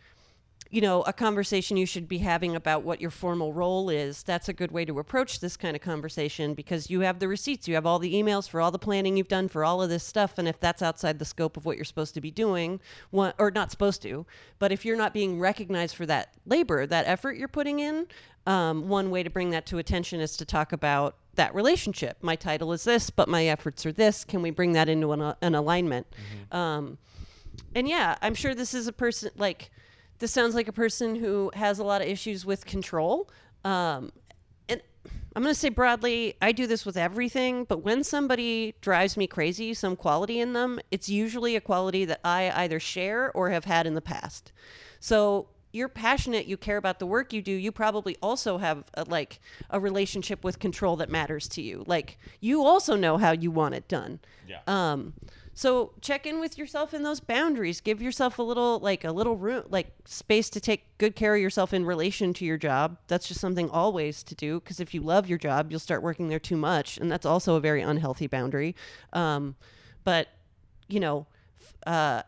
you 0.76 0.82
know, 0.82 1.04
a 1.04 1.14
conversation 1.14 1.78
you 1.78 1.86
should 1.86 2.06
be 2.06 2.18
having 2.18 2.54
about 2.54 2.84
what 2.84 3.00
your 3.00 3.10
formal 3.10 3.54
role 3.54 3.90
is, 3.90 4.24
that's 4.24 4.50
a 4.50 4.54
good 4.54 4.74
way 4.74 4.84
to 4.84 5.00
approach 5.00 5.40
this 5.40 5.56
kind 5.56 5.74
of 5.74 5.82
conversation 5.82 6.54
because 6.54 6.90
you 6.90 7.00
have 7.00 7.20
the 7.20 7.30
receipts, 7.30 7.66
you 7.66 7.76
have 7.76 7.86
all 7.86 7.98
the 7.98 8.14
emails 8.14 8.50
for 8.50 8.60
all 8.60 8.72
the 8.72 8.78
planning 8.78 9.16
you've 9.16 9.30
done 9.30 9.48
for 9.48 9.64
all 9.64 9.82
of 9.82 9.88
this 9.88 10.04
stuff. 10.04 10.38
And 10.38 10.50
if 10.50 10.60
that's 10.60 10.82
outside 10.82 11.18
the 11.18 11.24
scope 11.24 11.56
of 11.56 11.66
what 11.66 11.78
you're 11.78 11.86
supposed 11.86 12.14
to 12.16 12.20
be 12.20 12.30
doing, 12.30 12.82
or 13.14 13.52
not 13.52 13.72
supposed 13.72 14.02
to, 14.02 14.26
but 14.60 14.74
if 14.74 14.84
you're 14.84 14.98
not 14.98 15.14
being 15.14 15.40
recognized 15.40 15.96
for 15.96 16.06
that 16.08 16.34
labor, 16.46 16.86
that 16.86 17.08
effort 17.08 17.38
you're 17.38 17.48
putting 17.48 17.80
in, 17.80 18.08
um, 18.46 18.90
one 18.90 19.12
way 19.12 19.24
to 19.24 19.30
bring 19.30 19.52
that 19.52 19.66
to 19.68 19.78
attention 19.78 20.20
is 20.20 20.36
to 20.36 20.44
talk 20.44 20.74
about 20.74 21.16
that 21.36 21.56
relationship. 21.56 22.18
My 22.22 22.36
title 22.36 22.74
is 22.74 22.84
this, 22.84 23.10
but 23.10 23.30
my 23.30 23.46
efforts 23.46 23.86
are 23.86 23.94
this. 23.94 24.26
Can 24.26 24.42
we 24.42 24.50
bring 24.50 24.74
that 24.74 24.90
into 24.90 25.14
an, 25.14 25.36
an 25.42 25.56
alignment? 25.56 26.06
Um, 26.52 26.98
and 27.74 27.88
yeah, 27.88 28.18
I'm 28.22 28.36
sure 28.36 28.54
this 28.54 28.74
is 28.74 28.88
a 28.88 28.94
person 28.94 29.32
like 29.38 29.72
this 30.20 30.32
sounds 30.32 30.56
like 30.56 30.68
a 30.68 30.74
person 30.74 31.16
who 31.16 31.52
has 31.54 31.80
a 31.80 31.84
lot 31.84 32.02
of 32.02 32.08
issues 32.08 32.46
with 32.46 32.66
control. 32.66 33.30
Um, 33.64 34.12
and 34.70 34.82
I'm 35.36 35.44
going 35.44 35.54
to 35.54 35.60
say 35.60 35.70
broadly, 35.70 36.36
I 36.42 36.52
do 36.52 36.68
this 36.68 36.86
with 36.86 36.98
everything, 36.98 37.66
but 37.66 37.84
when 37.84 38.04
somebody 38.04 38.76
drives 38.82 39.18
me 39.18 39.28
crazy, 39.28 39.74
some 39.74 39.96
quality 39.96 40.40
in 40.40 40.54
them, 40.54 40.80
it's 40.92 41.10
usually 41.10 41.56
a 41.56 41.62
quality 41.62 42.06
that 42.06 42.22
I 42.24 42.52
either 42.64 42.80
share 42.80 43.32
or 43.34 43.50
have 43.50 43.66
had 43.66 43.86
in 43.86 43.96
the 43.96 44.02
past. 44.02 44.54
So 45.00 45.50
you're 45.76 45.90
passionate, 45.90 46.48
you 46.48 46.56
care 46.56 46.78
about 46.78 47.00
the 47.00 47.06
work 47.06 47.34
you 47.34 47.42
do, 47.42 47.52
you 47.52 47.72
probably 47.72 48.16
also 48.22 48.58
have 48.58 48.90
a, 48.94 49.04
like 49.04 49.42
a 49.70 49.80
relationship 49.80 50.44
with 50.44 50.58
control 50.58 50.96
that 50.96 51.10
matters 51.10 51.50
to 51.50 51.62
you. 51.62 51.84
Like 51.86 52.18
you 52.40 52.64
also 52.64 52.96
know 52.96 53.18
how 53.18 53.32
you 53.32 53.52
want 53.52 53.76
it 53.76 53.90
done. 53.90 54.20
Yeah. 54.48 54.62
Um, 54.68 55.14
so 55.58 55.94
check 56.02 56.28
in 56.28 56.42
with 56.42 56.58
yourself 56.58 56.94
in 56.94 57.04
those 57.04 57.22
boundaries. 57.22 57.80
Give 57.80 58.02
yourself 58.02 58.40
a 58.40 58.44
little 58.44 58.80
like 58.80 59.06
a 59.06 59.12
little 59.14 59.38
room 59.38 59.64
like 59.70 59.88
space 60.04 60.50
to 60.50 60.60
take 60.60 60.98
good 60.98 61.16
care 61.16 61.34
of 61.34 61.42
yourself 61.42 61.74
in 61.74 61.86
relation 61.86 62.34
to 62.36 62.46
your 62.46 62.58
job. 62.58 62.98
That's 63.08 63.26
just 63.26 63.40
something 63.40 63.70
always 63.70 64.22
to 64.24 64.36
do 64.36 64.60
because 64.60 64.82
if 64.82 64.94
you 64.94 65.00
love 65.00 65.30
your 65.30 65.38
job, 65.38 65.72
you'll 65.72 65.80
start 65.80 66.04
working 66.04 66.28
there 66.28 66.40
too 66.40 66.58
much, 66.58 66.98
and 66.98 67.10
that's 67.10 67.26
also 67.26 67.56
a 67.56 67.62
very 67.62 67.82
unhealthy 67.82 68.28
boundary. 68.28 68.76
Um, 69.14 69.56
but 70.04 70.28
you 70.90 71.00
know, 71.00 71.26
uh, 71.88 72.24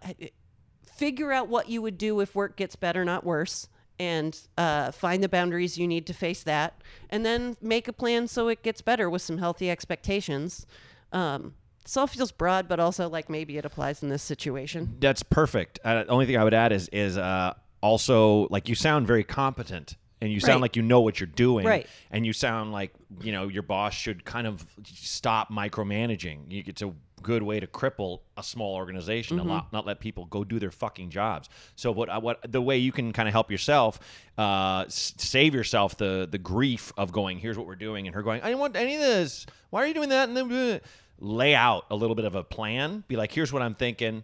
figure 0.86 1.34
out 1.34 1.50
what 1.50 1.68
you 1.68 1.82
would 1.82 1.98
do 1.98 2.22
if 2.22 2.34
work 2.34 2.56
gets 2.56 2.78
better, 2.78 3.04
not 3.04 3.26
worse, 3.26 3.68
and 4.00 4.40
uh, 4.58 4.92
find 4.94 5.22
the 5.22 5.28
boundaries 5.28 5.78
you 5.78 5.86
need 5.86 6.08
to 6.08 6.14
face 6.14 6.44
that, 6.44 6.82
and 7.10 7.26
then 7.26 7.58
make 7.62 7.90
a 7.90 7.94
plan 7.94 8.30
so 8.30 8.48
it 8.48 8.64
gets 8.64 8.80
better 8.82 9.10
with 9.10 9.22
some 9.22 9.38
healthy 9.38 9.70
expectations. 9.70 10.66
Um, 11.12 11.56
this 11.88 11.96
all 11.98 12.06
feels 12.08 12.32
broad, 12.34 12.68
but 12.68 12.80
also 12.80 13.08
like 13.08 13.30
maybe 13.30 13.58
it 13.58 13.64
applies 13.66 14.04
in 14.04 14.10
this 14.10 14.22
situation. 14.22 14.98
That's 15.00 15.24
perfect. 15.24 15.80
Uh, 15.84 16.04
the 16.04 16.10
only 16.10 16.26
thing 16.26 16.36
I 16.38 16.44
would 16.44 16.54
add 16.54 16.72
is 16.74 16.90
is 16.90 17.18
uh, 17.18 17.54
also 17.82 18.48
like 18.50 18.68
you 18.70 18.76
sound 18.76 19.08
very 19.08 19.24
competent 19.24 19.96
and 20.20 20.32
you 20.32 20.40
sound 20.40 20.56
Right. 20.56 20.62
like 20.64 20.76
you 20.76 20.82
know 20.82 21.00
what 21.02 21.20
you're 21.20 21.28
doing, 21.28 21.66
Right. 21.66 21.88
And 22.12 22.26
you 22.26 22.34
sound 22.34 22.72
like 22.72 22.92
you 23.22 23.32
know 23.32 23.48
your 23.48 23.64
boss 23.64 23.94
should 23.94 24.26
kind 24.26 24.48
of 24.48 24.66
stop 24.84 25.50
micromanaging. 25.52 26.52
You- 26.52 26.64
It's 26.68 26.82
a 26.82 26.92
good 27.24 27.42
way 27.44 27.60
to 27.60 27.66
cripple 27.68 28.20
a 28.38 28.44
small 28.44 28.76
organization 28.76 29.38
Mm-hmm. 29.38 29.48
and 29.50 29.56
not, 29.58 29.74
not 29.74 29.86
let 29.88 30.00
people 30.00 30.26
go 30.26 30.44
do 30.44 30.60
their 30.60 30.72
fucking 30.72 31.10
jobs. 31.10 31.50
So 31.76 31.92
what 31.92 32.10
uh, 32.10 32.20
what 32.20 32.40
the 32.52 32.62
way 32.62 32.78
you 32.78 32.92
can 32.92 33.14
kind 33.14 33.28
of 33.28 33.34
help 33.34 33.50
yourself 33.52 34.00
uh, 34.38 34.84
s- 34.88 35.14
save 35.18 35.54
yourself 35.56 35.98
the 35.98 36.28
the 36.30 36.38
grief 36.38 36.92
of 36.98 37.12
going 37.12 37.40
here's 37.40 37.58
what 37.58 37.66
we're 37.68 37.76
doing 37.76 38.08
and 38.08 38.14
her 38.16 38.22
going 38.24 38.42
I 38.42 38.46
didn't 38.48 38.60
want 38.60 38.76
any 38.76 38.96
of 38.96 39.02
this. 39.02 39.46
Why 39.70 39.84
are 39.84 39.88
you 39.88 39.94
doing 39.94 40.10
that? 40.10 40.28
And 40.30 40.38
then 40.38 40.52
uh, 40.52 40.80
lay 41.20 41.56
out 41.56 41.86
a 41.90 41.96
little 41.96 42.16
bit 42.16 42.26
of 42.26 42.36
a 42.36 42.44
plan. 42.44 43.04
Be 43.08 43.16
like 43.16 43.32
here's 43.32 43.52
what 43.54 43.62
I'm 43.62 43.76
thinking 43.76 44.24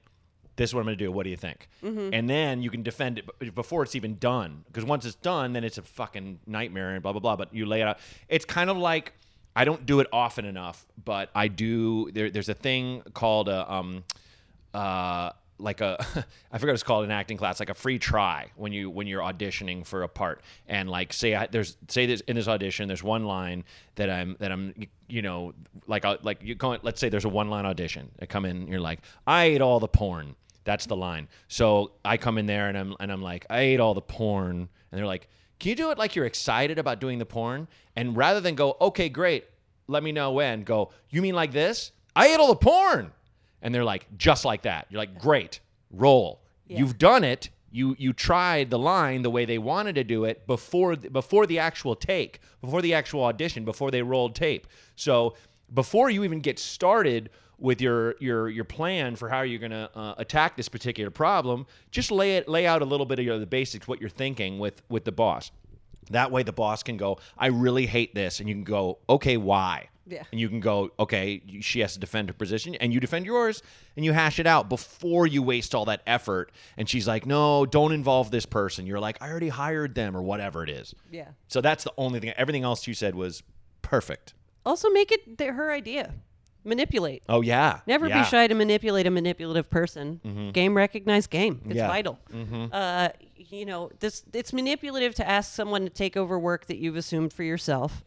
this 0.56 0.70
is 0.70 0.74
what 0.76 0.82
I'm 0.82 0.86
going 0.86 0.98
to 1.00 1.04
do. 1.04 1.12
What 1.12 1.24
do 1.24 1.32
you 1.32 1.36
think? 1.38 1.68
And 2.14 2.30
then 2.30 2.62
you 2.62 2.70
can 2.70 2.84
defend 2.84 3.18
it 3.18 3.40
b- 3.40 3.50
before 3.50 3.82
it's 3.82 3.96
even 3.96 4.18
done. 4.20 4.64
Because 4.68 4.86
once 4.86 5.04
it's 5.04 5.16
done, 5.16 5.54
then 5.54 5.64
it's 5.64 5.80
a 5.80 5.82
fucking 5.82 6.42
nightmare 6.46 6.92
and 6.92 7.02
blah, 7.02 7.12
blah, 7.12 7.22
blah. 7.22 7.36
But 7.36 7.54
you 7.56 7.66
lay 7.66 7.82
it 7.82 7.88
out. 7.88 7.98
It's 8.30 8.46
kind 8.46 8.70
of 8.70 8.78
like, 8.78 9.14
I 9.56 9.66
don't 9.66 9.86
do 9.88 10.00
it 10.00 10.08
often 10.14 10.46
enough, 10.46 10.86
but 11.04 11.32
I 11.34 11.48
do. 11.48 12.12
There, 12.12 12.30
there's 12.30 12.50
a 12.50 12.54
thing 12.54 13.02
called 13.16 13.50
a, 13.50 13.72
um, 13.72 14.04
uh, 14.76 15.32
like 15.64 15.82
a 15.82 16.06
I 16.52 16.58
forget 16.58 16.74
it's 16.74 16.84
called 16.84 17.06
in 17.06 17.12
acting 17.12 17.38
class, 17.38 17.60
like 17.60 17.70
a 17.70 17.74
free 17.74 17.98
try 17.98 18.52
when 18.56 18.74
you 18.74 18.90
when 18.90 19.08
you're 19.08 19.22
auditioning 19.22 19.86
for 19.86 20.04
a 20.04 20.08
part, 20.10 20.42
and 20.68 20.90
like 20.90 21.14
say 21.14 21.34
I, 21.34 21.48
there's 21.48 21.78
say 21.88 22.06
this 22.06 22.22
in 22.22 22.36
this 22.36 22.48
audition, 22.48 22.88
there's 22.88 23.04
one 23.04 23.26
line 23.26 23.64
that 23.96 24.10
I'm 24.10 24.36
that 24.40 24.52
I'm 24.52 24.74
you 25.08 25.22
know 25.22 25.54
like 25.88 26.06
I, 26.06 26.18
like 26.22 26.44
you 26.44 26.56
going 26.56 26.80
let's 26.84 27.00
say 27.00 27.10
there's 27.10 27.26
a 27.26 27.30
one 27.30 27.50
line 27.50 27.66
audition, 27.66 28.12
I 28.22 28.26
come 28.26 28.46
in, 28.46 28.68
you're 28.68 28.80
like 28.80 29.00
I 29.26 29.46
ate 29.46 29.62
all 29.62 29.80
the 29.80 29.88
porn, 29.88 30.36
that's 30.66 30.86
the 30.86 30.96
line. 30.96 31.28
So 31.48 31.94
I 32.06 32.18
come 32.18 32.38
in 32.38 32.46
there 32.46 32.68
and 32.68 32.78
I'm 32.78 32.96
and 33.00 33.12
I'm 33.12 33.22
like 33.22 33.46
I 33.50 33.62
ate 33.62 33.80
all 33.80 33.94
the 33.94 34.02
porn, 34.02 34.58
and 34.58 34.70
they're 34.92 35.08
like, 35.08 35.30
can 35.60 35.70
you 35.70 35.76
do 35.76 35.92
it 35.92 35.98
like 35.98 36.16
you're 36.16 36.26
excited 36.26 36.78
about 36.78 37.00
doing 37.00 37.18
the 37.18 37.26
porn, 37.26 37.68
and 37.96 38.16
rather 38.16 38.42
than 38.42 38.56
go 38.56 38.76
okay 38.82 39.10
great, 39.10 39.46
let 39.88 40.04
me 40.04 40.12
know 40.12 40.34
when, 40.34 40.64
go 40.64 40.92
you 41.10 41.22
mean 41.22 41.36
like 41.36 41.52
this? 41.52 41.92
I 42.16 42.28
ate 42.28 42.40
all 42.40 42.50
the 42.50 42.56
porn 42.56 43.12
and 43.64 43.74
they're 43.74 43.84
like 43.84 44.06
just 44.18 44.46
like 44.46 44.62
that. 44.64 44.86
You're 44.90 45.00
like, 45.00 45.18
great, 45.18 45.60
roll. 45.90 46.44
You've 46.80 46.98
done 47.00 47.24
it. 47.24 47.50
You 47.72 47.96
you 47.98 48.14
tried 48.14 48.70
the 48.70 48.78
line 48.78 49.24
the 49.24 49.32
way 49.32 49.46
they 49.46 49.58
wanted 49.58 49.96
to 49.96 50.04
do 50.04 50.26
it 50.26 50.46
before 50.46 50.96
before 50.96 51.48
the 51.48 51.58
actual 51.58 51.96
take, 51.96 52.40
before 52.62 52.84
the 52.84 52.94
actual 52.94 53.24
audition, 53.24 53.66
before 53.66 53.90
they 53.90 54.04
rolled 54.04 54.36
tape. 54.36 54.68
So 54.96 55.36
before 55.74 56.12
you 56.12 56.24
even 56.24 56.40
get 56.40 56.60
started 56.60 57.32
with 57.58 57.82
your 57.82 58.16
your 58.20 58.50
your 58.50 58.66
plan 58.66 59.16
for 59.16 59.30
how 59.30 59.42
you're 59.42 59.60
going 59.60 59.72
to 59.72 59.90
uh, 59.96 60.16
attack 60.18 60.56
this 60.56 60.70
particular 60.70 61.10
problem, 61.10 61.66
just 61.90 62.12
lay 62.12 62.38
it 62.38 62.48
lay 62.48 62.68
out 62.68 62.82
a 62.82 62.86
little 62.86 63.06
bit 63.06 63.18
of 63.20 63.26
your, 63.26 63.40
the 63.40 63.48
basics, 63.48 63.88
what 63.88 64.00
you're 64.00 64.10
thinking 64.10 64.60
with 64.60 64.84
with 64.90 65.06
the 65.06 65.12
boss. 65.12 65.52
That 66.12 66.32
way, 66.32 66.44
the 66.44 66.54
boss 66.54 66.84
can 66.84 66.98
go, 66.98 67.18
"I 67.38 67.48
really 67.48 67.88
hate 67.88 68.14
this," 68.14 68.40
and 68.40 68.50
you 68.50 68.54
can 68.56 68.66
go, 68.66 69.00
"Okay, 69.10 69.38
why?" 69.38 69.90
Yeah. 70.06 70.24
And 70.32 70.40
you 70.42 70.50
can 70.50 70.60
go, 70.60 70.92
"Okay, 71.00 71.42
she 71.62 71.80
has 71.80 71.94
to 71.94 72.00
defend 72.00 72.28
her 72.30 72.34
position," 72.34 72.76
and 72.76 72.94
you 72.94 73.00
defend 73.00 73.26
yours, 73.26 73.62
and 73.96 74.04
you 74.04 74.12
hash 74.14 74.38
it 74.40 74.46
out 74.48 74.68
before 74.70 75.26
you 75.28 75.42
waste 75.42 75.74
all 75.74 75.86
that 75.86 76.02
effort. 76.06 76.52
And 76.78 76.90
she's 76.90 77.08
like, 77.08 77.26
"No, 77.26 77.66
don't 77.66 77.94
involve 77.94 78.30
this 78.32 78.46
person." 78.46 78.86
You're 78.86 79.00
like, 79.00 79.18
"I 79.22 79.30
already 79.30 79.50
hired 79.50 79.96
them," 79.96 80.16
or 80.18 80.22
whatever 80.22 80.64
it 80.64 80.70
is. 80.70 80.94
Yeah. 81.12 81.30
So 81.48 81.62
that's 81.62 81.84
the 81.86 81.94
only 81.98 82.20
thing. 82.20 82.32
Everything 82.32 82.64
else 82.64 82.86
you 82.86 82.94
said 82.94 83.16
was 83.16 83.44
perfect. 83.82 84.34
Also, 84.66 84.90
make 84.90 85.12
it 85.12 85.38
their, 85.38 85.54
her 85.54 85.72
idea. 85.72 86.14
Manipulate. 86.66 87.24
Oh 87.28 87.42
yeah. 87.42 87.82
Never 87.88 88.08
Yeah. 88.08 88.16
Mm-hmm. 88.16 88.24
be 88.24 88.30
shy 88.30 88.48
to 88.48 88.56
manipulate 88.56 89.06
a 89.06 89.12
manipulative 89.12 89.70
person. 89.70 90.52
Game 90.54 90.76
recognized 90.78 91.30
game. 91.30 91.62
It's 91.66 91.76
Yeah. 91.76 91.88
vital. 91.88 92.20
Uh, 92.72 93.10
you 93.36 93.66
know, 93.66 93.90
this 94.00 94.24
it's 94.32 94.54
manipulative 94.54 95.14
to 95.16 95.28
ask 95.30 95.54
someone 95.54 95.84
to 95.84 95.90
take 95.90 96.16
over 96.16 96.40
work 96.40 96.68
that 96.68 96.78
you've 96.78 96.96
assumed 96.96 97.34
for 97.34 97.44
yourself, 97.44 98.02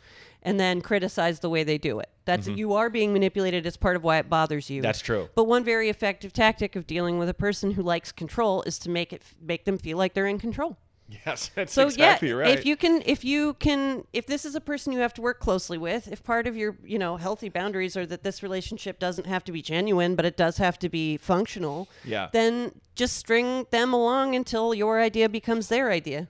and 0.46 0.58
then 0.58 0.80
criticize 0.80 1.40
the 1.40 1.50
way 1.50 1.64
they 1.64 1.76
do 1.76 1.98
it. 1.98 2.08
That's 2.24 2.46
you 2.48 2.72
are 2.74 2.88
being 2.88 3.12
manipulated. 3.12 3.66
It's 3.66 3.76
part 3.76 3.96
of 3.96 4.04
why 4.04 4.18
it 4.18 4.30
bothers 4.30 4.70
you. 4.70 4.76
Mm-hmm. 4.78 4.82
That's 4.82 5.00
true. 5.00 5.28
But 5.34 5.44
one 5.44 5.64
very 5.64 5.88
effective 5.88 6.32
tactic 6.32 6.76
of 6.76 6.86
dealing 6.86 7.18
with 7.18 7.28
a 7.28 7.34
person 7.34 7.72
who 7.72 7.82
likes 7.82 8.12
control 8.12 8.62
is 8.62 8.78
to 8.80 8.90
make 8.90 9.12
it 9.12 9.22
make 9.40 9.64
them 9.64 9.76
feel 9.76 9.98
like 9.98 10.14
they're 10.14 10.26
in 10.26 10.38
control. 10.38 10.78
Yes, 11.24 11.50
that's 11.54 11.72
So 11.72 11.84
exactly 11.84 12.28
yeah, 12.30 12.34
right. 12.34 12.58
if 12.58 12.66
you 12.66 12.76
can, 12.76 13.00
if 13.06 13.24
you 13.24 13.54
can, 13.54 14.04
if 14.12 14.26
this 14.26 14.44
is 14.44 14.56
a 14.56 14.60
person 14.60 14.92
you 14.92 14.98
have 14.98 15.14
to 15.14 15.22
work 15.22 15.38
closely 15.38 15.78
with, 15.78 16.08
if 16.10 16.22
part 16.24 16.48
of 16.48 16.56
your, 16.56 16.76
you 16.84 16.98
know, 16.98 17.16
healthy 17.16 17.48
boundaries 17.48 17.96
are 17.96 18.06
that 18.06 18.24
this 18.24 18.42
relationship 18.42 18.98
doesn't 18.98 19.26
have 19.26 19.44
to 19.44 19.52
be 19.52 19.62
genuine, 19.62 20.16
but 20.16 20.24
it 20.24 20.36
does 20.36 20.58
have 20.58 20.78
to 20.80 20.88
be 20.88 21.16
functional, 21.16 21.88
Yeah. 22.04 22.28
then 22.32 22.72
just 22.96 23.16
string 23.16 23.66
them 23.70 23.92
along 23.92 24.34
until 24.34 24.74
your 24.74 25.00
idea 25.00 25.28
becomes 25.28 25.68
their 25.68 25.90
idea. 25.92 26.28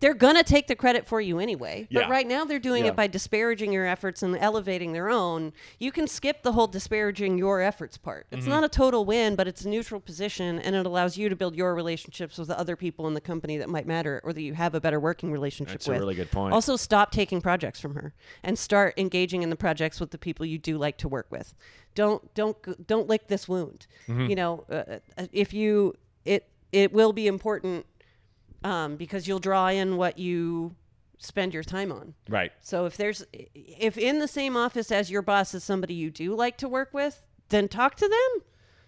They're 0.00 0.14
gonna 0.14 0.42
take 0.42 0.66
the 0.66 0.74
credit 0.74 1.06
for 1.06 1.20
you 1.20 1.38
anyway. 1.38 1.86
But 1.92 2.08
right 2.08 2.26
now 2.26 2.44
they're 2.44 2.58
doing 2.58 2.84
Yeah. 2.84 2.90
it 2.90 2.96
by 2.96 3.06
disparaging 3.06 3.72
your 3.72 3.86
efforts 3.86 4.22
and 4.22 4.36
elevating 4.36 4.92
their 4.92 5.10
own. 5.10 5.52
You 5.78 5.92
can 5.92 6.06
skip 6.08 6.42
the 6.42 6.52
whole 6.52 6.66
disparaging 6.66 7.36
your 7.38 7.60
efforts 7.60 7.98
part. 7.98 8.26
It's 8.30 8.42
Mm-hmm. 8.42 8.50
not 8.50 8.64
a 8.64 8.68
total 8.68 9.04
win, 9.04 9.36
but 9.36 9.46
it's 9.46 9.64
a 9.64 9.68
neutral 9.68 10.00
position, 10.00 10.58
and 10.58 10.74
it 10.74 10.86
allows 10.86 11.16
you 11.18 11.28
to 11.28 11.36
build 11.36 11.54
your 11.54 11.74
relationships 11.74 12.38
with 12.38 12.48
the 12.48 12.58
other 12.58 12.76
people 12.76 13.06
in 13.06 13.14
the 13.14 13.20
company 13.20 13.58
that 13.58 13.68
might 13.68 13.86
matter, 13.86 14.20
or 14.24 14.32
that 14.32 14.42
you 14.42 14.54
have 14.54 14.74
a 14.74 14.80
better 14.80 14.98
working 14.98 15.30
relationship 15.30 15.74
with. 15.74 15.84
That's 15.84 15.96
a 15.96 16.00
really 16.00 16.14
good 16.14 16.30
point. 16.30 16.54
Also, 16.54 16.76
stop 16.76 17.10
taking 17.12 17.40
projects 17.40 17.78
from 17.78 17.94
her 17.94 18.14
and 18.42 18.58
start 18.58 18.94
engaging 18.96 19.42
in 19.42 19.50
the 19.50 19.56
projects 19.56 20.00
with 20.00 20.10
the 20.10 20.18
people 20.18 20.46
you 20.46 20.58
do 20.58 20.78
like 20.78 20.96
to 20.98 21.08
work 21.08 21.26
with. 21.30 21.54
Don't 21.94 22.32
don't 22.34 22.86
don't 22.86 23.08
lick 23.08 23.28
this 23.28 23.48
wound. 23.48 23.86
Mm-hmm. 24.08 24.26
You 24.30 24.36
know, 24.36 24.64
uh, 24.70 24.98
uh, 25.18 25.26
if 25.32 25.52
you 25.52 25.94
it 26.24 26.48
it 26.72 26.92
will 26.92 27.12
be 27.12 27.26
important 27.26 27.84
um, 28.64 28.96
because 28.96 29.26
you'll 29.28 29.38
draw 29.38 29.68
in 29.68 29.96
what 29.96 30.18
you 30.18 30.74
spend 31.18 31.52
your 31.52 31.62
time 31.62 31.92
on. 31.92 32.14
right. 32.28 32.50
So 32.62 32.86
if 32.86 32.96
there's 32.96 33.24
if 33.32 33.98
in 33.98 34.18
the 34.20 34.28
same 34.28 34.56
office 34.56 34.90
as 34.90 35.10
your 35.10 35.22
boss 35.22 35.54
is 35.54 35.62
somebody 35.64 35.94
you 35.94 36.10
do 36.10 36.34
like 36.34 36.56
to 36.58 36.68
work 36.68 36.94
with, 36.94 37.26
then 37.50 37.68
talk 37.68 37.94
to 37.96 38.08
them. 38.08 38.42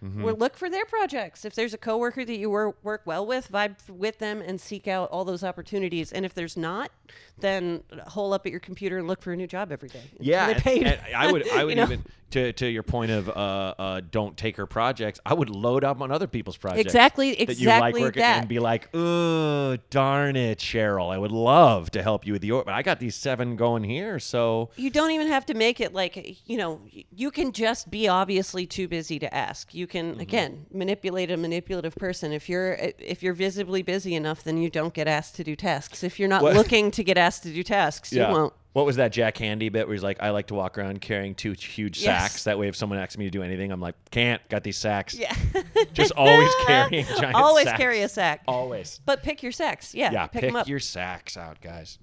Mm-hmm. 0.04 0.24
Or 0.24 0.32
look 0.32 0.56
for 0.56 0.68
their 0.68 0.84
projects. 0.84 1.44
If 1.44 1.54
there's 1.54 1.72
a 1.74 1.78
coworker 1.78 2.24
that 2.24 2.36
you 2.36 2.50
work 2.50 2.76
work 2.82 3.02
well 3.04 3.24
with, 3.24 3.52
vibe 3.52 3.76
with 3.88 4.18
them 4.18 4.42
and 4.42 4.60
seek 4.60 4.88
out 4.88 5.08
all 5.10 5.24
those 5.24 5.44
opportunities. 5.44 6.10
And 6.10 6.24
if 6.26 6.34
there's 6.34 6.56
not, 6.56 6.90
then 7.38 7.84
hole 8.08 8.32
up 8.32 8.44
at 8.44 8.50
your 8.50 8.58
computer 8.58 8.98
and 8.98 9.06
look 9.06 9.22
for 9.22 9.32
a 9.32 9.36
new 9.36 9.46
job 9.46 9.70
every 9.70 9.88
day. 9.90 10.02
Yeah, 10.18 10.48
and- 10.48 10.66
and 10.66 11.00
I 11.14 11.30
would, 11.30 11.48
I 11.48 11.62
would 11.66 11.76
know? 11.76 11.86
To 12.32 12.52
to 12.54 12.66
your 12.68 12.82
point 12.82 13.10
of 13.10 13.28
uh, 13.28 13.32
uh, 13.78 14.00
don't 14.10 14.36
take 14.36 14.56
her 14.56 14.66
projects. 14.66 15.20
I 15.24 15.34
would 15.34 15.48
load 15.50 15.84
up 15.84 16.00
on 16.00 16.10
other 16.10 16.26
people's 16.26 16.56
projects. 16.56 16.86
Exactly- 16.86 17.30
exactly. 17.40 17.54
that 17.54 17.60
you 17.60 17.68
like 17.68 17.94
working 17.94 18.20
that. 18.20 18.38
and 18.40 18.48
be 18.48 18.58
like, 18.58 18.88
oh, 18.94 19.76
darn 19.90 20.36
it, 20.36 20.58
Cheryl. 20.58 21.10
I 21.12 21.18
would 21.18 21.32
love 21.32 21.90
to 21.92 22.02
help 22.02 22.26
you 22.26 22.32
with 22.32 22.44
your, 22.44 22.64
but 22.64 22.74
I 22.74 22.82
got 22.82 23.00
these 23.00 23.14
seven 23.14 23.56
going 23.56 23.84
here, 23.84 24.18
so 24.18 24.70
you 24.76 24.90
don't 24.90 25.10
even 25.12 25.28
have 25.28 25.46
to 25.46 25.54
make 25.54 25.80
it 25.80 25.92
like 25.94 26.38
you 26.48 26.56
know 26.56 26.80
you 27.14 27.30
can 27.30 27.52
just 27.52 27.90
be 27.90 28.08
obviously 28.08 28.66
too 28.66 28.88
busy 28.88 29.18
to 29.18 29.32
ask 29.34 29.74
you 29.74 29.86
can 29.86 30.02
Mm-hmm. 30.12 30.20
again 30.20 30.66
manipulate 30.72 31.30
a 31.30 31.36
manipulative 31.36 31.94
person 31.94 32.32
if 32.32 32.48
you're 32.48 32.72
if 32.98 33.22
you're 33.22 33.34
visibly 33.34 33.82
busy 33.82 34.14
enough 34.14 34.42
then 34.42 34.58
you 34.58 34.68
don't 34.68 34.92
get 34.94 35.06
asked 35.06 35.36
to 35.36 35.44
do 35.44 35.54
tasks 35.54 36.02
if 36.02 36.18
you're 36.18 36.28
not 36.28 36.42
What- 36.42 36.54
looking 36.56 36.90
to 36.92 37.04
get 37.04 37.16
asked 37.16 37.44
to 37.44 37.52
do 37.52 37.62
tasks 37.62 38.12
you 38.12 38.20
won't 38.22 38.52
What 38.72 38.86
was 38.86 38.96
that 38.96 39.12
Jack 39.12 39.36
Handey 39.36 39.70
bit 39.70 39.86
where 39.86 39.94
he's 39.94 40.02
like, 40.02 40.22
I 40.22 40.30
like 40.30 40.46
to 40.46 40.54
walk 40.54 40.78
around 40.78 41.00
carrying 41.02 41.34
two 41.34 41.52
huge 41.52 42.00
Yes. 42.00 42.22
sacks. 42.32 42.44
That 42.44 42.58
way, 42.58 42.68
if 42.68 42.76
someone 42.76 42.98
asks 42.98 43.18
me 43.18 43.26
to 43.26 43.30
do 43.30 43.42
anything, 43.42 43.70
I'm 43.70 43.80
like, 43.80 43.94
can't. 44.10 44.40
Got 44.48 44.62
these 44.64 44.78
sacks. 44.78 45.14
yeah 45.14 45.34
Just 45.92 46.12
always 46.16 46.50
carrying 46.66 47.04
giant 47.04 47.34
always 47.34 47.64
sacks. 47.66 47.78
carry 47.78 48.00
a 48.00 48.08
sack 48.08 48.42
Always. 48.48 49.00
but 49.04 49.22
pick 49.22 49.42
your 49.42 49.52
sacks 49.52 49.94
yeah, 49.94 50.10
Yeah, 50.10 50.26
pick, 50.26 50.40
pick, 50.40 50.50
them 50.50 50.56
up 50.56 50.68
your 50.68 50.80
sacks 50.80 51.36
out, 51.36 51.60
guys. 51.60 51.98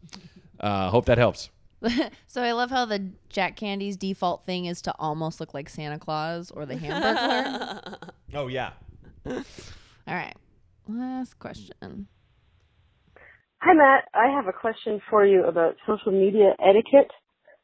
Uh, 0.59 0.89
hope 0.89 1.05
that 1.05 1.17
helps. 1.17 1.49
So 2.27 2.43
I 2.43 2.51
love 2.51 2.69
how 2.69 2.85
the 2.85 3.09
Jack 3.29 3.57
Handey's 3.57 3.95
default 3.97 4.43
thing 4.45 4.65
is 4.65 4.81
to 4.83 4.93
almost 4.99 5.39
look 5.39 5.53
like 5.53 5.69
Santa 5.69 5.97
Claus 5.97 6.51
or 6.51 6.65
the 6.65 6.75
Hamburglar. 6.75 8.09
Oh 8.33 8.47
yeah. 8.47 8.71
All 9.25 9.43
right. 10.07 10.35
Last 10.87 11.39
question. 11.39 12.07
Hi, 13.61 13.73
Matt. 13.73 14.05
I 14.13 14.33
have 14.33 14.47
a 14.47 14.53
question 14.53 15.01
for 15.09 15.25
you 15.25 15.43
about 15.43 15.75
social 15.85 16.13
media 16.13 16.55
etiquette 16.65 17.11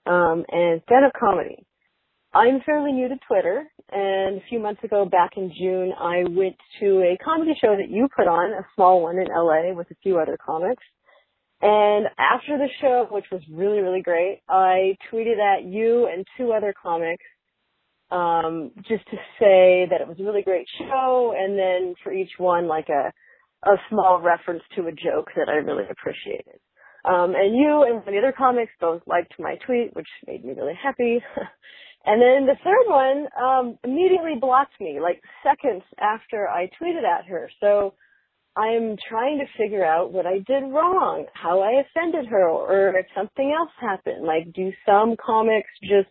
um, 0.06 0.44
and 0.50 0.82
stand-up 0.86 1.14
comedy. 1.18 1.66
I'm 2.34 2.60
fairly 2.66 2.92
new 2.92 3.08
to 3.08 3.16
Twitter, 3.26 3.64
and 3.94 4.38
a 4.38 4.44
few 4.50 4.60
months 4.60 4.84
ago, 4.84 5.06
back 5.06 5.38
in 5.38 5.54
June, 5.58 5.94
I 5.98 6.26
went 6.30 6.58
to 6.82 7.00
a 7.00 7.18
comedy 7.24 7.54
show 7.62 7.78
that 7.78 7.90
you 7.90 8.10
put 8.14 8.28
on, 8.28 8.52
a 8.52 8.66
small 8.76 9.04
one 9.04 9.20
in 9.20 9.28
LA 9.28 9.74
with 9.74 9.90
a 9.90 9.96
few 10.04 10.20
other 10.20 10.38
comics. 10.46 10.84
And 11.62 12.08
after 12.20 12.58
the 12.58 12.68
show, 12.82 13.08
which 13.10 13.28
was 13.32 13.42
really, 13.50 13.80
really 13.80 14.02
great, 14.02 14.42
I 14.50 14.98
tweeted 15.10 15.40
at 15.40 15.64
you 15.64 16.10
and 16.14 16.28
two 16.38 16.52
other 16.52 16.74
comics 16.74 17.24
um, 18.12 18.72
just 18.80 19.06
to 19.12 19.18
say 19.40 19.88
that 19.90 20.02
it 20.02 20.08
was 20.10 20.18
a 20.20 20.24
really 20.24 20.42
great 20.42 20.68
show, 20.78 21.34
and 21.38 21.58
then 21.58 21.96
for 22.04 22.12
each 22.12 22.32
one, 22.38 22.68
like 22.68 22.90
a 22.90 23.14
a 23.66 23.76
small 23.90 24.22
reference 24.22 24.64
to 24.76 24.88
a 24.88 24.92
joke 24.92 25.30
that 25.36 25.50
I 25.50 25.56
really 25.56 25.86
appreciated. 25.90 26.60
Um, 27.04 27.34
and 27.36 27.56
you 27.56 27.86
and 27.88 28.02
the 28.06 28.18
other 28.18 28.34
comics 28.36 28.72
both 28.80 29.02
liked 29.06 29.34
my 29.40 29.56
tweet, 29.66 29.96
which 29.96 30.08
made 30.26 30.44
me 30.44 30.54
really 30.54 30.78
happy. 30.82 31.20
and 32.06 32.22
then 32.22 32.48
the 32.48 32.58
third 32.64 32.88
one 32.88 33.28
um, 33.40 33.78
immediately 33.84 34.36
blocked 34.40 34.80
me, 34.80 35.00
like 35.02 35.22
seconds 35.44 35.84
after 36.00 36.48
I 36.48 36.70
tweeted 36.82 37.04
at 37.04 37.26
her. 37.26 37.50
So 37.60 37.94
I'm 38.58 38.96
trying 39.10 39.40
to 39.40 39.46
figure 39.58 39.86
out 39.86 40.14
what 40.14 40.26
I 40.26 40.40
did 40.48 40.64
wrong, 40.64 41.26
how 41.34 41.62
I 41.62 41.82
offended 41.82 42.28
her, 42.28 42.50
or 42.50 42.98
if 42.98 43.06
something 43.16 43.54
else 43.56 43.72
happened. 43.80 44.26
Like, 44.26 44.54
do 44.54 44.72
some 44.86 45.16
comics 45.24 45.70
just 45.82 46.10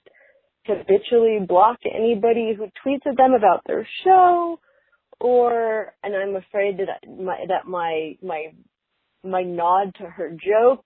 habitually 0.67 1.39
block 1.47 1.79
anybody 1.87 2.55
who 2.57 2.67
tweets 2.87 3.07
at 3.07 3.17
them 3.17 3.33
about 3.33 3.63
their 3.67 3.87
show? 4.05 4.61
Or 5.21 5.95
and 6.03 6.15
I'm 6.15 6.37
afraid 6.37 6.79
that 6.79 7.09
my 7.09 7.45
that 7.49 7.67
my 7.67 8.17
my 8.23 8.53
my 9.23 9.43
nod 9.43 9.95
to 9.97 10.05
her 10.05 10.31
joke, 10.31 10.85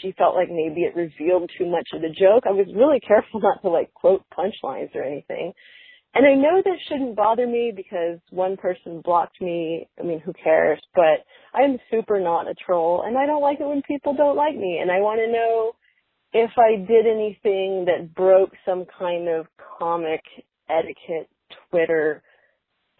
she 0.00 0.12
felt 0.12 0.34
like 0.34 0.48
maybe 0.48 0.82
it 0.82 0.94
revealed 0.94 1.50
too 1.58 1.66
much 1.66 1.88
of 1.92 2.02
the 2.02 2.08
joke. 2.08 2.44
I 2.46 2.52
was 2.52 2.66
really 2.74 3.00
careful 3.00 3.40
not 3.42 3.62
to 3.62 3.68
like 3.68 3.92
quote 3.94 4.24
punchlines 4.36 4.94
or 4.94 5.02
anything. 5.02 5.52
And 6.12 6.26
I 6.26 6.34
know 6.34 6.60
this 6.64 6.80
shouldn't 6.88 7.14
bother 7.14 7.46
me 7.46 7.72
because 7.74 8.18
one 8.30 8.56
person 8.56 9.00
blocked 9.04 9.40
me. 9.40 9.88
I 9.98 10.02
mean, 10.02 10.18
who 10.18 10.32
cares? 10.32 10.80
But 10.92 11.24
I'm 11.54 11.78
super 11.88 12.18
not 12.18 12.50
a 12.50 12.54
troll 12.54 13.04
and 13.06 13.16
I 13.16 13.26
don't 13.26 13.42
like 13.42 13.60
it 13.60 13.66
when 13.66 13.82
people 13.82 14.14
don't 14.14 14.36
like 14.36 14.56
me. 14.56 14.80
And 14.82 14.90
I 14.90 14.98
want 14.98 15.20
to 15.20 15.30
know 15.30 15.72
if 16.32 16.50
I 16.58 16.76
did 16.76 17.06
anything 17.06 17.84
that 17.86 18.12
broke 18.14 18.50
some 18.66 18.86
kind 18.98 19.28
of 19.28 19.46
comic 19.78 20.22
etiquette 20.68 21.28
Twitter 21.70 22.22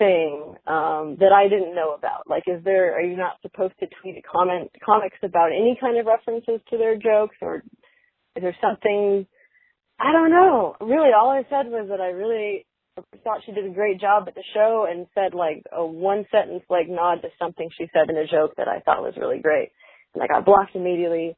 thing 0.01 0.57
um, 0.67 1.21
that 1.21 1.31
I 1.31 1.47
didn't 1.47 1.77
know 1.77 1.93
about? 1.93 2.25
Like, 2.27 2.45
is 2.49 2.65
there 2.65 2.97
are 2.97 3.03
you 3.05 3.17
not 3.17 3.37
supposed 3.43 3.75
to 3.81 3.87
tweet 4.01 4.17
at 4.17 4.25
comment 4.25 4.73
comics 4.85 5.19
about 5.23 5.53
any 5.53 5.77
kind 5.79 5.99
of 6.01 6.07
references 6.07 6.61
to 6.71 6.79
their 6.79 6.97
jokes, 6.97 7.37
or 7.41 7.63
is 8.35 8.43
there 8.43 8.57
something? 8.61 9.27
I 10.01 10.13
don't 10.13 10.31
know. 10.31 10.77
Really, 10.81 11.11
all 11.13 11.29
I 11.29 11.45
said 11.51 11.71
was 11.71 11.89
that 11.91 12.01
I 12.01 12.09
really 12.09 12.65
thought 13.23 13.43
she 13.45 13.53
did 13.53 13.67
a 13.67 13.75
great 13.75 14.01
job 14.01 14.25
at 14.27 14.35
the 14.35 14.45
show, 14.55 14.87
and 14.91 15.07
said 15.15 15.35
like 15.35 15.63
a 15.71 15.85
one 15.85 16.25
sentence 16.33 16.65
like 16.71 16.89
nod 16.89 17.23
to 17.23 17.29
something 17.39 17.69
she 17.77 17.87
said 17.93 18.09
in 18.09 18.17
a 18.17 18.27
joke 18.27 18.57
that 18.57 18.69
I 18.69 18.81
thought 18.81 19.03
was 19.03 19.15
really 19.21 19.41
great, 19.41 19.69
and 20.15 20.25
I 20.25 20.27
got 20.27 20.47
blocked 20.47 20.75
immediately. 20.75 21.37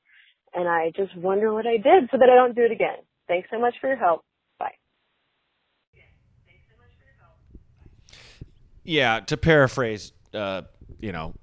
And 0.54 0.68
I 0.68 0.92
just 0.94 1.16
wonder 1.16 1.50
what 1.52 1.66
I 1.66 1.78
did 1.78 2.10
so 2.10 2.18
that 2.18 2.28
I 2.30 2.36
don't 2.36 2.54
do 2.54 2.62
it 2.62 2.72
again. 2.72 3.00
Thanks 3.26 3.48
so 3.50 3.58
much 3.58 3.74
for 3.80 3.88
your 3.88 3.96
help. 3.96 4.22
Bye. 4.58 4.76
Yeah, 8.84 9.20
to 9.20 9.36
paraphrase, 9.36 10.12
uh, 10.34 10.62
you 11.00 11.12
know, 11.12 11.34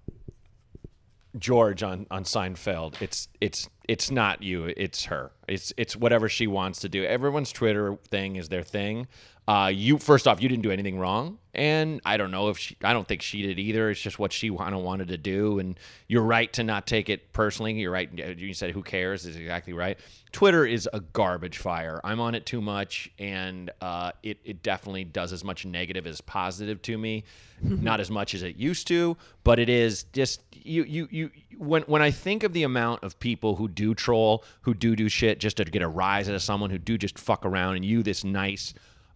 George 1.37 1.83
on 1.83 2.07
on 2.09 2.23
Seinfeld, 2.23 3.01
it's 3.01 3.27
it's 3.39 3.69
it's 3.89 4.11
not 4.11 4.43
you, 4.43 4.71
it's 4.77 5.05
her. 5.05 5.31
It's 5.47 5.73
it's 5.75 5.95
whatever 5.95 6.29
she 6.29 6.45
wants 6.45 6.81
to 6.81 6.89
do. 6.89 7.03
Everyone's 7.03 7.51
Twitter 7.51 7.95
thing 8.11 8.35
is 8.35 8.47
their 8.47 8.61
thing. 8.61 9.07
Uh, 9.47 9.71
you 9.73 9.97
first 9.97 10.27
off, 10.27 10.43
you 10.43 10.47
didn't 10.47 10.61
do 10.61 10.69
anything 10.69 10.99
wrong, 10.99 11.39
and 11.55 11.99
I 12.05 12.17
don't 12.17 12.29
know 12.29 12.49
if 12.49 12.59
she. 12.59 12.77
I 12.83 12.93
don't 12.93 13.07
think 13.07 13.23
she 13.23 13.41
did 13.41 13.57
either. 13.57 13.89
It's 13.89 13.99
just 13.99 14.19
what 14.19 14.31
she 14.31 14.55
kind 14.55 14.75
of 14.75 14.81
wanted 14.81 15.07
to 15.07 15.17
do, 15.17 15.57
and 15.57 15.79
you're 16.07 16.21
right 16.21 16.53
to 16.53 16.63
not 16.63 16.85
take 16.85 17.09
it 17.09 17.33
personally. 17.33 17.73
You're 17.73 17.91
right. 17.91 18.37
You 18.37 18.53
said 18.53 18.69
who 18.69 18.83
cares 18.83 19.25
is 19.25 19.35
exactly 19.35 19.73
right. 19.73 19.97
Twitter 20.31 20.67
is 20.67 20.87
a 20.93 20.99
garbage 20.99 21.57
fire. 21.57 21.99
I'm 22.03 22.19
on 22.19 22.35
it 22.35 22.45
too 22.45 22.61
much, 22.61 23.09
and 23.17 23.71
uh, 23.81 24.11
it 24.21 24.37
it 24.45 24.61
definitely 24.61 25.03
does 25.03 25.33
as 25.33 25.43
much 25.43 25.65
negative 25.65 26.05
as 26.05 26.21
positive 26.21 26.79
to 26.83 26.95
me. 26.95 27.23
not 27.61 27.99
as 27.99 28.09
much 28.09 28.33
as 28.33 28.43
it 28.43 28.55
used 28.55 28.87
to, 28.87 29.17
but 29.43 29.59
it 29.59 29.69
is 29.69 30.03
just 30.13 30.41
you 30.51 30.83
you 30.83 31.07
you 31.11 31.31
when 31.57 31.81
when 31.83 32.01
I 32.01 32.11
think 32.11 32.43
of 32.43 32.53
the 32.53 32.63
amount 32.63 33.03
of 33.03 33.19
people 33.19 33.55
who 33.55 33.67
do 33.79 33.95
troll, 33.95 34.43
who 34.63 34.73
do 34.73 34.95
do 34.95 35.07
shit 35.07 35.39
just 35.39 35.57
to 35.57 35.63
get 35.63 35.81
a 35.81 35.87
rise 35.87 36.27
out 36.27 36.35
of 36.35 36.41
someone, 36.41 36.69
who 36.69 36.77
do 36.77 36.97
just 36.97 37.17
fuck 37.17 37.45
around, 37.45 37.77
and 37.77 37.85
you 37.85 38.03
this 38.03 38.25
nice 38.25 38.73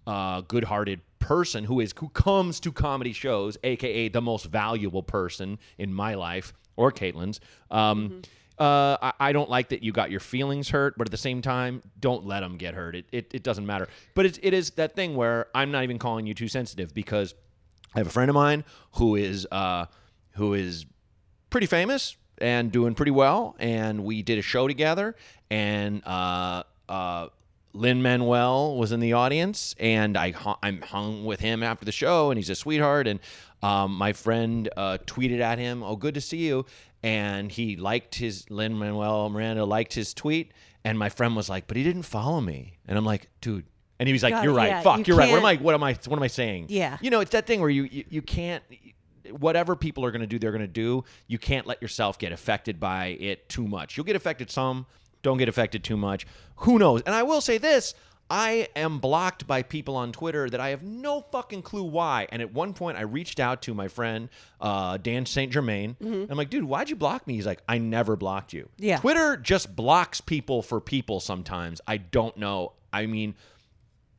uh, 0.08 0.40
good-hearted 0.42 1.02
person 1.20 1.66
who 1.66 1.82
is 1.82 1.94
who 1.98 2.08
comes 2.10 2.62
to 2.62 2.72
comedy 2.72 3.12
shows, 3.12 3.58
aka 3.64 4.08
the 4.08 4.22
most 4.22 4.46
valuable 4.46 5.04
person 5.04 5.60
in 5.78 5.94
my 5.94 6.14
life 6.14 6.54
or 6.78 6.92
Caitlin's. 6.92 7.42
Um, 7.70 8.22
uh, 8.58 8.98
I, 9.02 9.14
I 9.20 9.32
don't 9.34 9.50
like 9.50 9.70
that 9.70 9.84
you 9.84 9.92
got 9.92 10.12
your 10.12 10.20
feelings 10.20 10.70
hurt, 10.70 10.98
but 10.98 11.08
at 11.08 11.12
the 11.12 11.18
same 11.18 11.42
time, 11.42 11.82
don't 12.00 12.26
let 12.26 12.42
them 12.42 12.58
get 12.58 12.74
hurt. 12.74 12.96
It, 12.96 13.06
it, 13.12 13.34
it 13.34 13.44
doesn't 13.44 13.66
matter. 13.66 13.88
But 14.14 14.28
it, 14.28 14.40
it 14.44 14.54
is 14.54 14.72
that 14.72 14.96
thing 14.96 15.16
where 15.16 15.48
I'm 15.54 15.72
not 15.72 15.84
even 15.84 15.98
calling 15.98 16.26
you 16.28 16.34
too 16.34 16.48
sensitive 16.48 16.94
because 16.94 17.34
I 17.96 18.00
have 18.00 18.08
a 18.08 18.12
friend 18.12 18.30
of 18.30 18.36
mine 18.36 18.64
who 18.94 19.16
is 19.16 19.48
uh, 19.52 19.86
who 20.36 20.54
is 20.54 20.86
pretty 21.50 21.68
famous 21.68 22.16
and 22.44 22.72
doing 22.72 22.94
pretty 22.94 23.12
well. 23.12 23.56
And 23.58 24.04
we 24.04 24.22
did 24.22 24.38
a 24.38 24.42
show 24.42 24.68
together, 24.68 25.16
and 25.50 26.06
uh, 26.06 26.64
uh, 26.90 27.28
Lin 27.74 28.02
Manuel 28.02 28.76
was 28.78 28.92
in 28.92 29.00
the 29.00 29.14
audience, 29.14 29.74
and 29.80 30.18
I 30.18 30.34
I'm 30.62 30.82
hung 30.82 31.26
with 31.26 31.40
him 31.40 31.64
after 31.64 31.86
the 31.86 31.92
show, 31.92 32.30
and 32.30 32.38
he's 32.38 32.50
a 32.50 32.56
sweetheart. 32.56 33.08
And 33.08 33.20
um, 33.64 33.96
my 33.96 34.14
friend 34.14 34.70
uh, 34.78 35.00
tweeted 35.06 35.40
at 35.40 35.58
him, 35.58 35.82
"Oh, 35.84 35.96
good 35.96 36.14
to 36.16 36.22
see 36.22 36.46
you," 36.46 36.66
and 37.02 37.52
he 37.52 37.76
liked 37.78 38.16
his 38.16 38.50
Lin 38.50 38.78
Manuel 38.78 39.30
Miranda 39.30 39.66
liked 39.66 39.94
his 39.94 40.14
tweet, 40.14 40.52
and 40.84 41.00
my 41.00 41.10
friend 41.10 41.36
was 41.36 41.50
like, 41.50 41.68
"But 41.68 41.78
he 41.78 41.84
didn't 41.84 42.04
follow 42.04 42.42
me," 42.42 42.78
and 42.88 42.98
I'm 42.98 43.06
like, 43.06 43.30
"Dude." 43.42 43.66
And 44.00 44.08
he 44.08 44.14
was 44.14 44.24
like, 44.24 44.34
God, 44.34 44.44
"You're 44.44 44.54
right. 44.54 44.68
yeah, 44.70 44.82
Fuck, 44.82 45.00
you 45.00 45.04
you're 45.08 45.18
right. 45.18 45.32
What 45.32 45.38
am 45.40 45.46
I? 45.46 45.56
What 45.56 45.76
am 45.76 45.84
I? 45.84 45.94
What 45.94 46.18
am 46.18 46.24
I 46.24 46.28
saying? 46.28 46.66
Yeah. 46.68 46.98
You 47.00 47.10
know, 47.10 47.22
it's 47.22 47.32
that 47.32 47.48
thing 47.48 47.62
where 47.62 47.70
you 47.70 47.84
you, 47.84 48.04
you 48.10 48.22
can't 48.22 48.64
whatever 49.32 49.76
people 49.76 50.06
are 50.06 50.12
going 50.12 50.22
to 50.22 50.28
do, 50.28 50.40
they're 50.40 50.52
going 50.52 50.62
to 50.62 50.68
do. 50.68 51.04
You 51.28 51.38
can't 51.38 51.66
let 51.68 51.82
yourself 51.82 52.18
get 52.20 52.32
affected 52.32 52.80
by 52.80 53.18
it 53.20 53.50
too 53.50 53.68
much. 53.68 53.98
You'll 53.98 54.06
get 54.06 54.16
affected 54.16 54.50
some, 54.52 54.86
don't 55.22 55.38
get 55.38 55.50
affected 55.50 55.84
too 55.84 55.98
much. 55.98 56.26
Who 56.58 56.80
knows? 56.80 57.02
And 57.04 57.16
I 57.16 57.24
will 57.24 57.42
say 57.42 57.58
this. 57.58 57.94
I 58.30 58.70
am 58.76 59.00
blocked 59.00 59.46
by 59.46 59.64
people 59.64 59.96
on 59.96 60.12
Twitter 60.12 60.50
that 60.50 60.60
I 60.60 60.70
have 60.70 60.82
no 60.82 61.22
fucking 61.32 61.62
clue 61.62 61.84
why. 61.84 62.26
And 62.32 62.42
at 62.42 62.54
one 62.54 62.74
point, 62.74 62.98
I 62.98 63.02
reached 63.02 63.40
out 63.40 63.62
to 63.64 63.74
my 63.74 63.90
friend 63.90 64.30
uh, 64.62 64.98
Dan 64.98 65.26
St. 65.26 65.52
Germain. 65.52 65.98
And 66.00 66.32
I'm 66.32 66.38
like, 66.38 66.50
dude, 66.50 66.64
why'd 66.64 66.90
you 66.90 66.96
block 66.96 67.28
me? 67.28 67.36
He's 67.36 67.46
like, 67.46 67.62
I 67.68 67.78
never 67.78 68.16
blocked 68.16 68.54
you. 68.54 68.70
Yeah. 68.78 68.98
Twitter 68.98 69.38
just 69.38 69.76
blocks 69.76 70.20
people 70.22 70.62
for 70.62 70.80
people 70.80 71.20
sometimes. 71.20 71.82
I 71.86 71.98
don't 71.98 72.36
know. 72.38 72.74
I 72.92 73.08
mean, 73.08 73.36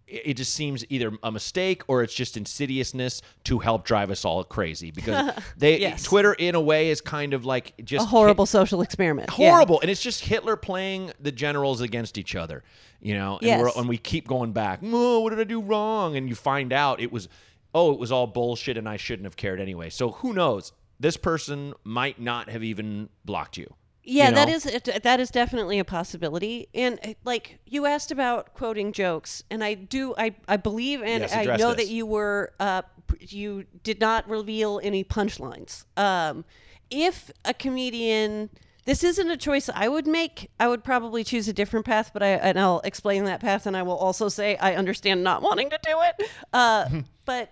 it 0.07 0.35
just 0.35 0.53
seems 0.55 0.85
either 0.91 1.13
a 1.23 1.33
mistake 1.33 1.83
or 1.89 2.03
it's 2.03 2.15
just 2.15 2.37
insidiousness 2.37 3.23
to 3.45 3.59
help 3.59 3.85
drive 3.85 4.11
us 4.11 4.25
all 4.25 4.45
crazy 4.45 4.91
because 4.91 5.33
they 5.57 5.79
Yes. 5.81 6.03
Twitter 6.03 6.33
in 6.35 6.55
a 6.55 6.61
way 6.61 6.91
is 6.91 7.01
kind 7.01 7.33
of 7.35 7.45
like 7.45 7.73
just 7.85 8.05
a 8.07 8.09
horrible 8.09 8.47
social 8.47 8.83
experiment. 8.83 9.31
Yeah. 9.39 9.51
horrible 9.51 9.81
and 9.81 9.91
it's 9.91 10.03
just 10.03 10.25
Hitler 10.25 10.57
playing 10.57 11.13
the 11.21 11.33
generals 11.33 11.81
against 11.81 12.19
each 12.19 12.35
other 12.35 12.63
you 13.01 13.15
know 13.15 13.39
and, 13.43 13.61
we're, 13.61 13.69
Yes. 13.69 13.77
and 13.77 13.89
we 13.89 13.97
keep 13.99 14.29
going 14.29 14.53
back 14.53 14.81
oh 14.83 15.21
what 15.21 15.31
did 15.31 15.41
I 15.41 15.45
do 15.45 15.61
wrong 15.63 16.17
and 16.17 16.29
you 16.29 16.35
find 16.35 16.73
out 16.73 17.01
it 17.01 17.11
was 17.11 17.29
oh 17.75 17.93
it 17.93 17.99
was 17.99 18.13
all 18.13 18.27
bullshit 18.27 18.77
and 18.77 18.89
I 18.89 18.97
shouldn't 18.99 19.25
have 19.25 19.37
cared 19.37 19.61
anyway 19.61 19.89
so 19.91 20.11
who 20.11 20.33
knows 20.33 20.73
this 21.01 21.17
person 21.17 21.75
might 21.83 22.21
not 22.21 22.49
have 22.51 22.63
even 22.63 23.09
blocked 23.25 23.57
you 23.57 23.75
Yeah, 24.05 24.29
you 24.29 24.35
that 24.35 24.49
know? 24.49 24.55
is 24.55 24.67
it- 24.67 25.03
that 25.03 25.21
is 25.21 25.31
definitely 25.31 25.79
a 25.79 25.85
possibility. 25.85 26.69
And 26.75 26.99
uh, 27.05 27.15
like 27.25 27.59
you 27.67 27.87
asked 27.87 28.11
about 28.11 28.55
quoting 28.55 28.93
jokes, 28.93 29.43
and 29.51 29.65
I 29.65 29.75
do 29.75 30.15
I 30.19 30.35
I 30.47 30.57
believe 30.57 31.03
and 31.03 31.23
Yes, 31.23 31.35
I 31.35 31.45
know 31.45 31.75
this. 31.75 31.87
that 31.87 31.89
you 31.93 32.07
were 32.07 32.53
uh 32.61 32.83
you 33.21 33.65
did 33.83 34.01
not 34.01 34.29
reveal 34.29 34.81
any 34.83 35.05
punchlines. 35.05 35.85
Um, 35.97 36.45
if 36.91 37.31
a 37.45 37.55
comedian. 37.55 38.51
This 38.87 39.03
isn't 39.03 39.31
a 39.31 39.39
choice 39.39 39.71
I 39.75 39.89
would 39.89 40.07
make. 40.07 40.51
I 40.61 40.69
would 40.69 40.85
probably 40.85 41.25
choose 41.25 41.49
a 41.49 41.55
different 41.55 41.87
path, 41.87 42.11
but 42.13 42.23
I 42.23 42.33
and 42.33 42.61
I'll 42.61 42.81
explain 42.85 43.25
that 43.25 43.41
path, 43.41 43.65
and 43.65 43.75
I 43.75 43.83
will 43.83 43.97
also 43.97 44.29
say 44.29 44.59
I 44.59 44.75
understand 44.75 45.25
not 45.25 45.41
wanting 45.41 45.71
to 45.71 45.79
do 45.83 45.97
it. 46.03 46.29
Uh, 46.53 46.89
but 47.25 47.51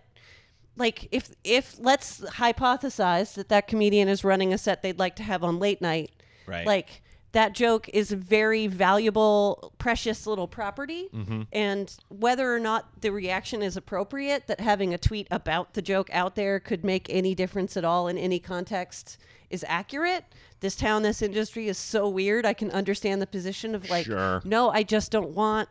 like 0.77 1.09
if 1.11 1.31
if 1.43 1.77
let's 1.79 2.21
hypothesize 2.21 3.33
that 3.35 3.49
that 3.49 3.67
comedian 3.67 4.09
is 4.09 4.25
running 4.25 4.53
a 4.53 4.59
set 4.59 4.83
they'd 4.83 4.99
like 4.99 5.17
to 5.17 5.23
have 5.23 5.43
on 5.43 5.59
late 5.59 5.81
night 5.81 6.11
Right. 6.47 6.67
like 6.67 7.03
that 7.33 7.55
joke 7.55 7.89
is 7.95 8.13
a 8.13 8.17
very 8.17 8.67
valuable 8.67 9.73
precious 9.79 10.27
little 10.27 10.47
property 10.49 11.09
Mm-hmm. 11.15 11.43
and 11.53 11.95
whether 12.09 12.55
or 12.55 12.59
not 12.61 13.01
the 13.01 13.11
reaction 13.11 13.63
is 13.63 13.77
appropriate 13.77 14.47
that 14.49 14.61
having 14.61 14.93
a 14.93 14.99
tweet 14.99 15.29
about 15.31 15.75
the 15.75 15.83
joke 15.83 16.11
out 16.13 16.35
there 16.35 16.61
could 16.61 16.85
make 16.85 17.07
any 17.09 17.35
difference 17.35 17.77
at 17.77 17.85
all 17.85 18.09
in 18.09 18.19
any 18.19 18.39
context 18.39 19.19
is 19.51 19.65
accurate 19.69 20.25
this 20.61 20.77
town 20.77 21.03
this 21.03 21.23
industry 21.23 21.69
is 21.69 21.79
so 21.79 22.09
weird 22.09 22.45
i 22.47 22.53
can 22.53 22.71
understand 22.71 23.21
the 23.23 23.27
position 23.27 23.75
of 23.75 23.89
like 23.89 24.07
Sure. 24.07 24.41
no 24.45 24.71
i 24.71 24.83
just 24.83 25.11
don't 25.11 25.31
want 25.31 25.69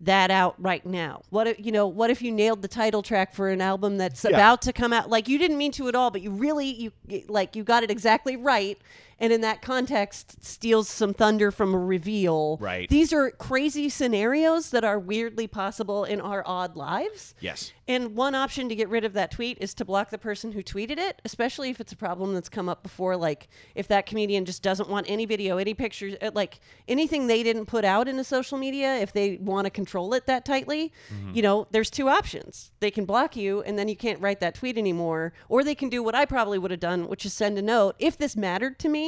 that 0.00 0.30
out 0.30 0.54
right 0.60 0.84
now. 0.84 1.22
What 1.30 1.46
if 1.46 1.64
you 1.64 1.70
know? 1.70 1.86
What 1.86 2.10
if 2.10 2.20
you 2.20 2.32
nailed 2.32 2.60
the 2.62 2.68
title 2.68 3.00
track 3.00 3.32
for 3.32 3.48
an 3.48 3.60
album 3.62 3.96
that's 3.96 4.24
about 4.24 4.60
to 4.62 4.72
come 4.72 4.92
out? 4.92 5.08
Like 5.08 5.28
you 5.28 5.38
didn't 5.38 5.56
mean 5.56 5.70
to 5.72 5.88
at 5.88 5.94
all, 5.94 6.10
but 6.10 6.20
you 6.20 6.30
really 6.30 6.66
you 6.66 6.92
like 7.28 7.54
you 7.56 7.62
got 7.62 7.84
it 7.84 7.90
exactly 7.92 8.36
right, 8.36 8.76
and 9.18 9.32
in 9.32 9.40
that 9.42 9.62
context, 9.62 10.44
steals 10.44 10.88
some 10.88 11.14
thunder 11.14 11.50
from 11.50 11.74
a 11.74 11.78
reveal. 11.78 12.58
Right. 12.60 12.88
These 12.88 13.12
are 13.12 13.30
crazy 13.30 13.88
scenarios 13.88 14.70
that 14.70 14.84
are 14.84 14.98
weirdly 14.98 15.46
possible 15.46 16.04
in 16.04 16.20
our 16.20 16.42
odd 16.46 16.76
lives. 16.76 17.34
yes 17.40 17.72
And 17.86 18.16
one 18.16 18.34
option 18.34 18.68
to 18.68 18.74
get 18.74 18.88
rid 18.88 19.04
of 19.04 19.12
that 19.14 19.30
tweet 19.30 19.58
is 19.60 19.74
to 19.74 19.84
block 19.84 20.10
the 20.10 20.18
person 20.18 20.52
who 20.52 20.62
tweeted 20.62 20.98
it, 20.98 21.20
especially 21.24 21.70
if 21.70 21.80
it's 21.80 21.92
a 21.92 21.96
problem 21.96 22.34
that's 22.34 22.48
come 22.48 22.68
up 22.68 22.82
before. 22.82 23.16
Like 23.16 23.48
if 23.74 23.88
that 23.88 24.06
comedian 24.06 24.44
just 24.44 24.62
doesn't 24.62 24.88
want 24.88 25.06
any 25.08 25.26
video, 25.26 25.58
any 25.58 25.74
pictures, 25.74 26.14
uh, 26.22 26.30
like 26.34 26.60
anything 26.88 27.26
they 27.26 27.42
didn't 27.42 27.66
put 27.66 27.84
out 27.84 28.08
into 28.08 28.24
social 28.24 28.58
media, 28.58 28.96
if 28.96 29.12
they 29.12 29.36
want 29.36 29.66
to 29.66 29.70
control 29.70 30.14
it 30.14 30.26
that 30.26 30.44
tightly, 30.44 30.92
you 31.32 31.42
know, 31.42 31.66
there's 31.70 31.90
two 31.90 32.08
options. 32.08 32.72
They 32.80 32.90
can 32.90 33.04
block 33.04 33.36
you 33.36 33.62
and 33.62 33.78
then 33.78 33.88
you 33.88 33.96
can't 33.96 34.20
write 34.20 34.40
that 34.40 34.54
tweet 34.54 34.76
anymore, 34.78 35.32
or 35.48 35.62
they 35.62 35.74
can 35.74 35.88
do 35.88 36.02
what 36.02 36.14
I 36.14 36.24
probably 36.24 36.58
would 36.58 36.70
have 36.70 36.80
done, 36.80 37.08
which 37.08 37.24
is 37.26 37.32
send 37.32 37.58
a 37.58 37.62
note. 37.62 37.94
If 37.98 38.16
this 38.18 38.34
mattered 38.36 38.78
to 38.80 38.88
me, 38.88 39.03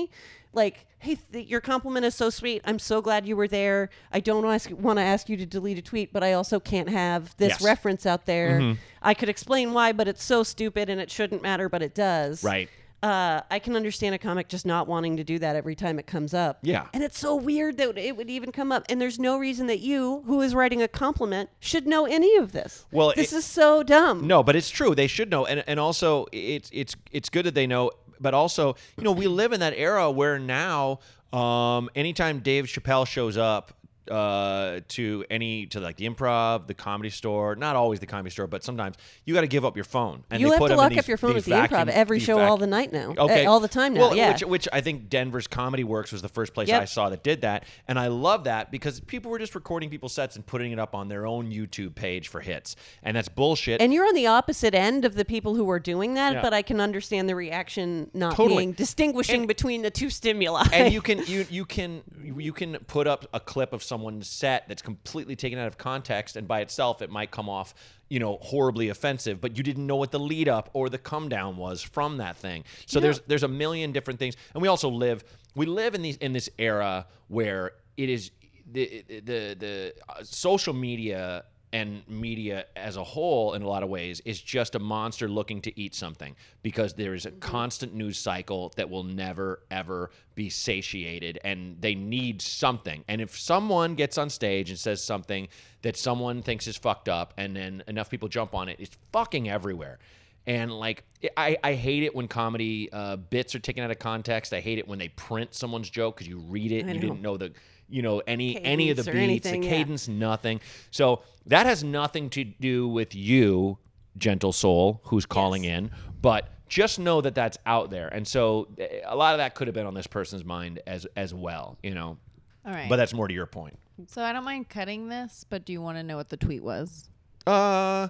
like, 0.53 0.87
hey, 0.99 1.17
th- 1.33 1.47
your 1.49 1.61
compliment 1.61 2.05
is 2.07 2.15
so 2.15 2.31
sweet. 2.31 2.63
I'm 2.65 2.79
so 2.79 3.01
glad 3.03 3.27
you 3.27 3.37
were 3.37 3.49
there. 3.49 3.91
I 4.13 4.21
don't 4.21 4.45
ask, 4.47 4.71
want 4.71 4.99
to 4.99 5.03
ask 5.03 5.29
you 5.29 5.37
to 5.37 5.47
delete 5.47 5.79
a 5.79 5.83
tweet, 5.83 6.13
but 6.13 6.23
I 6.25 6.33
also 6.33 6.59
can't 6.61 6.89
have 6.89 7.37
this 7.37 7.51
Yes. 7.51 7.63
reference 7.63 8.07
out 8.07 8.25
there. 8.27 8.77
I 9.03 9.13
could 9.15 9.29
explain 9.29 9.73
why, 9.75 9.93
but 9.93 10.09
it's 10.09 10.25
so 10.25 10.43
stupid 10.43 10.89
and 10.89 11.01
it 11.01 11.11
shouldn't 11.11 11.43
matter, 11.43 11.69
but 11.69 11.83
it 11.83 11.95
does. 11.95 12.43
Right. 12.43 12.69
Uh, 13.03 13.43
I 13.51 13.59
can 13.59 13.77
understand 13.77 14.15
a 14.15 14.19
comic 14.19 14.49
just 14.49 14.65
not 14.65 14.89
wanting 14.89 15.19
to 15.19 15.23
do 15.23 15.39
that 15.39 15.55
every 15.55 15.75
time 15.77 15.99
it 15.99 16.07
comes 16.07 16.33
up. 16.33 16.59
Yeah. 16.63 16.87
And 16.95 17.05
it's 17.05 17.19
so 17.19 17.37
weird 17.37 17.77
that 17.77 17.99
it 17.99 18.17
would 18.17 18.31
even 18.31 18.51
come 18.51 18.73
up. 18.73 18.85
And 18.89 18.99
there's 18.99 19.19
no 19.19 19.39
reason 19.39 19.67
that 19.67 19.81
you, 19.81 20.23
who 20.27 20.41
is 20.41 20.55
writing 20.55 20.81
a 20.83 20.89
compliment, 20.89 21.51
should 21.61 21.87
know 21.87 22.07
any 22.07 22.35
of 22.37 22.53
this. 22.53 22.87
Well, 22.91 23.13
this 23.15 23.33
it- 23.35 23.37
is 23.37 23.45
so 23.45 23.83
dumb. 23.83 24.27
No, 24.27 24.43
but 24.43 24.57
it's 24.57 24.71
true. 24.71 24.95
They 24.95 25.07
should 25.07 25.31
know, 25.31 25.45
and 25.45 25.63
and 25.67 25.79
also 25.79 26.25
it's 26.33 26.71
it's 26.73 26.97
it's 27.13 27.29
good 27.29 27.45
that 27.45 27.55
they 27.55 27.67
know. 27.67 27.91
But 28.21 28.35
also, 28.35 28.77
you 28.97 29.05
know, 29.05 29.13
we 29.13 29.27
live 29.27 29.53
in 29.53 29.61
that 29.61 29.75
era 29.77 30.11
where 30.11 30.39
now, 30.39 31.01
um, 31.33 31.91
anytime 31.95 32.41
Dave 32.41 32.67
Chappelle 32.67 33.07
shows 33.07 33.37
up 33.37 33.73
uh, 34.11 34.81
to 34.89 35.25
any 35.31 35.67
to 35.67 35.81
like 35.81 35.97
the 35.97 36.09
improv, 36.09 36.67
the 36.67 36.75
comedy 36.75 37.11
store, 37.11 37.55
not 37.57 37.77
always 37.77 38.01
the 38.01 38.07
comedy 38.07 38.31
store, 38.31 38.47
but 38.47 38.65
sometimes 38.65 38.97
you 39.25 39.35
got 39.35 39.43
to 39.43 39.47
give 39.47 39.65
up 39.65 39.77
your 39.77 39.85
phone. 39.85 40.25
And 40.31 40.41
you 40.41 40.51
have 40.53 40.59
to 40.67 40.77
lock 40.77 40.91
these- 40.91 40.99
up 41.01 41.09
your 41.09 41.17
phone 41.17 41.37
at 41.37 41.45
the 41.45 41.51
improv 41.53 41.89
every 41.89 42.19
show 42.19 42.37
vac- 42.37 42.49
all 42.51 42.57
the 42.57 42.67
night 42.67 42.93
now. 42.93 43.15
Okay, 43.19 43.45
Uh, 43.47 43.51
all 43.51 43.61
the 43.61 43.69
time 43.69 43.95
now. 43.95 44.01
Well, 44.01 44.17
yeah. 44.17 44.33
which, 44.33 44.43
which 44.43 44.69
I 44.73 44.81
think 44.81 45.09
Denver's 45.09 45.47
Comedy 45.47 45.85
Works 45.85 46.13
was 46.13 46.23
the 46.23 46.29
first 46.29 46.55
place 46.55 46.69
Yep. 46.69 46.83
I 46.83 46.85
saw 46.85 47.09
that 47.11 47.23
did 47.23 47.41
that, 47.43 47.65
and 47.89 47.99
I 47.99 48.09
love 48.09 48.45
that 48.45 48.71
because 48.71 49.01
people 49.01 49.31
were 49.31 49.39
just 49.39 49.55
recording 49.55 49.91
people's 49.91 50.13
sets 50.13 50.37
and 50.37 50.45
putting 50.47 50.73
it 50.73 50.79
up 50.79 50.95
on 50.95 51.09
their 51.09 51.27
own 51.27 51.51
YouTube 51.51 51.95
page 51.95 52.29
for 52.29 52.41
hits, 52.41 52.77
and 53.03 53.17
that's 53.17 53.29
bullshit. 53.29 53.81
And 53.81 53.93
you're 53.93 54.07
on 54.07 54.15
the 54.15 54.27
opposite 54.27 54.75
end 54.75 55.05
of 55.05 55.15
the 55.15 55.25
people 55.25 55.55
who 55.55 55.69
are 55.71 55.81
doing 55.81 56.15
that, 56.15 56.35
Yeah. 56.35 56.43
but 56.43 56.53
I 56.55 56.63
can 56.63 56.81
understand 56.81 57.29
the 57.29 57.35
reaction 57.35 58.11
not 58.15 58.35
Totally. 58.37 58.59
being 58.59 58.73
distinguishing 58.73 59.41
And- 59.41 59.49
between 59.49 59.83
the 59.83 59.91
two 59.91 60.11
stimuli. 60.11 60.65
and 60.73 60.93
you 60.93 61.01
can 61.09 61.25
you 61.27 61.47
you 61.51 61.65
can 61.65 62.03
you 62.37 62.53
can 62.53 62.77
put 62.87 63.07
up 63.07 63.27
a 63.33 63.41
clip 63.41 63.73
of 63.73 63.83
someone 63.83 63.96
someone's 63.97 64.29
set 64.29 64.69
that's 64.69 64.83
completely 64.83 65.35
taken 65.35 65.59
out 65.59 65.67
of 65.67 65.79
context, 65.79 66.37
and 66.37 66.47
by 66.47 66.61
itself, 66.61 67.01
it 67.01 67.09
might 67.09 67.31
come 67.31 67.49
off, 67.49 67.75
you 68.11 68.21
know, 68.21 68.37
horribly 68.43 68.91
offensive. 68.91 69.41
But 69.41 69.57
you 69.57 69.63
didn't 69.63 69.87
know 69.87 69.97
what 69.97 70.11
the 70.11 70.21
lead 70.21 70.51
up 70.51 70.69
or 70.75 70.91
the 70.91 70.99
come 70.99 71.31
down 71.31 71.57
was 71.57 71.81
from 71.81 72.19
that 72.19 72.37
thing. 72.37 72.65
So 72.85 73.01
there's 73.01 73.21
there's 73.27 73.43
a 73.43 73.49
million 73.49 73.93
different 73.93 74.19
things, 74.19 74.37
and 74.53 74.61
we 74.61 74.69
also 74.69 74.91
live 74.91 75.25
we 75.55 75.65
live 75.65 75.95
in 75.95 76.03
these 76.03 76.19
in 76.19 76.35
this 76.35 76.51
era 76.59 77.07
where 77.29 77.73
it 77.97 78.11
is 78.11 78.33
the 78.71 79.03
the 79.09 79.57
the 79.59 79.95
uh, 80.09 80.23
social 80.23 80.75
media 80.75 81.45
and 81.77 82.09
media 82.09 82.65
as 82.75 82.97
a 82.97 83.05
whole 83.05 83.53
in 83.53 83.61
a 83.61 83.69
lot 83.69 83.83
of 83.83 83.91
ways 83.91 84.23
is 84.25 84.41
just 84.41 84.75
a 84.75 84.79
monster 84.79 85.29
looking 85.29 85.61
to 85.61 85.79
eat 85.79 85.95
something 85.95 86.35
because 86.63 86.95
there 86.95 87.13
is 87.13 87.27
a 87.27 87.31
constant 87.33 87.95
news 87.95 88.19
cycle 88.19 88.73
that 88.77 88.89
will 88.89 89.03
never 89.03 89.61
ever 89.71 90.11
be 90.35 90.49
satiated 90.49 91.39
and 91.45 91.77
they 91.83 91.95
need 91.95 92.41
something. 92.41 93.05
And 93.09 93.21
if 93.21 93.39
someone 93.39 93.95
gets 93.95 94.17
on 94.17 94.31
stage 94.31 94.71
and 94.71 94.79
says 94.79 95.05
something 95.05 95.49
that 95.83 95.99
someone 95.99 96.41
thinks 96.41 96.67
is 96.67 96.79
fucked 96.79 97.11
up 97.11 97.35
and 97.37 97.55
then 97.55 97.85
enough 97.87 98.09
people 98.09 98.29
jump 98.29 98.55
on 98.55 98.71
it 98.71 98.81
it's 98.81 98.97
fucking 99.13 99.51
everywhere. 99.51 99.99
And 100.47 100.73
like 100.73 101.05
I, 101.37 101.59
I 101.63 101.75
hate 101.75 102.05
it 102.05 102.15
when 102.15 102.27
comedy 102.27 102.89
uh, 102.91 103.17
bits 103.17 103.55
are 103.55 103.59
taken 103.59 103.85
out 103.85 103.91
of 103.91 103.99
context. 103.99 104.55
I 104.55 104.61
hate 104.61 104.79
it 104.79 104.89
when 104.89 104.99
they 104.99 105.09
print 105.09 105.55
someone's 105.55 105.91
joke 105.91 106.17
because 106.17 106.29
you 106.29 106.39
read 106.39 106.73
it 106.73 106.87
and 106.87 106.95
you 106.95 107.01
didn't 107.01 107.21
know 107.21 107.37
the 107.37 107.53
you 107.89 108.03
know 108.03 108.21
any 108.27 108.63
any 108.65 108.91
of 108.91 108.97
the 108.97 109.05
beats, 109.05 109.17
anything, 109.17 109.61
the 109.63 109.67
yeah. 109.67 109.73
cadence, 109.73 110.09
nothing. 110.09 110.61
So 110.91 111.23
that 111.47 111.67
has 111.67 111.85
nothing 111.85 112.31
to 112.31 112.45
do 112.45 112.89
with 112.89 113.15
you, 113.15 113.79
gentle 114.17 114.53
soul, 114.53 115.01
who's 115.05 115.27
calling 115.27 115.65
in. 115.65 115.91
But 116.21 116.49
just 116.69 116.99
know 116.99 117.21
that 117.21 117.35
that's 117.35 117.59
out 117.67 117.91
there, 117.91 118.09
and 118.09 118.27
so 118.27 118.69
eh, 118.79 119.01
a 119.05 119.15
lot 119.17 119.35
of 119.35 119.39
that 119.39 119.55
could 119.55 119.69
have 119.69 119.75
been 119.75 119.87
on 119.87 119.95
this 119.95 120.07
person's 120.07 120.45
mind 120.45 120.81
as 120.87 121.07
as 121.17 121.33
well. 121.33 121.79
You 121.83 121.95
know, 121.95 122.19
All 122.65 122.73
right. 122.73 122.89
but 122.89 122.97
that's 122.97 123.15
more 123.15 123.29
to 123.29 123.35
your 123.35 123.47
point. 123.47 123.79
so 124.09 124.23
I 124.23 124.33
don't 124.33 124.45
mind 124.45 124.69
cutting 124.69 125.09
this, 125.09 125.45
but 125.49 125.65
do 125.65 125.73
you 125.73 125.81
want 125.81 125.99
to 125.99 126.03
know 126.03 126.17
what 126.17 126.29
the 126.29 126.37
tweet 126.37 126.63
was? 126.65 127.09
Uh, 127.47 128.09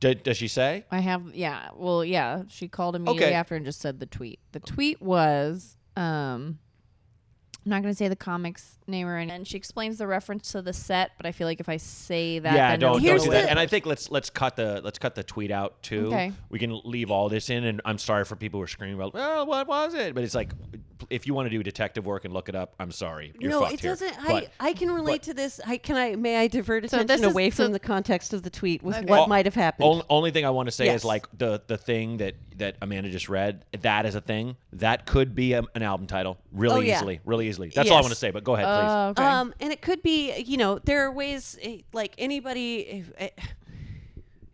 d- 0.00 0.14
does 0.14 0.38
she 0.38 0.48
say? 0.48 0.86
I 0.90 1.00
have, 1.00 1.34
yeah. 1.34 1.68
Well, 1.76 2.02
yeah. 2.02 2.44
She 2.48 2.66
called 2.66 2.96
immediately 2.96 3.26
Okay. 3.26 3.34
after 3.34 3.54
and 3.56 3.66
just 3.66 3.80
said 3.80 4.00
the 4.00 4.06
tweet. 4.06 4.40
The 4.52 4.60
tweet 4.60 5.02
was, 5.02 5.76
um, 5.96 6.58
I'm 7.68 7.70
not 7.70 7.82
going 7.82 7.92
to 7.92 7.98
say 7.98 8.08
the 8.08 8.16
comics 8.16 8.78
name 8.86 9.06
or 9.06 9.18
anything. 9.18 9.36
And 9.36 9.46
she 9.46 9.58
explains 9.58 9.98
the 9.98 10.06
reference 10.06 10.52
to 10.52 10.62
the 10.62 10.72
set, 10.72 11.10
but 11.18 11.26
I 11.26 11.32
feel 11.32 11.46
like 11.46 11.60
if 11.60 11.68
I 11.68 11.76
say 11.76 12.38
that, 12.38 12.54
yeah, 12.54 12.70
then 12.70 12.80
don't, 12.80 13.02
don't 13.02 13.02
do 13.24 13.30
that. 13.30 13.42
the- 13.42 13.50
And 13.50 13.58
I 13.58 13.66
think 13.66 13.84
let's 13.84 14.10
let's 14.10 14.30
cut 14.30 14.56
the 14.56 14.80
let's 14.82 14.98
cut 14.98 15.14
the 15.14 15.22
tweet 15.22 15.50
out 15.50 15.82
too. 15.82 16.06
Okay. 16.06 16.32
We 16.48 16.58
can 16.58 16.80
leave 16.84 17.10
all 17.10 17.28
this 17.28 17.50
in, 17.50 17.64
and 17.64 17.82
I'm 17.84 17.98
sorry 17.98 18.24
for 18.24 18.36
people 18.36 18.58
who 18.58 18.64
are 18.64 18.68
screaming 18.68 18.94
about, 18.94 19.12
well, 19.12 19.44
what 19.44 19.68
was 19.68 19.92
it? 19.92 20.14
But 20.14 20.24
it's 20.24 20.34
like, 20.34 20.52
if 21.10 21.26
you 21.26 21.34
want 21.34 21.46
to 21.46 21.50
do 21.50 21.62
detective 21.62 22.04
work 22.06 22.24
and 22.24 22.34
look 22.34 22.48
it 22.48 22.54
up, 22.54 22.74
I'm 22.78 22.92
sorry, 22.92 23.32
you're 23.38 23.50
no, 23.50 23.60
fucked 23.60 23.74
it 23.74 23.80
here. 23.80 23.90
doesn't. 23.90 24.16
But- 24.26 24.50
I 24.60 24.68
I 24.68 24.72
can 24.72 24.90
relate 24.90 25.22
to 25.24 25.34
this. 25.34 25.60
I 25.66 25.76
can 25.78 25.96
I 25.96 26.16
may 26.16 26.36
I 26.36 26.46
divert 26.48 26.88
So 26.90 26.98
attention 27.00 27.26
is- 27.28 27.32
away 27.32 27.50
so- 27.50 27.64
from 27.64 27.72
the 27.72 27.78
context 27.78 28.32
of 28.32 28.42
the 28.42 28.50
tweet 28.50 28.82
with 28.82 28.96
Okay. 28.96 29.06
what 29.06 29.20
All- 29.20 29.26
might 29.26 29.46
have 29.46 29.54
happened. 29.54 29.86
Only, 29.88 30.04
only 30.10 30.30
thing 30.30 30.44
I 30.44 30.50
want 30.50 30.66
to 30.68 30.72
say 30.72 30.86
Yes. 30.86 31.00
is 31.00 31.04
like 31.04 31.26
the 31.36 31.62
the 31.66 31.76
thing 31.78 32.18
that 32.18 32.34
that 32.56 32.76
Amanda 32.82 33.08
just 33.10 33.28
read. 33.28 33.64
That 33.82 34.04
is 34.04 34.14
a 34.16 34.20
thing 34.20 34.56
that 34.72 35.06
could 35.06 35.34
be 35.34 35.52
a, 35.52 35.62
an 35.76 35.82
album 35.82 36.06
title 36.08 36.38
really 36.52 36.76
Oh, 36.76 36.80
yeah. 36.80 36.96
easily, 36.96 37.20
really 37.24 37.48
easily. 37.48 37.68
That's 37.74 37.88
all 37.90 37.98
I 37.98 38.00
want 38.00 38.12
to 38.12 38.18
say. 38.18 38.30
But 38.32 38.42
go 38.44 38.54
ahead, 38.56 38.66
please. 38.66 38.90
Oh, 38.90 39.08
okay. 39.10 39.22
Um, 39.24 39.54
and 39.60 39.72
it 39.72 39.80
could 39.80 40.02
be, 40.02 40.36
you 40.42 40.56
know, 40.56 40.78
there 40.80 41.06
are 41.06 41.12
ways, 41.12 41.56
eh, 41.62 41.78
like 41.92 42.14
anybody, 42.18 43.04
eh, 43.16 43.28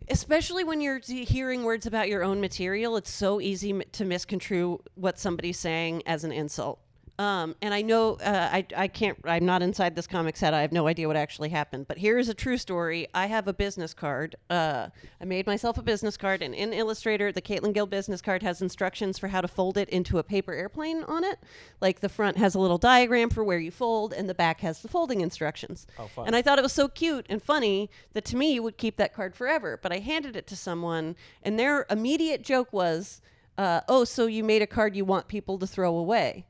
especially 0.09 0.63
when 0.63 0.81
you're 0.81 0.99
hearing 0.99 1.63
words 1.63 1.85
about 1.85 2.09
your 2.09 2.23
own 2.23 2.41
material, 2.41 2.97
it's 2.97 3.11
so 3.11 3.41
easy 3.41 3.73
to 3.91 4.05
misconstrue 4.05 4.81
what 4.95 5.19
somebody's 5.19 5.59
saying 5.59 6.03
as 6.05 6.23
an 6.23 6.31
insult. 6.31 6.79
Um, 7.17 7.55
and 7.61 7.73
I 7.73 7.81
know 7.81 8.15
uh, 8.15 8.49
I, 8.51 8.65
I 8.75 8.87
can't, 8.89 9.17
I'm 9.23 9.45
not 9.45 9.61
inside 9.61 9.95
this 9.95 10.05
comic 10.05 10.35
set. 10.35 10.53
I 10.53 10.61
have 10.61 10.73
no 10.73 10.87
idea 10.87 11.07
what 11.07 11.15
actually 11.15 11.47
happened. 11.47 11.87
But 11.87 11.97
here 11.97 12.19
is 12.19 12.27
a 12.27 12.33
true 12.33 12.57
story. 12.57 13.07
I 13.13 13.27
have 13.27 13.47
a 13.47 13.53
business 13.53 13.93
card. 13.93 14.35
Uh, 14.49 14.89
I 15.21 15.25
made 15.25 15.47
myself 15.47 15.77
a 15.77 15.81
business 15.81 16.17
card, 16.17 16.41
and 16.41 16.53
in 16.53 16.73
Illustrator, 16.73 17.31
the 17.31 17.41
Caitlin 17.41 17.73
Gill 17.73 17.85
business 17.85 18.21
card 18.21 18.43
has 18.43 18.61
instructions 18.61 19.17
for 19.17 19.29
how 19.29 19.39
to 19.39 19.47
fold 19.47 19.77
it 19.77 19.87
into 19.89 20.17
a 20.17 20.23
paper 20.23 20.51
airplane 20.51 21.03
on 21.03 21.23
it. 21.23 21.39
Like 21.79 22.01
the 22.01 22.09
front 22.09 22.37
has 22.37 22.53
a 22.53 22.59
little 22.59 22.77
diagram 22.77 23.29
for 23.29 23.45
where 23.45 23.59
you 23.59 23.71
fold, 23.71 24.11
and 24.11 24.27
the 24.27 24.35
back 24.35 24.59
has 24.59 24.81
the 24.81 24.89
folding 24.89 25.21
instructions. 25.21 25.87
Oh, 25.97 26.07
fun. 26.07 26.27
And 26.27 26.35
I 26.35 26.41
thought 26.41 26.59
it 26.59 26.63
was 26.63 26.73
so 26.73 26.89
cute 26.89 27.25
and 27.29 27.41
funny 27.41 27.89
that 28.11 28.25
to 28.25 28.35
me 28.35 28.53
you 28.53 28.63
would 28.63 28.77
keep 28.77 28.97
that 28.97 29.13
card 29.13 29.35
forever. 29.35 29.79
But 29.81 29.93
I 29.93 29.99
handed 29.99 30.35
it 30.35 30.47
to 30.47 30.57
someone, 30.57 31.15
and 31.41 31.57
their 31.57 31.85
immediate 31.89 32.41
joke 32.41 32.73
was, 32.73 33.21
uh, 33.57 33.81
"Oh, 33.87 34.03
so 34.03 34.25
you 34.25 34.43
made 34.43 34.61
a 34.61 34.67
card 34.67 34.97
you 34.97 35.05
want 35.05 35.29
people 35.29 35.57
to 35.59 35.67
throw 35.67 35.95
away." 35.95 36.45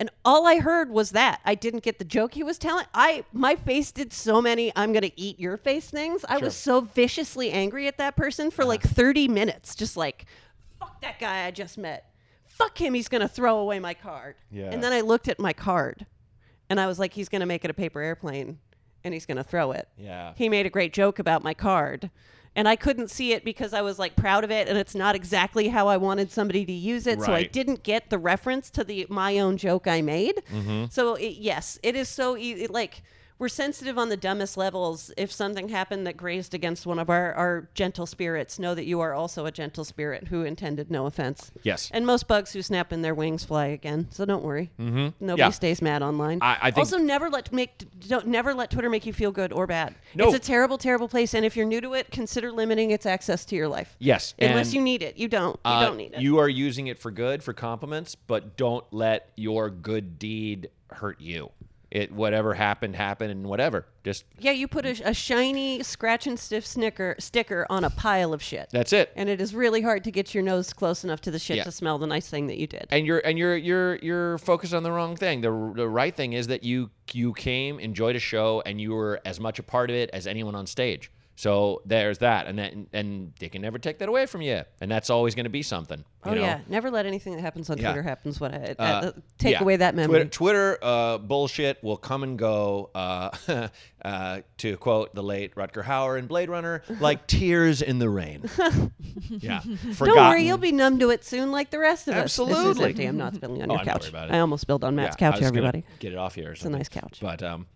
And 0.00 0.10
all 0.24 0.46
I 0.46 0.58
heard 0.58 0.90
was 0.90 1.12
that. 1.12 1.40
I 1.44 1.54
didn't 1.54 1.82
get 1.82 1.98
the 1.98 2.04
joke 2.04 2.34
he 2.34 2.42
was 2.42 2.58
telling. 2.58 2.86
I 2.92 3.24
my 3.32 3.56
face 3.56 3.92
did 3.92 4.12
so 4.12 4.42
many 4.42 4.72
I'm 4.74 4.92
going 4.92 5.02
to 5.02 5.20
eat 5.20 5.38
your 5.38 5.56
face 5.56 5.88
things. 5.88 6.24
I 6.28 6.38
was 6.38 6.56
so 6.56 6.80
viciously 6.80 7.50
angry 7.50 7.86
at 7.86 7.98
that 7.98 8.16
person 8.16 8.50
for 8.50 8.64
like 8.64 8.84
uh-huh. 8.84 8.94
30 8.94 9.28
minutes 9.28 9.74
just 9.74 9.96
like 9.96 10.26
fuck 10.78 11.00
that 11.02 11.18
guy 11.18 11.46
I 11.46 11.50
just 11.50 11.78
met. 11.78 12.10
Fuck 12.46 12.80
him, 12.80 12.94
he's 12.94 13.08
going 13.08 13.20
to 13.20 13.28
throw 13.28 13.58
away 13.58 13.80
my 13.80 13.94
card. 13.94 14.36
Yeah. 14.50 14.70
And 14.70 14.82
then 14.82 14.92
I 14.92 15.00
looked 15.00 15.28
at 15.28 15.38
my 15.38 15.52
card 15.52 16.06
and 16.68 16.80
I 16.80 16.86
was 16.86 16.98
like 16.98 17.12
he's 17.12 17.28
going 17.28 17.40
to 17.40 17.46
make 17.46 17.64
it 17.64 17.70
a 17.70 17.74
paper 17.74 18.00
airplane 18.00 18.58
and 19.04 19.14
he's 19.14 19.26
going 19.26 19.36
to 19.36 19.44
throw 19.44 19.72
it. 19.72 19.88
Yeah. 19.96 20.32
He 20.36 20.48
made 20.48 20.66
a 20.66 20.70
great 20.70 20.92
joke 20.92 21.18
about 21.18 21.44
my 21.44 21.54
card. 21.54 22.10
And 22.56 22.68
I 22.68 22.76
couldn't 22.76 23.10
see 23.10 23.32
it 23.32 23.44
because 23.44 23.74
I 23.74 23.82
was 23.82 23.98
like 23.98 24.14
proud 24.14 24.44
of 24.44 24.50
it 24.50 24.68
and 24.68 24.78
it's 24.78 24.94
not 24.94 25.16
exactly 25.16 25.68
how 25.68 25.88
I 25.88 25.96
wanted 25.96 26.30
somebody 26.30 26.64
to 26.64 26.72
use 26.72 27.06
it. 27.06 27.20
So 27.20 27.32
I 27.32 27.42
didn't 27.44 27.82
get 27.82 28.10
the 28.10 28.18
reference 28.18 28.70
to 28.70 28.84
the 28.84 29.06
my 29.08 29.38
own 29.40 29.56
joke 29.56 29.88
I 29.88 30.02
made. 30.02 30.42
Mm-hmm. 30.52 30.84
So 30.90 31.14
it, 31.14 31.36
yes, 31.38 31.78
it 31.82 31.96
is 31.96 32.08
so 32.08 32.36
easy. 32.36 32.68
Like 32.68 33.02
we're 33.44 33.48
sensitive 33.48 33.98
on 33.98 34.08
the 34.08 34.16
dumbest 34.16 34.56
levels. 34.56 35.12
If 35.18 35.30
something 35.30 35.68
happened 35.68 36.06
that 36.06 36.16
grazed 36.16 36.54
against 36.54 36.86
one 36.86 36.98
of 36.98 37.10
our, 37.10 37.34
our 37.34 37.68
gentle 37.74 38.06
spirits, 38.06 38.58
know 38.58 38.74
that 38.74 38.86
you 38.86 39.00
are 39.00 39.12
also 39.12 39.44
a 39.44 39.52
gentle 39.52 39.84
spirit 39.84 40.28
who 40.28 40.44
intended 40.44 40.90
no 40.90 41.04
offense. 41.04 41.52
Yes. 41.62 41.90
And 41.92 42.06
most 42.06 42.26
bugs 42.26 42.54
who 42.54 42.62
snap 42.62 42.90
in 42.90 43.02
their 43.02 43.14
wings 43.14 43.44
fly 43.44 43.66
again. 43.66 44.08
So 44.10 44.24
don't 44.24 44.42
worry. 44.42 44.70
Mm-hmm. 44.80 45.08
Nobody 45.20 45.40
Yeah. 45.40 45.50
stays 45.50 45.82
mad 45.82 46.02
online. 46.02 46.38
I- 46.40 46.56
I 46.58 46.70
think- 46.70 46.78
also, 46.78 46.96
never 46.96 47.28
let 47.28 47.52
make 47.52 47.84
don't 48.08 48.28
never 48.28 48.54
let 48.54 48.70
Twitter 48.70 48.88
make 48.88 49.04
you 49.04 49.12
feel 49.12 49.30
good 49.30 49.52
or 49.52 49.66
bad. 49.66 49.94
No. 50.14 50.24
It's 50.28 50.36
a 50.36 50.38
terrible, 50.38 50.78
terrible 50.78 51.06
place. 51.08 51.34
And 51.34 51.44
if 51.44 51.54
you're 51.54 51.66
new 51.66 51.82
to 51.82 51.92
it, 51.92 52.10
consider 52.10 52.50
limiting 52.50 52.92
its 52.92 53.04
access 53.04 53.44
to 53.44 53.56
your 53.56 53.68
life. 53.68 53.94
Yes, 53.98 54.32
Unless 54.38 54.68
and- 54.68 54.74
you 54.76 54.80
need 54.80 55.02
it, 55.02 55.18
you 55.18 55.28
don't. 55.28 55.56
You 55.56 55.70
Uh, 55.70 55.84
don't 55.84 55.98
need 55.98 56.14
it. 56.14 56.20
You 56.22 56.38
are 56.38 56.48
using 56.48 56.86
it 56.86 56.98
for 56.98 57.10
good, 57.10 57.42
for 57.42 57.52
compliments, 57.52 58.14
but 58.14 58.56
don't 58.56 58.86
let 58.90 59.28
your 59.36 59.68
good 59.68 60.18
deed 60.18 60.70
hurt 60.90 61.20
you. 61.20 61.50
It 61.94 62.10
whatever 62.10 62.54
happened 62.54 62.96
happened, 62.96 63.30
and 63.30 63.46
whatever. 63.46 63.86
Just 64.02 64.24
yeah, 64.40 64.50
you 64.50 64.66
put 64.66 64.84
a, 64.84 65.00
a 65.08 65.14
shiny 65.14 65.80
scratch 65.84 66.26
and 66.26 66.36
stiff 66.38 66.66
snicker 66.66 67.14
sticker 67.20 67.66
on 67.70 67.84
a 67.84 67.90
pile 67.90 68.34
of 68.34 68.42
shit. 68.42 68.68
that's 68.72 68.92
it. 68.92 69.12
and 69.14 69.28
it 69.28 69.40
is 69.40 69.54
really 69.54 69.80
hard 69.80 70.02
to 70.04 70.10
get 70.10 70.34
your 70.34 70.42
nose 70.42 70.72
close 70.72 71.04
enough 71.04 71.20
to 71.20 71.30
the 71.30 71.38
shit 71.38 71.56
Yeah. 71.58 71.62
to 71.62 71.70
smell 71.70 71.98
the 71.98 72.08
nice 72.08 72.28
thing 72.28 72.48
that 72.48 72.58
you 72.58 72.66
did. 72.66 72.88
and 72.90 73.06
you're 73.06 73.20
and 73.20 73.38
you're 73.38 73.56
you're 73.56 73.96
you're 73.98 74.38
focused 74.38 74.74
on 74.74 74.82
the 74.82 74.90
wrong 74.90 75.14
thing. 75.16 75.40
The 75.40 75.72
the 75.76 75.88
right 75.88 76.14
thing 76.14 76.32
is 76.32 76.48
that 76.48 76.64
you 76.64 76.90
you 77.12 77.32
came, 77.32 77.78
enjoyed 77.78 78.16
a 78.16 78.20
show, 78.20 78.60
and 78.66 78.80
you 78.80 78.92
were 78.92 79.20
as 79.24 79.38
much 79.38 79.60
a 79.60 79.62
part 79.62 79.88
of 79.88 79.94
it 79.96 80.10
as 80.12 80.26
anyone 80.26 80.56
on 80.56 80.66
stage. 80.66 81.12
So 81.36 81.82
there's 81.84 82.18
that, 82.18 82.46
and 82.46 82.58
that 82.60 82.74
and 82.92 83.32
they 83.40 83.48
can 83.48 83.60
never 83.62 83.78
take 83.78 83.98
that 83.98 84.08
away 84.08 84.26
from 84.26 84.40
you, 84.40 84.62
and 84.80 84.88
that's 84.90 85.10
always 85.10 85.34
going 85.34 85.44
to 85.44 85.50
be 85.50 85.62
something. 85.62 85.98
you 85.98 86.04
oh 86.30 86.34
know? 86.34 86.40
yeah, 86.40 86.60
never 86.68 86.92
let 86.92 87.06
anything 87.06 87.34
that 87.34 87.40
happens 87.42 87.68
on 87.70 87.78
Yeah. 87.78 87.88
Twitter 87.88 88.02
happens. 88.02 88.40
What 88.40 88.54
I, 88.54 88.74
Uh, 88.78 88.82
uh, 88.82 89.12
take 89.36 89.52
yeah. 89.54 89.60
away 89.60 89.76
that 89.76 89.96
memory. 89.96 90.20
Twitter, 90.26 90.76
Twitter 90.76 90.78
uh, 90.80 91.18
bullshit 91.18 91.82
will 91.82 91.96
come 91.96 92.22
and 92.22 92.38
go. 92.38 92.90
Uh, 92.94 93.30
uh, 94.04 94.40
to 94.58 94.76
quote 94.76 95.14
the 95.14 95.22
late 95.22 95.54
Rutger 95.56 95.82
Hauer 95.82 96.18
in 96.18 96.26
Blade 96.26 96.48
Runner, 96.48 96.82
like 97.00 97.26
tears 97.26 97.82
in 97.82 97.98
the 97.98 98.08
rain. 98.08 98.44
yeah, 99.30 99.60
Don't 99.98 100.16
worry, 100.16 100.46
you'll 100.46 100.58
be 100.58 100.72
numb 100.72 100.98
to 101.00 101.10
it 101.10 101.24
soon, 101.24 101.50
like 101.50 101.70
the 101.70 101.78
rest 101.80 102.06
of 102.06 102.14
us. 102.14 102.22
Absolutely. 102.22 102.90
empty. 102.90 103.06
I'm 103.06 103.16
not 103.16 103.34
spilling 103.34 103.62
on 103.62 103.70
Oh, 103.70 103.74
your 103.74 103.84
couch. 103.84 104.12
I 104.14 104.38
almost 104.38 104.60
spilled 104.62 104.84
on 104.84 104.94
Matt's 104.94 105.16
Yeah, 105.20 105.32
couch. 105.32 105.42
Everybody, 105.42 105.84
get 105.98 106.12
it 106.12 106.18
off 106.18 106.34
here. 106.36 106.52
Or 106.52 106.66
a 106.66 106.70
nice 106.70 106.88
couch. 106.88 107.18
But 107.20 107.42
um, 107.42 107.66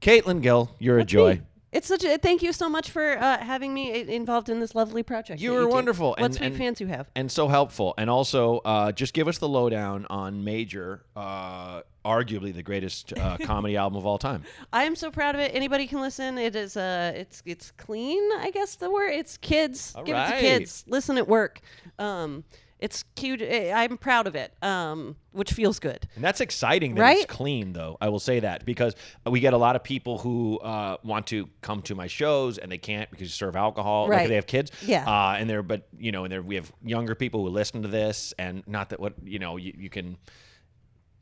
Caitlin 0.00 0.42
Gill, 0.42 0.74
you're 0.78 0.98
a 0.98 1.04
joy. 1.04 1.42
It's 1.70 1.86
such 1.86 2.02
a 2.04 2.16
thank 2.16 2.42
you 2.42 2.52
so 2.54 2.68
much 2.68 2.90
for 2.90 3.18
uh, 3.18 3.38
having 3.38 3.74
me 3.74 3.92
involved 4.08 4.48
in 4.48 4.58
this 4.60 4.74
lovely 4.74 5.02
project. 5.02 5.40
You 5.40 5.52
were 5.52 5.68
wonderful, 5.68 6.10
What 6.10 6.20
and- 6.20 6.34
sweet 6.34 6.46
and- 6.46 6.56
fans 6.56 6.80
you 6.80 6.86
have. 6.86 7.10
and 7.14 7.30
so 7.30 7.46
helpful. 7.48 7.92
And 7.98 8.08
also, 8.08 8.58
uh, 8.64 8.92
just 8.92 9.12
give 9.12 9.28
us 9.28 9.36
the 9.38 9.48
lowdown 9.48 10.06
on 10.08 10.44
Major, 10.44 11.04
uh, 11.14 11.82
arguably 12.06 12.54
the 12.54 12.62
greatest 12.62 13.12
uh, 13.18 13.36
comedy 13.42 13.76
album 13.76 13.98
of 13.98 14.06
all 14.06 14.16
time. 14.16 14.44
I 14.72 14.84
am 14.84 14.96
so 14.96 15.10
proud 15.10 15.34
of 15.34 15.42
it. 15.42 15.54
Anybody 15.54 15.86
can 15.86 16.00
listen. 16.00 16.38
It 16.38 16.56
is 16.56 16.74
uh 16.76 17.12
it's 17.14 17.42
it's 17.44 17.70
clean, 17.72 18.22
I 18.38 18.50
guess 18.50 18.76
the 18.76 18.90
word. 18.90 19.10
It's 19.10 19.36
kids. 19.36 19.92
All 19.94 20.04
Give 20.04 20.16
it 20.16 20.26
to 20.30 20.38
kids. 20.40 20.84
Listen 20.88 21.18
at 21.18 21.28
work. 21.28 21.60
Um 21.98 22.44
it's 22.78 23.04
cute. 23.16 23.42
I'm 23.42 23.98
proud 23.98 24.26
of 24.26 24.34
it. 24.34 24.52
Um 24.62 25.16
which 25.32 25.52
feels 25.52 25.78
good. 25.78 26.08
And 26.16 26.24
that's 26.24 26.40
exciting 26.40 26.94
that 26.96 27.02
Right? 27.02 27.16
it's 27.18 27.26
clean, 27.26 27.72
though. 27.72 27.96
I 28.00 28.08
will 28.08 28.18
say 28.18 28.40
that 28.40 28.64
because 28.64 28.94
we 29.24 29.38
get 29.38 29.52
a 29.52 29.56
lot 29.56 29.76
of 29.76 29.84
people 29.84 30.18
who 30.18 30.58
uh, 30.58 30.96
want 31.04 31.28
to 31.28 31.48
come 31.60 31.80
to 31.82 31.94
my 31.94 32.08
shows 32.08 32.58
and 32.58 32.72
they 32.72 32.78
can't 32.78 33.08
because 33.10 33.26
you 33.26 33.32
serve 33.32 33.54
alcohol. 33.54 34.08
Like 34.08 34.18
Right. 34.18 34.28
they 34.28 34.34
have 34.34 34.46
kids. 34.46 34.72
Yeah. 34.84 35.04
Uh, 35.06 35.36
and 35.38 35.48
they're, 35.48 35.62
but 35.62 35.86
you 35.96 36.10
know, 36.10 36.24
and 36.24 36.32
there 36.32 36.42
we 36.42 36.56
have 36.56 36.72
younger 36.84 37.14
people 37.14 37.42
who 37.44 37.50
listen 37.50 37.82
to 37.82 37.88
this, 37.88 38.34
and 38.38 38.64
not 38.66 38.88
that 38.88 38.98
what 38.98 39.12
you 39.24 39.38
know, 39.38 39.56
you, 39.56 39.72
you 39.78 39.90
can. 39.90 40.16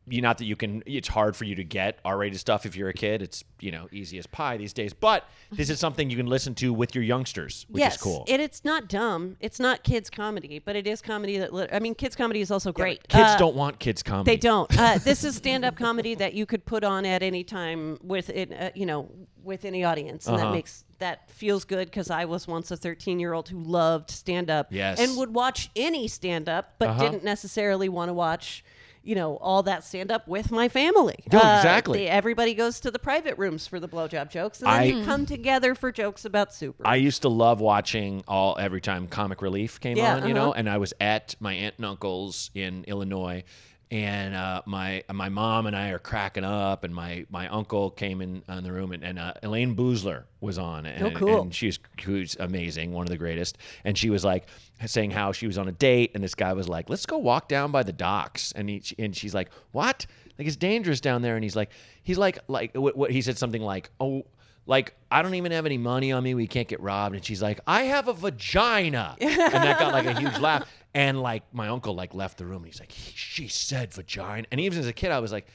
You 0.09 0.21
not 0.23 0.39
that 0.39 0.45
you 0.45 0.55
can 0.57 0.83
it's 0.87 1.09
hard 1.09 1.35
for 1.37 1.45
you 1.45 1.55
to 1.57 1.65
get 1.65 1.99
r-rated 2.05 2.39
stuff 2.39 2.65
if 2.65 2.77
you're 2.77 2.89
a 2.89 2.93
kid 2.95 3.23
it's 3.23 3.43
you 3.61 3.73
know 3.73 3.89
easy 3.91 4.19
as 4.19 4.27
pie 4.27 4.57
these 4.57 4.73
days 4.73 4.93
but 4.93 5.29
this 5.51 5.69
is 5.69 5.81
something 5.81 6.11
you 6.11 6.17
can 6.17 6.27
listen 6.27 6.55
to 6.55 6.73
with 6.73 6.95
your 6.95 7.03
youngsters 7.03 7.67
which 7.69 7.81
yes, 7.81 7.97
is 7.97 8.01
cool 8.03 8.25
and 8.29 8.41
it's 8.43 8.65
not 8.65 8.89
dumb. 8.89 9.37
It's 9.41 9.59
not 9.61 9.83
kids 9.83 10.11
comedy, 10.11 10.59
but 10.59 10.77
it 10.77 10.87
is 10.87 11.01
comedy 11.03 11.39
that. 11.39 11.53
Li- 11.53 11.69
I 11.73 11.79
mean, 11.79 11.95
kids 11.95 12.15
comedy 12.17 12.41
is 12.41 12.51
also 12.51 12.73
great. 12.73 13.07
kids 13.09 13.31
Uh, 13.31 13.39
don't 13.39 13.57
want 13.57 13.79
kids 13.79 14.03
comedy 14.03 14.31
They 14.33 14.37
don't. 14.37 14.71
Uh, 14.79 14.99
this 15.05 15.25
is 15.25 15.37
stand-up 15.37 15.77
comedy 15.77 16.15
that 16.17 16.35
you 16.35 16.47
could 16.47 16.65
put 16.65 16.85
on 16.85 17.05
at 17.07 17.23
any 17.23 17.45
time 17.45 17.99
with 18.03 18.31
it, 18.31 18.53
uh, 18.53 18.71
you 18.75 18.87
know, 18.87 19.11
with 19.43 19.65
any 19.65 19.85
audience, 19.85 20.27
and 20.27 20.37
Uh-huh. 20.37 20.47
that 20.47 20.53
makes 20.53 20.85
that 20.99 21.31
feels 21.31 21.65
good 21.65 21.87
because 21.89 22.11
I 22.11 22.25
was 22.25 22.49
once 22.49 22.71
a 22.71 22.77
13-year-old 22.77 23.49
who 23.51 23.61
loved 23.61 24.11
stand-up, 24.11 24.69
Yes. 24.71 24.99
and 24.99 25.17
would 25.19 25.35
watch 25.35 25.71
any 25.77 26.09
stand-up, 26.09 26.75
but 26.79 26.89
Uh-huh. 26.89 27.03
didn't 27.03 27.25
necessarily 27.25 27.89
want 27.89 28.09
to 28.09 28.15
watch. 28.15 28.65
You 29.07 29.15
know 29.15 29.37
all 29.37 29.63
that 29.63 29.85
stand 29.85 30.11
up 30.11 30.27
with 30.27 30.51
my 30.51 30.69
family. 30.69 31.15
No, 31.33 31.39
Uh, 31.39 31.57
exactly. 31.59 32.01
they- 32.01 32.09
everybody 32.09 32.55
goes 32.55 32.81
to 32.81 32.91
the 32.91 32.99
private 32.99 33.39
rooms 33.39 33.67
for 33.67 33.79
the 33.79 33.89
blowjob 33.89 34.31
jokes, 34.31 34.61
and 34.61 34.67
then 34.67 34.81
I- 34.81 34.85
you 34.85 35.05
come 35.05 35.25
together 35.27 35.75
for 35.77 35.93
jokes 35.93 36.25
about 36.25 36.53
super. 36.53 36.85
I 36.87 36.97
used 36.97 37.23
to 37.23 37.29
love 37.29 37.61
watching 37.61 38.25
all 38.27 38.57
every 38.59 38.81
time 38.81 39.07
Comic 39.07 39.43
Relief 39.43 39.79
came 39.81 39.97
Yeah, 39.97 40.17
on, 40.17 40.27
you 40.29 40.35
know, 40.35 40.51
uh-huh. 40.51 40.55
and 40.59 40.69
I 40.69 40.79
was 40.79 40.93
at 41.01 41.37
my 41.39 41.55
aunt 41.55 41.77
and 41.77 41.87
uncle's 41.87 42.51
in 42.55 42.83
Illinois, 42.89 43.45
and 43.91 44.34
uh, 44.34 44.62
my 44.66 45.05
my 45.12 45.28
mom 45.28 45.66
and 45.66 45.76
I 45.76 45.91
are 45.91 45.99
cracking 45.99 46.45
up, 46.45 46.82
and 46.84 46.95
my 46.95 47.24
my 47.30 47.47
uncle 47.49 47.91
came 47.91 48.20
in 48.20 48.43
on 48.49 48.64
the 48.64 48.72
room, 48.72 48.93
and, 48.93 49.05
and 49.05 49.18
uh, 49.18 49.34
Elayne 49.43 49.76
Boosler 49.76 50.24
was 50.41 50.59
on, 50.59 50.87
and, 50.87 51.05
Oh, 51.07 51.11
cool. 51.12 51.43
and 51.43 51.55
she's 51.55 51.78
who's 52.05 52.37
amazing, 52.41 52.93
one 52.93 53.05
of 53.07 53.11
the 53.11 53.16
greatest, 53.16 53.59
and 53.84 53.97
she 53.97 54.11
was 54.11 54.24
like 54.24 54.49
saying 54.84 55.12
how 55.12 55.32
she 55.32 55.47
was 55.47 55.57
on 55.57 55.68
a 55.68 55.72
date, 55.72 56.11
and 56.14 56.24
this 56.24 56.34
guy 56.34 56.53
was 56.53 56.68
like, 56.68 56.91
"Let's 56.91 57.07
go 57.07 57.18
walk 57.18 57.49
down 57.49 57.70
by 57.70 57.82
the 57.84 57.93
docks," 57.93 58.53
and 58.53 58.68
he 58.68 58.82
and 58.99 59.16
she's 59.16 59.34
like, 59.34 59.51
"What? 59.72 60.07
Like 60.39 60.49
it's 60.49 60.57
dangerous 60.57 61.01
down 61.01 61.22
there," 61.22 61.37
and 61.37 61.45
he's 61.45 61.57
like, 61.57 61.70
he's 62.03 62.18
like 62.18 62.39
like 62.49 62.74
what, 62.74 62.97
what 62.97 63.11
he 63.12 63.22
said 63.22 63.39
something 63.39 63.62
like, 63.62 63.91
"Oh." 64.01 64.24
Like 64.67 64.95
I 65.11 65.23
don't 65.23 65.35
even 65.35 65.53
have 65.53 65.67
any 65.67 65.79
money 65.79 66.12
on 66.12 66.23
me. 66.23 66.35
We 66.35 66.47
can't 66.47 66.69
get 66.69 66.81
robbed. 66.81 67.14
And 67.14 67.25
she's 67.25 67.41
like, 67.43 67.61
I 67.67 67.85
have 67.85 68.09
a 68.09 68.12
vagina, 68.12 69.17
and 69.21 69.39
that 69.39 69.79
got 69.79 69.93
like 69.93 70.07
a 70.07 70.19
huge 70.19 70.39
laugh. 70.39 70.69
And 70.95 71.21
like 71.21 71.43
my 71.53 71.69
uncle 71.69 71.95
like 71.95 72.14
left 72.14 72.39
the 72.39 72.47
room, 72.47 72.59
and 72.59 72.67
he's 72.67 72.81
like, 72.81 72.93
she 72.93 73.49
said 73.49 73.93
vagina. 73.93 74.47
And 74.51 74.61
even 74.61 74.79
as 74.79 74.87
a 74.87 74.93
kid, 74.93 75.11
I 75.11 75.21
was 75.21 75.33
like, 75.33 75.47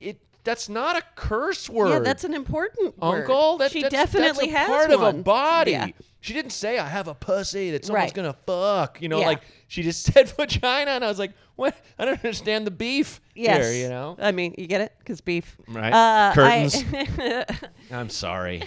it. 0.00 0.20
That's 0.44 0.68
not 0.68 0.96
a 0.96 1.02
curse 1.16 1.68
word. 1.68 1.90
yeah, 1.90 1.98
that's 2.00 2.24
an 2.24 2.34
important 2.34 2.98
word. 2.98 3.20
uncle. 3.22 3.58
That, 3.58 3.70
she 3.72 3.82
that's, 3.82 3.92
definitely 3.92 4.46
that's 4.50 4.54
a 4.54 4.58
has 4.58 4.68
part 4.68 4.90
of 4.90 5.02
a 5.02 5.12
body. 5.12 5.72
Yeah. 5.72 5.88
She 6.22 6.32
didn't 6.34 6.52
say 6.52 6.78
I 6.78 6.86
have 6.86 7.08
a 7.08 7.14
pussy 7.14 7.70
that 7.72 7.84
someone's 7.84 8.04
Right. 8.06 8.14
gonna 8.14 8.36
fuck. 8.46 9.00
You 9.00 9.08
know, 9.08 9.20
Yeah. 9.20 9.26
like 9.26 9.42
she 9.68 9.82
just 9.82 10.02
said 10.12 10.28
vagina, 10.30 10.90
and 10.92 11.04
I 11.04 11.08
was 11.08 11.18
like, 11.18 11.32
what? 11.56 11.74
I 11.98 12.04
don't 12.06 12.14
understand 12.14 12.66
the 12.66 12.70
beef 12.70 13.20
Yes. 13.34 13.64
here. 13.70 13.84
You 13.84 13.88
know, 13.90 14.16
I 14.18 14.32
mean, 14.32 14.54
you 14.58 14.66
get 14.66 14.80
it 14.82 14.92
because 14.98 15.20
beef. 15.20 15.56
right? 15.68 15.92
Uh, 15.92 16.32
Curtains. 16.34 16.84
I, 16.92 17.46
I'm 17.92 18.08
sorry. 18.10 18.62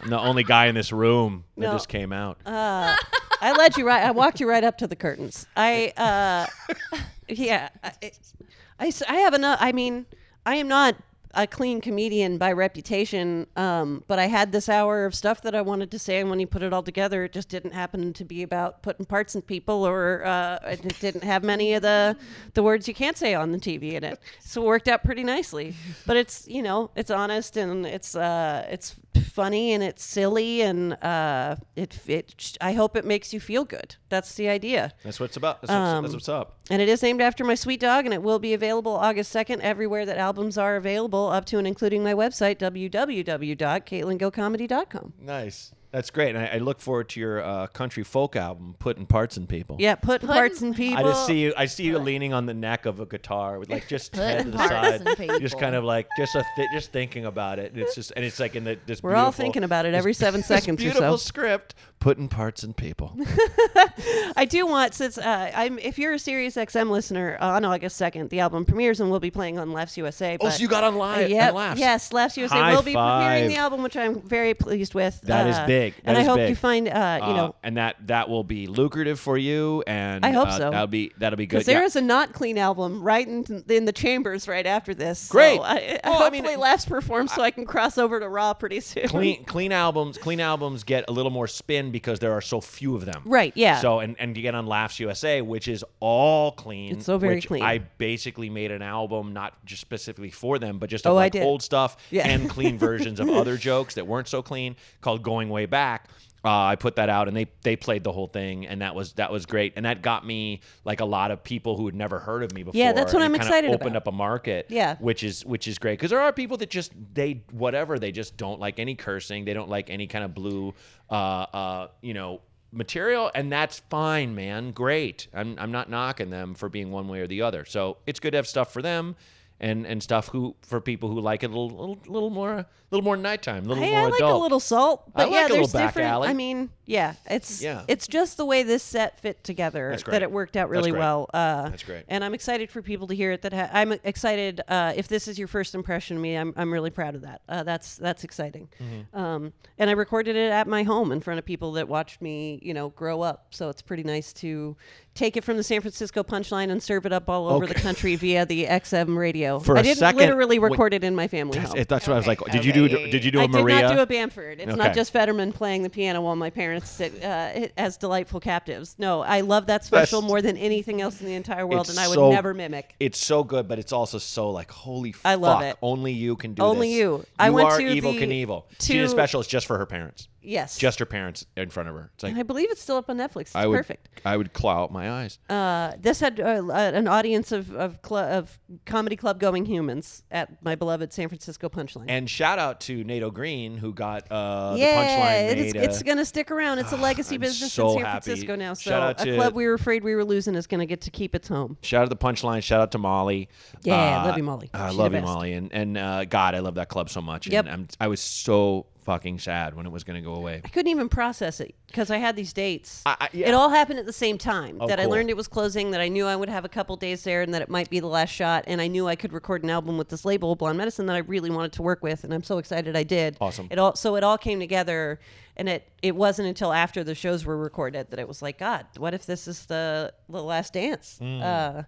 I'm 0.00 0.10
the 0.10 0.18
only 0.20 0.44
guy 0.44 0.66
in 0.66 0.74
this 0.74 0.92
room 0.92 1.44
that 1.56 1.62
No. 1.66 1.72
just 1.72 1.88
came 1.88 2.12
out. 2.12 2.38
I 2.46 3.52
led 3.56 3.76
you 3.76 3.86
right. 3.86 4.02
I 4.02 4.10
walked 4.12 4.40
you 4.40 4.48
right 4.48 4.64
up 4.64 4.78
to 4.78 4.86
the 4.86 4.96
curtains. 4.96 5.46
I, 5.56 5.92
uh, 5.96 6.96
yeah, 7.28 7.68
I 8.00 9.14
have 9.16 9.34
enough. 9.34 9.58
I 9.60 9.72
mean, 9.72 10.06
I 10.46 10.56
am 10.56 10.68
not 10.68 10.96
a 11.34 11.46
clean 11.46 11.80
comedian 11.80 12.38
by 12.38 12.52
reputation, 12.52 13.46
um, 13.56 14.02
but 14.06 14.18
I 14.18 14.26
had 14.26 14.52
this 14.52 14.68
hour 14.68 15.04
of 15.04 15.14
stuff 15.14 15.42
that 15.42 15.54
I 15.54 15.60
wanted 15.60 15.90
to 15.90 15.98
say, 15.98 16.20
and 16.20 16.30
when 16.30 16.40
you 16.40 16.46
put 16.46 16.62
it 16.62 16.72
all 16.72 16.82
together, 16.82 17.24
it 17.24 17.32
just 17.32 17.48
didn't 17.48 17.72
happen 17.72 18.12
to 18.14 18.24
be 18.24 18.42
about 18.42 18.82
putting 18.82 19.04
parts 19.04 19.34
in 19.34 19.42
people, 19.42 19.86
or 19.86 20.24
uh, 20.24 20.58
it 20.64 20.98
didn't 21.00 21.24
have 21.24 21.44
many 21.44 21.74
of 21.74 21.82
the 21.82 22.16
the 22.54 22.62
words 22.62 22.88
you 22.88 22.94
can't 22.94 23.16
say 23.16 23.34
on 23.34 23.52
the 23.52 23.58
TV 23.58 23.92
in 23.92 24.04
it. 24.04 24.18
So 24.40 24.62
it 24.62 24.66
worked 24.66 24.88
out 24.88 25.04
pretty 25.04 25.24
nicely. 25.24 25.74
But 26.06 26.16
it's 26.16 26.48
you 26.48 26.62
know 26.62 26.90
it's 26.96 27.10
honest 27.10 27.56
and 27.56 27.86
it's 27.86 28.16
uh, 28.16 28.66
it's 28.70 28.96
funny 29.20 29.72
and 29.72 29.82
it's 29.82 30.04
silly 30.04 30.62
and 30.62 30.92
uh, 31.02 31.56
it 31.76 31.98
it 32.06 32.56
I 32.60 32.72
hope 32.72 32.96
it 32.96 33.04
makes 33.04 33.32
you 33.32 33.40
feel 33.40 33.64
good. 33.64 33.96
That's 34.08 34.34
the 34.34 34.48
idea. 34.48 34.92
That's 35.04 35.20
what 35.20 35.26
it's 35.26 35.36
about. 35.36 35.62
That's, 35.62 35.72
what's, 35.72 36.02
that's 36.02 36.14
what's 36.14 36.28
up. 36.28 36.56
And 36.70 36.82
it 36.82 36.88
is 36.88 37.02
named 37.02 37.22
after 37.22 37.44
my 37.44 37.54
sweet 37.54 37.80
dog, 37.80 38.04
and 38.04 38.12
it 38.14 38.22
will 38.22 38.38
be 38.38 38.54
available 38.54 38.92
August 38.92 39.34
2nd 39.34 39.58
everywhere 39.60 40.06
that 40.06 40.18
albums 40.18 40.56
are 40.58 40.76
available, 40.76 41.28
up 41.28 41.44
to 41.46 41.58
and 41.58 41.66
including 41.66 42.04
my 42.04 42.14
website, 42.14 42.58
www.caitlingillcomedy.com. 42.58 45.12
Nice. 45.20 45.72
That's 45.90 46.10
great. 46.10 46.34
And 46.36 46.38
I, 46.44 46.56
I 46.56 46.58
look 46.58 46.80
forward 46.80 47.08
to 47.10 47.20
your 47.20 47.42
uh, 47.42 47.66
country 47.68 48.02
folk 48.04 48.36
album, 48.36 48.74
Putting 48.78 49.06
Parts 49.06 49.38
in 49.38 49.46
People. 49.46 49.76
Yeah, 49.78 49.94
put 49.94 50.20
parts 50.20 50.60
in 50.60 50.74
people. 50.74 50.98
I 50.98 51.02
just 51.08 51.26
see 51.26 51.40
you. 51.40 51.54
I 51.56 51.64
see 51.64 51.84
you 51.84 51.98
leaning 51.98 52.34
on 52.34 52.44
the 52.44 52.52
neck 52.52 52.84
of 52.84 53.00
a 53.00 53.06
guitar 53.06 53.58
with 53.58 53.70
like 53.70 53.88
just 53.88 54.14
head 54.14 54.44
to 54.44 54.50
the 54.50 54.58
parts 54.58 54.70
side, 54.72 55.00
in 55.06 55.16
people. 55.16 55.38
just 55.40 55.58
kind 55.58 55.74
of 55.74 55.84
like 55.84 56.06
just 56.18 56.34
a 56.34 56.44
th- 56.56 56.68
just 56.74 56.92
thinking 56.92 57.24
about 57.24 57.58
it. 57.58 57.72
And 57.72 57.80
it's 57.80 57.94
just 57.94 58.12
and 58.16 58.24
it's 58.24 58.38
like 58.38 58.54
in 58.54 58.64
the 58.64 58.78
this. 58.84 59.02
We're 59.02 59.14
all 59.14 59.26
beautiful- 59.26 59.44
thinking 59.44 59.64
about 59.64 59.86
it 59.86 59.94
every 59.94 60.12
seven 60.12 60.40
this 60.46 60.46
seconds 60.48 60.78
or 60.80 60.82
Beautiful 60.84 61.16
so. 61.16 61.26
script, 61.26 61.74
putting 62.00 62.28
parts 62.28 62.62
in 62.62 62.72
people. 62.74 63.16
I 64.36 64.46
do 64.48 64.66
want 64.66 64.94
since 64.94 65.18
uh, 65.18 65.50
I'm 65.54 65.78
if 65.78 65.98
you're 65.98 66.12
a 66.12 66.18
Sirius 66.18 66.56
XM 66.56 66.90
listener 66.90 67.36
uh, 67.40 67.50
on 67.52 67.64
August 67.64 68.00
2nd, 68.00 68.28
the 68.30 68.40
album 68.40 68.64
premieres 68.64 69.00
and 69.00 69.10
we'll 69.10 69.20
be 69.20 69.30
playing 69.30 69.58
on 69.58 69.72
Laughs 69.72 69.96
USA. 69.96 70.36
Oh, 70.40 70.48
so 70.48 70.60
you 70.62 70.68
got 70.68 70.84
on 70.84 70.96
live- 70.96 71.28
Yep, 71.30 71.54
Laughs. 71.54 71.80
Yes, 71.80 72.12
Laughs 72.12 72.36
USA 72.36 72.56
High 72.56 72.74
will 72.74 72.82
be 72.82 72.94
premiering 72.94 73.48
the 73.48 73.56
album, 73.56 73.82
which 73.82 73.96
I'm 73.96 74.20
very 74.22 74.54
pleased 74.54 74.94
with. 74.94 75.20
That 75.22 75.46
is 75.48 75.56
uh, 75.56 75.66
big. 75.66 75.94
That 75.96 76.02
and 76.10 76.18
I 76.18 76.22
hope 76.24 76.36
big. 76.36 76.50
you 76.50 76.56
find 76.56 76.88
uh, 76.88 77.18
you 77.22 77.26
Uh, 77.32 77.36
know 77.36 77.54
and 77.62 77.76
that 77.76 77.96
that 78.06 78.28
will 78.28 78.44
be 78.44 78.66
lucrative 78.66 79.18
for 79.18 79.36
you. 79.36 79.82
And 79.86 80.24
I 80.24 80.30
hope 80.30 80.48
uh, 80.48 80.58
so. 80.58 80.70
That'll 80.70 80.86
be 80.86 81.12
that'll 81.18 81.36
be 81.36 81.46
good. 81.46 81.56
Because 81.56 81.66
there 81.66 81.80
Yeah. 81.80 81.86
is 81.86 81.96
a 81.96 82.00
not 82.00 82.32
clean 82.32 82.58
album 82.58 83.02
right 83.02 83.26
in, 83.26 83.64
in 83.68 83.84
the 83.84 83.92
chambers 83.92 84.46
right 84.48 84.66
after 84.66 84.94
this. 84.94 85.28
Great. 85.28 85.56
So 85.56 85.62
I, 85.64 86.00
Well, 86.04 86.22
I 86.22 86.30
mean, 86.30 86.44
Laughs 86.58 86.84
performs 86.86 87.32
so 87.32 87.42
I 87.42 87.50
can 87.50 87.66
cross 87.66 87.98
over 87.98 88.18
to 88.20 88.28
Raw 88.28 88.54
pretty 88.54 88.80
soon. 88.80 89.08
clean 89.08 89.44
clean 89.46 89.72
albums 89.72 90.16
clean 90.18 90.40
albums 90.40 90.84
get 90.84 91.04
a 91.08 91.12
little 91.12 91.30
more 91.30 91.46
spin 91.46 91.87
because 91.90 92.18
there 92.20 92.32
are 92.32 92.40
so 92.40 92.60
few 92.60 92.94
of 92.96 93.04
them 93.04 93.22
Right, 93.24 93.52
yeah. 93.56 93.80
so 93.80 94.00
and, 94.00 94.16
and 94.18 94.36
you 94.36 94.42
get 94.42 94.54
on 94.54 94.66
laughs 94.66 94.98
usa 95.00 95.42
which 95.42 95.68
is 95.68 95.84
all 96.00 96.52
clean 96.52 96.92
It's 96.96 97.06
so 97.06 97.18
very 97.18 97.36
which 97.36 97.46
clean. 97.48 97.62
i 97.62 97.78
basically 97.78 98.50
made 98.50 98.70
an 98.70 98.82
album 98.82 99.32
not 99.32 99.64
just 99.64 99.80
specifically 99.80 100.30
for 100.30 100.58
them 100.58 100.78
but 100.78 100.90
just 100.90 101.06
of 101.06 101.12
Oh, 101.12 101.14
like 101.14 101.34
old 101.36 101.62
stuff 101.62 101.96
Yeah. 102.10 102.26
and 102.28 102.48
clean 102.48 102.78
versions 102.78 103.20
of 103.20 103.28
other 103.28 103.56
jokes 103.68 103.94
that 103.94 104.06
weren't 104.06 104.28
so 104.28 104.42
clean 104.42 104.76
called 105.00 105.22
going 105.22 105.48
way 105.48 105.66
back 105.66 106.08
uh, 106.44 106.48
I 106.64 106.76
put 106.76 106.96
that 106.96 107.08
out 107.08 107.28
and 107.28 107.36
they 107.36 107.46
they 107.62 107.76
played 107.76 108.04
the 108.04 108.12
whole 108.12 108.28
thing 108.28 108.66
and 108.66 108.80
that 108.82 108.94
was 108.94 109.14
that 109.14 109.32
was 109.32 109.44
great 109.46 109.72
and 109.76 109.84
that 109.84 110.02
got 110.02 110.24
me 110.24 110.60
like 110.84 111.00
a 111.00 111.04
lot 111.04 111.30
of 111.30 111.42
people 111.42 111.76
who 111.76 111.86
had 111.86 111.94
never 111.94 112.18
heard 112.18 112.42
of 112.42 112.52
me 112.54 112.62
before. 112.62 112.78
Yeah, 112.78 112.92
that's 112.92 113.12
what 113.12 113.22
I'm 113.22 113.34
excited 113.34 113.70
Opened 113.70 113.96
about. 113.96 114.06
up 114.06 114.06
a 114.08 114.12
market. 114.12 114.66
Yeah. 114.68 114.96
which 114.98 115.22
is 115.24 115.44
which 115.44 115.66
is 115.66 115.78
great 115.78 115.98
because 115.98 116.10
there 116.10 116.20
are 116.20 116.32
people 116.32 116.56
that 116.58 116.70
just 116.70 116.92
they 117.14 117.42
whatever 117.50 117.98
they 117.98 118.12
just 118.12 118.36
don't 118.36 118.60
like 118.60 118.78
any 118.78 118.94
cursing 118.94 119.44
they 119.44 119.54
don't 119.54 119.68
like 119.68 119.90
any 119.90 120.06
kind 120.06 120.24
of 120.24 120.34
blue 120.34 120.74
uh 121.10 121.14
uh 121.14 121.88
you 122.02 122.14
know 122.14 122.40
material 122.70 123.30
and 123.34 123.50
that's 123.50 123.78
fine 123.90 124.34
man 124.34 124.72
great 124.72 125.26
i'm, 125.32 125.56
I'm 125.58 125.72
not 125.72 125.88
knocking 125.88 126.28
them 126.28 126.54
for 126.54 126.68
being 126.68 126.90
one 126.90 127.08
way 127.08 127.20
or 127.20 127.26
the 127.26 127.40
other 127.42 127.64
so 127.64 127.96
it's 128.06 128.20
good 128.20 128.32
to 128.32 128.36
have 128.36 128.46
stuff 128.46 128.72
for 128.72 128.82
them 128.82 129.16
and 129.60 129.86
and 129.86 130.02
stuff 130.02 130.28
who 130.28 130.54
for 130.62 130.80
people 130.80 131.08
who 131.10 131.20
like 131.20 131.42
it 131.42 131.50
a 131.50 131.58
little 131.58 131.70
little, 131.78 131.98
little 132.06 132.30
more 132.30 132.52
a 132.52 132.66
little 132.90 133.04
more 133.04 133.16
nighttime 133.16 133.64
a 133.64 133.68
little 133.68 133.82
Hey, 133.82 133.90
more 133.90 134.00
I 134.00 134.04
like 134.04 134.14
adult 134.20 134.40
a 134.40 134.42
little 134.42 134.60
salt, 134.60 135.02
I 135.08 135.10
but 135.24 135.30
like 135.30 135.40
yeah, 135.42 135.48
there's 135.48 135.72
different. 135.72 136.08
alley. 136.08 136.28
I 136.28 136.32
mean, 136.32 136.70
yeah, 136.86 137.14
it's 137.28 137.60
Yeah. 137.60 137.82
it's 137.88 138.06
just 138.06 138.36
the 138.36 138.46
way 138.46 138.62
this 138.62 138.82
set 138.82 139.20
fit 139.20 139.42
together 139.44 139.96
that 140.06 140.22
it 140.22 140.30
worked 140.30 140.56
out 140.56 140.70
really 140.70 140.90
great. 140.92 141.00
well. 141.00 141.28
Uh, 141.34 141.68
That's 141.70 141.82
great. 141.82 142.04
and 142.08 142.22
I'm 142.24 142.34
excited 142.34 142.70
for 142.70 142.80
people 142.82 143.08
to 143.08 143.14
hear 143.14 143.32
it. 143.32 143.42
That 143.42 143.52
ha- 143.52 143.68
I'm 143.72 143.92
excited. 144.04 144.60
Uh, 144.68 144.92
if 144.96 145.08
this 145.08 145.28
is 145.28 145.38
your 145.38 145.48
first 145.48 145.74
impression 145.74 146.16
of 146.16 146.22
me, 146.22 146.36
I'm 146.36 146.54
I'm 146.56 146.72
really 146.72 146.90
proud 146.90 147.14
of 147.14 147.22
that. 147.22 147.42
Uh, 147.48 147.62
that's 147.64 147.96
that's 147.96 148.24
exciting. 148.24 148.68
Mm-hmm. 148.80 149.18
Um, 149.18 149.52
and 149.76 149.90
I 149.90 149.92
recorded 149.94 150.36
it 150.36 150.50
at 150.52 150.66
my 150.66 150.82
home 150.84 151.12
in 151.12 151.20
front 151.20 151.38
of 151.38 151.44
people 151.44 151.72
that 151.72 151.88
watched 151.88 152.22
me, 152.22 152.58
you 152.62 152.72
know, 152.74 152.90
grow 152.90 153.20
up. 153.22 153.48
So 153.50 153.68
it's 153.68 153.82
pretty 153.82 154.04
nice 154.04 154.32
to 154.34 154.76
take 155.14 155.36
it 155.36 155.42
from 155.44 155.56
the 155.56 155.62
San 155.62 155.80
Francisco 155.80 156.22
punchline 156.22 156.70
and 156.70 156.80
serve 156.82 157.04
it 157.04 157.12
up 157.12 157.28
all 157.28 157.48
over 157.48 157.66
the 157.66 157.74
country 157.74 158.14
via 158.16 158.46
the 158.46 158.66
XM 158.66 159.16
radio. 159.16 159.58
For 159.58 159.76
I 159.76 159.80
a 159.80 159.82
didn't 159.82 159.98
second, 159.98 160.18
literally 160.20 160.58
when- 160.58 160.70
record 160.70 160.94
it 160.94 161.02
in 161.02 161.14
my 161.16 161.26
family 161.26 161.58
that's, 161.58 161.72
home. 161.72 161.84
that's 161.88 162.06
what 162.06 162.14
i 162.14 162.16
was 162.16 162.26
like 162.26 162.38
did 162.52 162.64
you 162.64 162.72
do 162.72 162.88
did 162.88 163.24
you 163.24 163.30
do 163.30 163.40
a 163.40 163.44
I 163.44 163.46
maria 163.48 163.76
did 163.76 163.82
not 163.82 163.94
do 163.94 164.00
a 164.00 164.06
Bamford. 164.06 164.60
It's 164.60 164.68
Okay. 164.68 164.76
not 164.76 164.94
just 164.94 165.12
Fetterman 165.12 165.52
playing 165.52 165.82
the 165.82 165.90
piano 165.90 166.20
while 166.20 166.36
my 166.36 166.50
parents 166.50 166.88
sit 166.90 167.22
uh, 167.24 167.68
as 167.76 167.96
delightful 167.96 168.40
captives. 168.40 168.94
No, 168.98 169.22
I 169.22 169.40
love 169.40 169.66
that 169.66 169.84
special 169.84 170.20
That's- 170.20 170.28
more 170.28 170.40
than 170.42 170.56
anything 170.56 171.00
else 171.00 171.20
in 171.20 171.26
the 171.26 171.34
entire 171.34 171.66
world, 171.66 171.88
and 171.90 171.98
I 171.98 172.06
would 172.08 172.14
so- 172.14 172.30
never 172.30 172.54
mimic. 172.54 172.94
It's 173.00 173.18
so 173.18 173.42
good, 173.44 173.66
but 173.68 173.78
it's 173.78 173.92
also 173.92 174.18
so 174.18 174.50
like 174.50 174.70
holy. 174.70 175.14
I 175.24 175.34
love 175.34 175.60
fuck, 175.60 175.70
it. 175.72 175.76
Only 175.82 176.12
you 176.12 176.36
can 176.36 176.54
do 176.54 176.62
Only 176.62 176.88
this. 176.90 176.96
you. 176.98 177.24
I 177.38 177.50
went 177.50 177.68
are 177.68 177.78
to 177.78 177.86
evil 177.86 178.12
the- 178.12 178.20
Knievel. 178.20 178.64
She 178.80 178.92
did 178.94 179.04
a 179.04 179.08
special. 179.08 179.40
It's 179.40 179.48
just 179.48 179.66
for 179.66 179.78
her 179.78 179.86
parents. 179.86 180.28
Yes. 180.48 180.78
just 180.78 180.98
her 180.98 181.04
parents 181.06 181.44
in 181.56 181.68
front 181.68 181.88
of 181.88 181.94
her. 181.94 182.10
It's 182.14 182.24
like 182.24 182.36
I 182.36 182.42
believe 182.42 182.70
it's 182.70 182.80
still 182.80 182.96
up 182.96 183.10
on 183.10 183.18
Netflix. 183.18 183.40
It's 183.42 183.56
I 183.56 183.66
would 183.66 183.76
perfect. 183.76 184.08
I 184.24 184.36
would 184.36 184.52
claw 184.52 184.84
out 184.84 184.92
my 184.92 185.10
eyes. 185.10 185.38
Uh, 185.48 185.92
this 186.00 186.20
had 186.20 186.40
uh, 186.40 186.62
uh, 186.68 186.72
an 186.94 187.06
audience 187.06 187.52
of 187.52 187.74
of, 187.74 187.98
cl- 188.04 188.20
of 188.20 188.58
comedy 188.86 189.16
club 189.16 189.38
going 189.40 189.66
humans 189.66 190.22
at 190.30 190.62
my 190.64 190.74
beloved 190.74 191.12
San 191.12 191.28
Francisco 191.28 191.68
Punchline. 191.68 192.06
and 192.08 192.28
shout 192.30 192.58
out 192.58 192.80
to 192.82 193.04
Nato 193.04 193.30
Green 193.30 193.76
who 193.76 193.92
got 193.92 194.30
uh, 194.30 194.74
the 194.74 194.80
punchline 194.80 195.52
it's, 195.52 195.74
made. 195.74 195.82
it's 195.84 196.00
uh, 196.00 196.04
going 196.04 196.18
to 196.18 196.24
stick 196.24 196.50
around. 196.50 196.78
It's 196.78 196.92
a 196.92 196.96
legacy 197.08 197.36
business 197.36 197.72
so 197.72 197.88
in 197.90 197.94
San 197.96 198.04
happy. 198.04 198.24
Francisco 198.24 198.56
now. 198.56 198.74
So 198.74 199.14
a 199.18 199.24
club 199.36 199.54
we 199.54 199.66
were 199.66 199.74
afraid 199.74 200.02
we 200.02 200.14
were 200.14 200.24
losing 200.24 200.54
is 200.54 200.66
going 200.66 200.80
to 200.80 200.86
get 200.86 201.02
to 201.02 201.10
keep 201.10 201.34
its 201.34 201.48
home. 201.48 201.76
Shout 201.82 202.02
out 202.02 202.04
to 202.06 202.10
the 202.10 202.16
punchline. 202.16 202.62
Shout 202.62 202.80
out 202.80 202.92
to 202.92 202.98
Molly. 202.98 203.48
Yeah, 203.82 204.22
Uh, 204.22 204.26
love 204.26 204.36
you, 204.38 204.42
Molly. 204.44 204.70
I 204.72 204.90
love 204.90 205.14
you. 205.14 205.20
Molly. 205.20 205.52
And 205.52 205.72
and 205.72 205.98
uh, 205.98 206.24
God, 206.24 206.54
I 206.54 206.60
love 206.60 206.76
that 206.76 206.88
club 206.88 207.10
so 207.10 207.20
much. 207.20 207.46
Yep. 207.46 207.66
And 207.66 207.72
I'm, 207.74 207.88
I 208.00 208.08
was 208.08 208.20
so 208.20 208.86
fucking 209.08 209.38
sad 209.38 209.74
when 209.74 209.86
it 209.86 209.88
was 209.88 210.04
going 210.04 210.22
to 210.22 210.28
go 210.30 210.34
away. 210.34 210.60
I 210.62 210.68
couldn't 210.68 210.90
even 210.90 211.08
process 211.08 211.60
it 211.60 211.74
because 211.86 212.10
I 212.10 212.18
had 212.18 212.36
these 212.36 212.52
dates. 212.52 213.02
I- 213.06 213.16
I- 213.20 213.28
yeah. 213.32 213.48
It 213.48 213.54
all 213.54 213.70
happened 213.70 213.98
at 213.98 214.04
the 214.04 214.12
same 214.12 214.36
time. 214.36 214.76
Oh, 214.80 214.86
that 214.86 215.00
I 215.00 215.06
learned 215.06 215.30
it 215.30 215.36
was 215.36 215.48
closing. 215.48 215.92
That 215.92 216.02
I 216.02 216.08
knew 216.08 216.26
I 216.26 216.36
would 216.36 216.50
have 216.50 216.66
a 216.66 216.68
couple 216.68 216.94
days 216.96 217.24
there, 217.24 217.40
and 217.40 217.54
that 217.54 217.62
it 217.62 217.70
might 217.70 217.88
be 217.88 218.00
the 218.00 218.06
last 218.06 218.28
shot. 218.28 218.64
And 218.66 218.82
I 218.82 218.86
knew 218.86 219.08
I 219.08 219.16
could 219.16 219.32
record 219.32 219.64
an 219.64 219.70
album 219.70 219.96
with 219.96 220.10
this 220.10 220.26
label, 220.26 220.54
Blonde 220.56 220.76
Medicine, 220.76 221.06
that 221.06 221.16
I 221.16 221.20
really 221.20 221.48
wanted 221.48 221.72
to 221.72 221.82
work 221.82 222.02
with. 222.02 222.22
And 222.22 222.34
I'm 222.34 222.42
so 222.42 222.58
excited 222.58 222.94
I 222.96 223.02
did. 223.02 223.38
Awesome. 223.40 223.68
It 223.70 223.78
all 223.78 223.96
so 223.96 224.16
it 224.16 224.24
all 224.24 224.36
came 224.36 224.60
together, 224.60 225.20
and 225.56 225.70
it 225.70 225.88
it 226.02 226.14
wasn't 226.14 226.48
until 226.48 226.74
after 226.74 227.02
the 227.02 227.14
shows 227.14 227.46
were 227.46 227.56
recorded 227.56 228.10
that 228.10 228.18
it 228.18 228.28
was 228.28 228.42
like, 228.42 228.58
God, 228.58 228.84
what 228.98 229.14
if 229.14 229.24
this 229.24 229.48
is 229.48 229.64
the 229.66 230.12
the 230.28 230.42
last 230.42 230.74
dance? 230.74 231.16
Hmm. 231.18 231.40
Uh, 231.42 231.82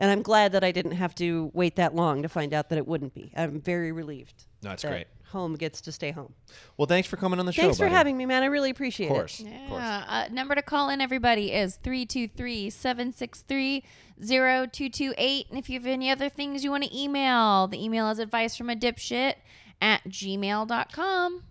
and 0.00 0.10
I'm 0.10 0.22
glad 0.22 0.52
that 0.52 0.62
I 0.62 0.70
didn't 0.70 0.92
have 0.92 1.14
to 1.16 1.50
wait 1.54 1.76
that 1.76 1.94
long 1.94 2.22
to 2.22 2.28
find 2.28 2.52
out 2.54 2.68
that 2.68 2.76
it 2.78 2.86
wouldn't 2.86 3.14
be. 3.14 3.32
I'm 3.34 3.58
very 3.60 3.90
relieved. 3.90 4.44
No, 4.62 4.70
that's 4.70 4.82
that 4.82 4.90
great. 4.90 5.06
Home 5.28 5.56
gets 5.56 5.80
to 5.82 5.92
stay 5.92 6.10
home. 6.10 6.32
Well, 6.76 6.86
thanks 6.86 7.08
for 7.08 7.16
coming 7.16 7.38
on 7.38 7.46
the 7.46 7.52
show. 7.52 7.62
Thanks 7.62 7.76
for 7.78 7.84
buddy. 7.84 7.94
having 7.94 8.16
me, 8.16 8.24
man. 8.26 8.42
I 8.42 8.46
really 8.46 8.70
appreciate 8.70 9.08
Of 9.08 9.12
course. 9.16 9.40
it. 9.40 9.46
Of 9.46 9.68
course. 9.68 9.82
Yeah. 9.82 10.04
Uh, 10.08 10.28
number 10.32 10.54
to 10.54 10.62
call 10.62 10.88
in, 10.88 11.00
everybody, 11.00 11.52
is 11.52 11.76
323 11.76 12.70
763 12.70 13.84
0228. 14.26 15.46
And 15.50 15.58
if 15.58 15.68
you 15.68 15.78
have 15.78 15.86
any 15.86 16.10
other 16.10 16.28
things 16.28 16.64
you 16.64 16.70
want 16.70 16.84
to 16.84 16.98
email, 16.98 17.66
the 17.68 17.82
email 17.82 18.08
is 18.10 18.18
advice 18.18 18.56
from 18.56 18.70
a 18.70 18.74
dipshit 18.76 19.34
at 19.82 20.02
gmail.com. 20.08 21.42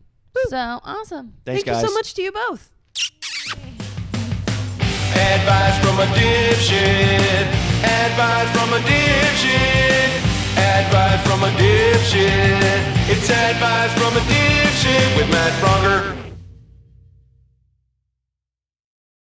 So 0.49 0.57
awesome. 0.57 1.33
Thanks, 1.45 1.63
Thank 1.63 1.65
guys. 1.65 1.81
you 1.81 1.87
so 1.87 1.93
much 1.93 2.13
to 2.15 2.21
you 2.21 2.31
both. 2.31 2.71
Advice 5.15 5.79
from 5.85 5.99
a 5.99 6.05
dipshit. 6.13 7.47
Advice 7.83 8.49
from 8.57 8.73
a 8.73 8.79
dipshit. 8.79 10.23
Advice 10.57 11.27
from 11.27 11.43
a 11.43 11.51
dipshit. 11.57 12.96
It's 13.09 13.29
advice 13.29 13.93
from 13.93 14.17
a 14.17 14.19
dipshit 14.19 15.15
with 15.15 15.29
Matt 15.31 15.53
Braunger. 15.63 16.26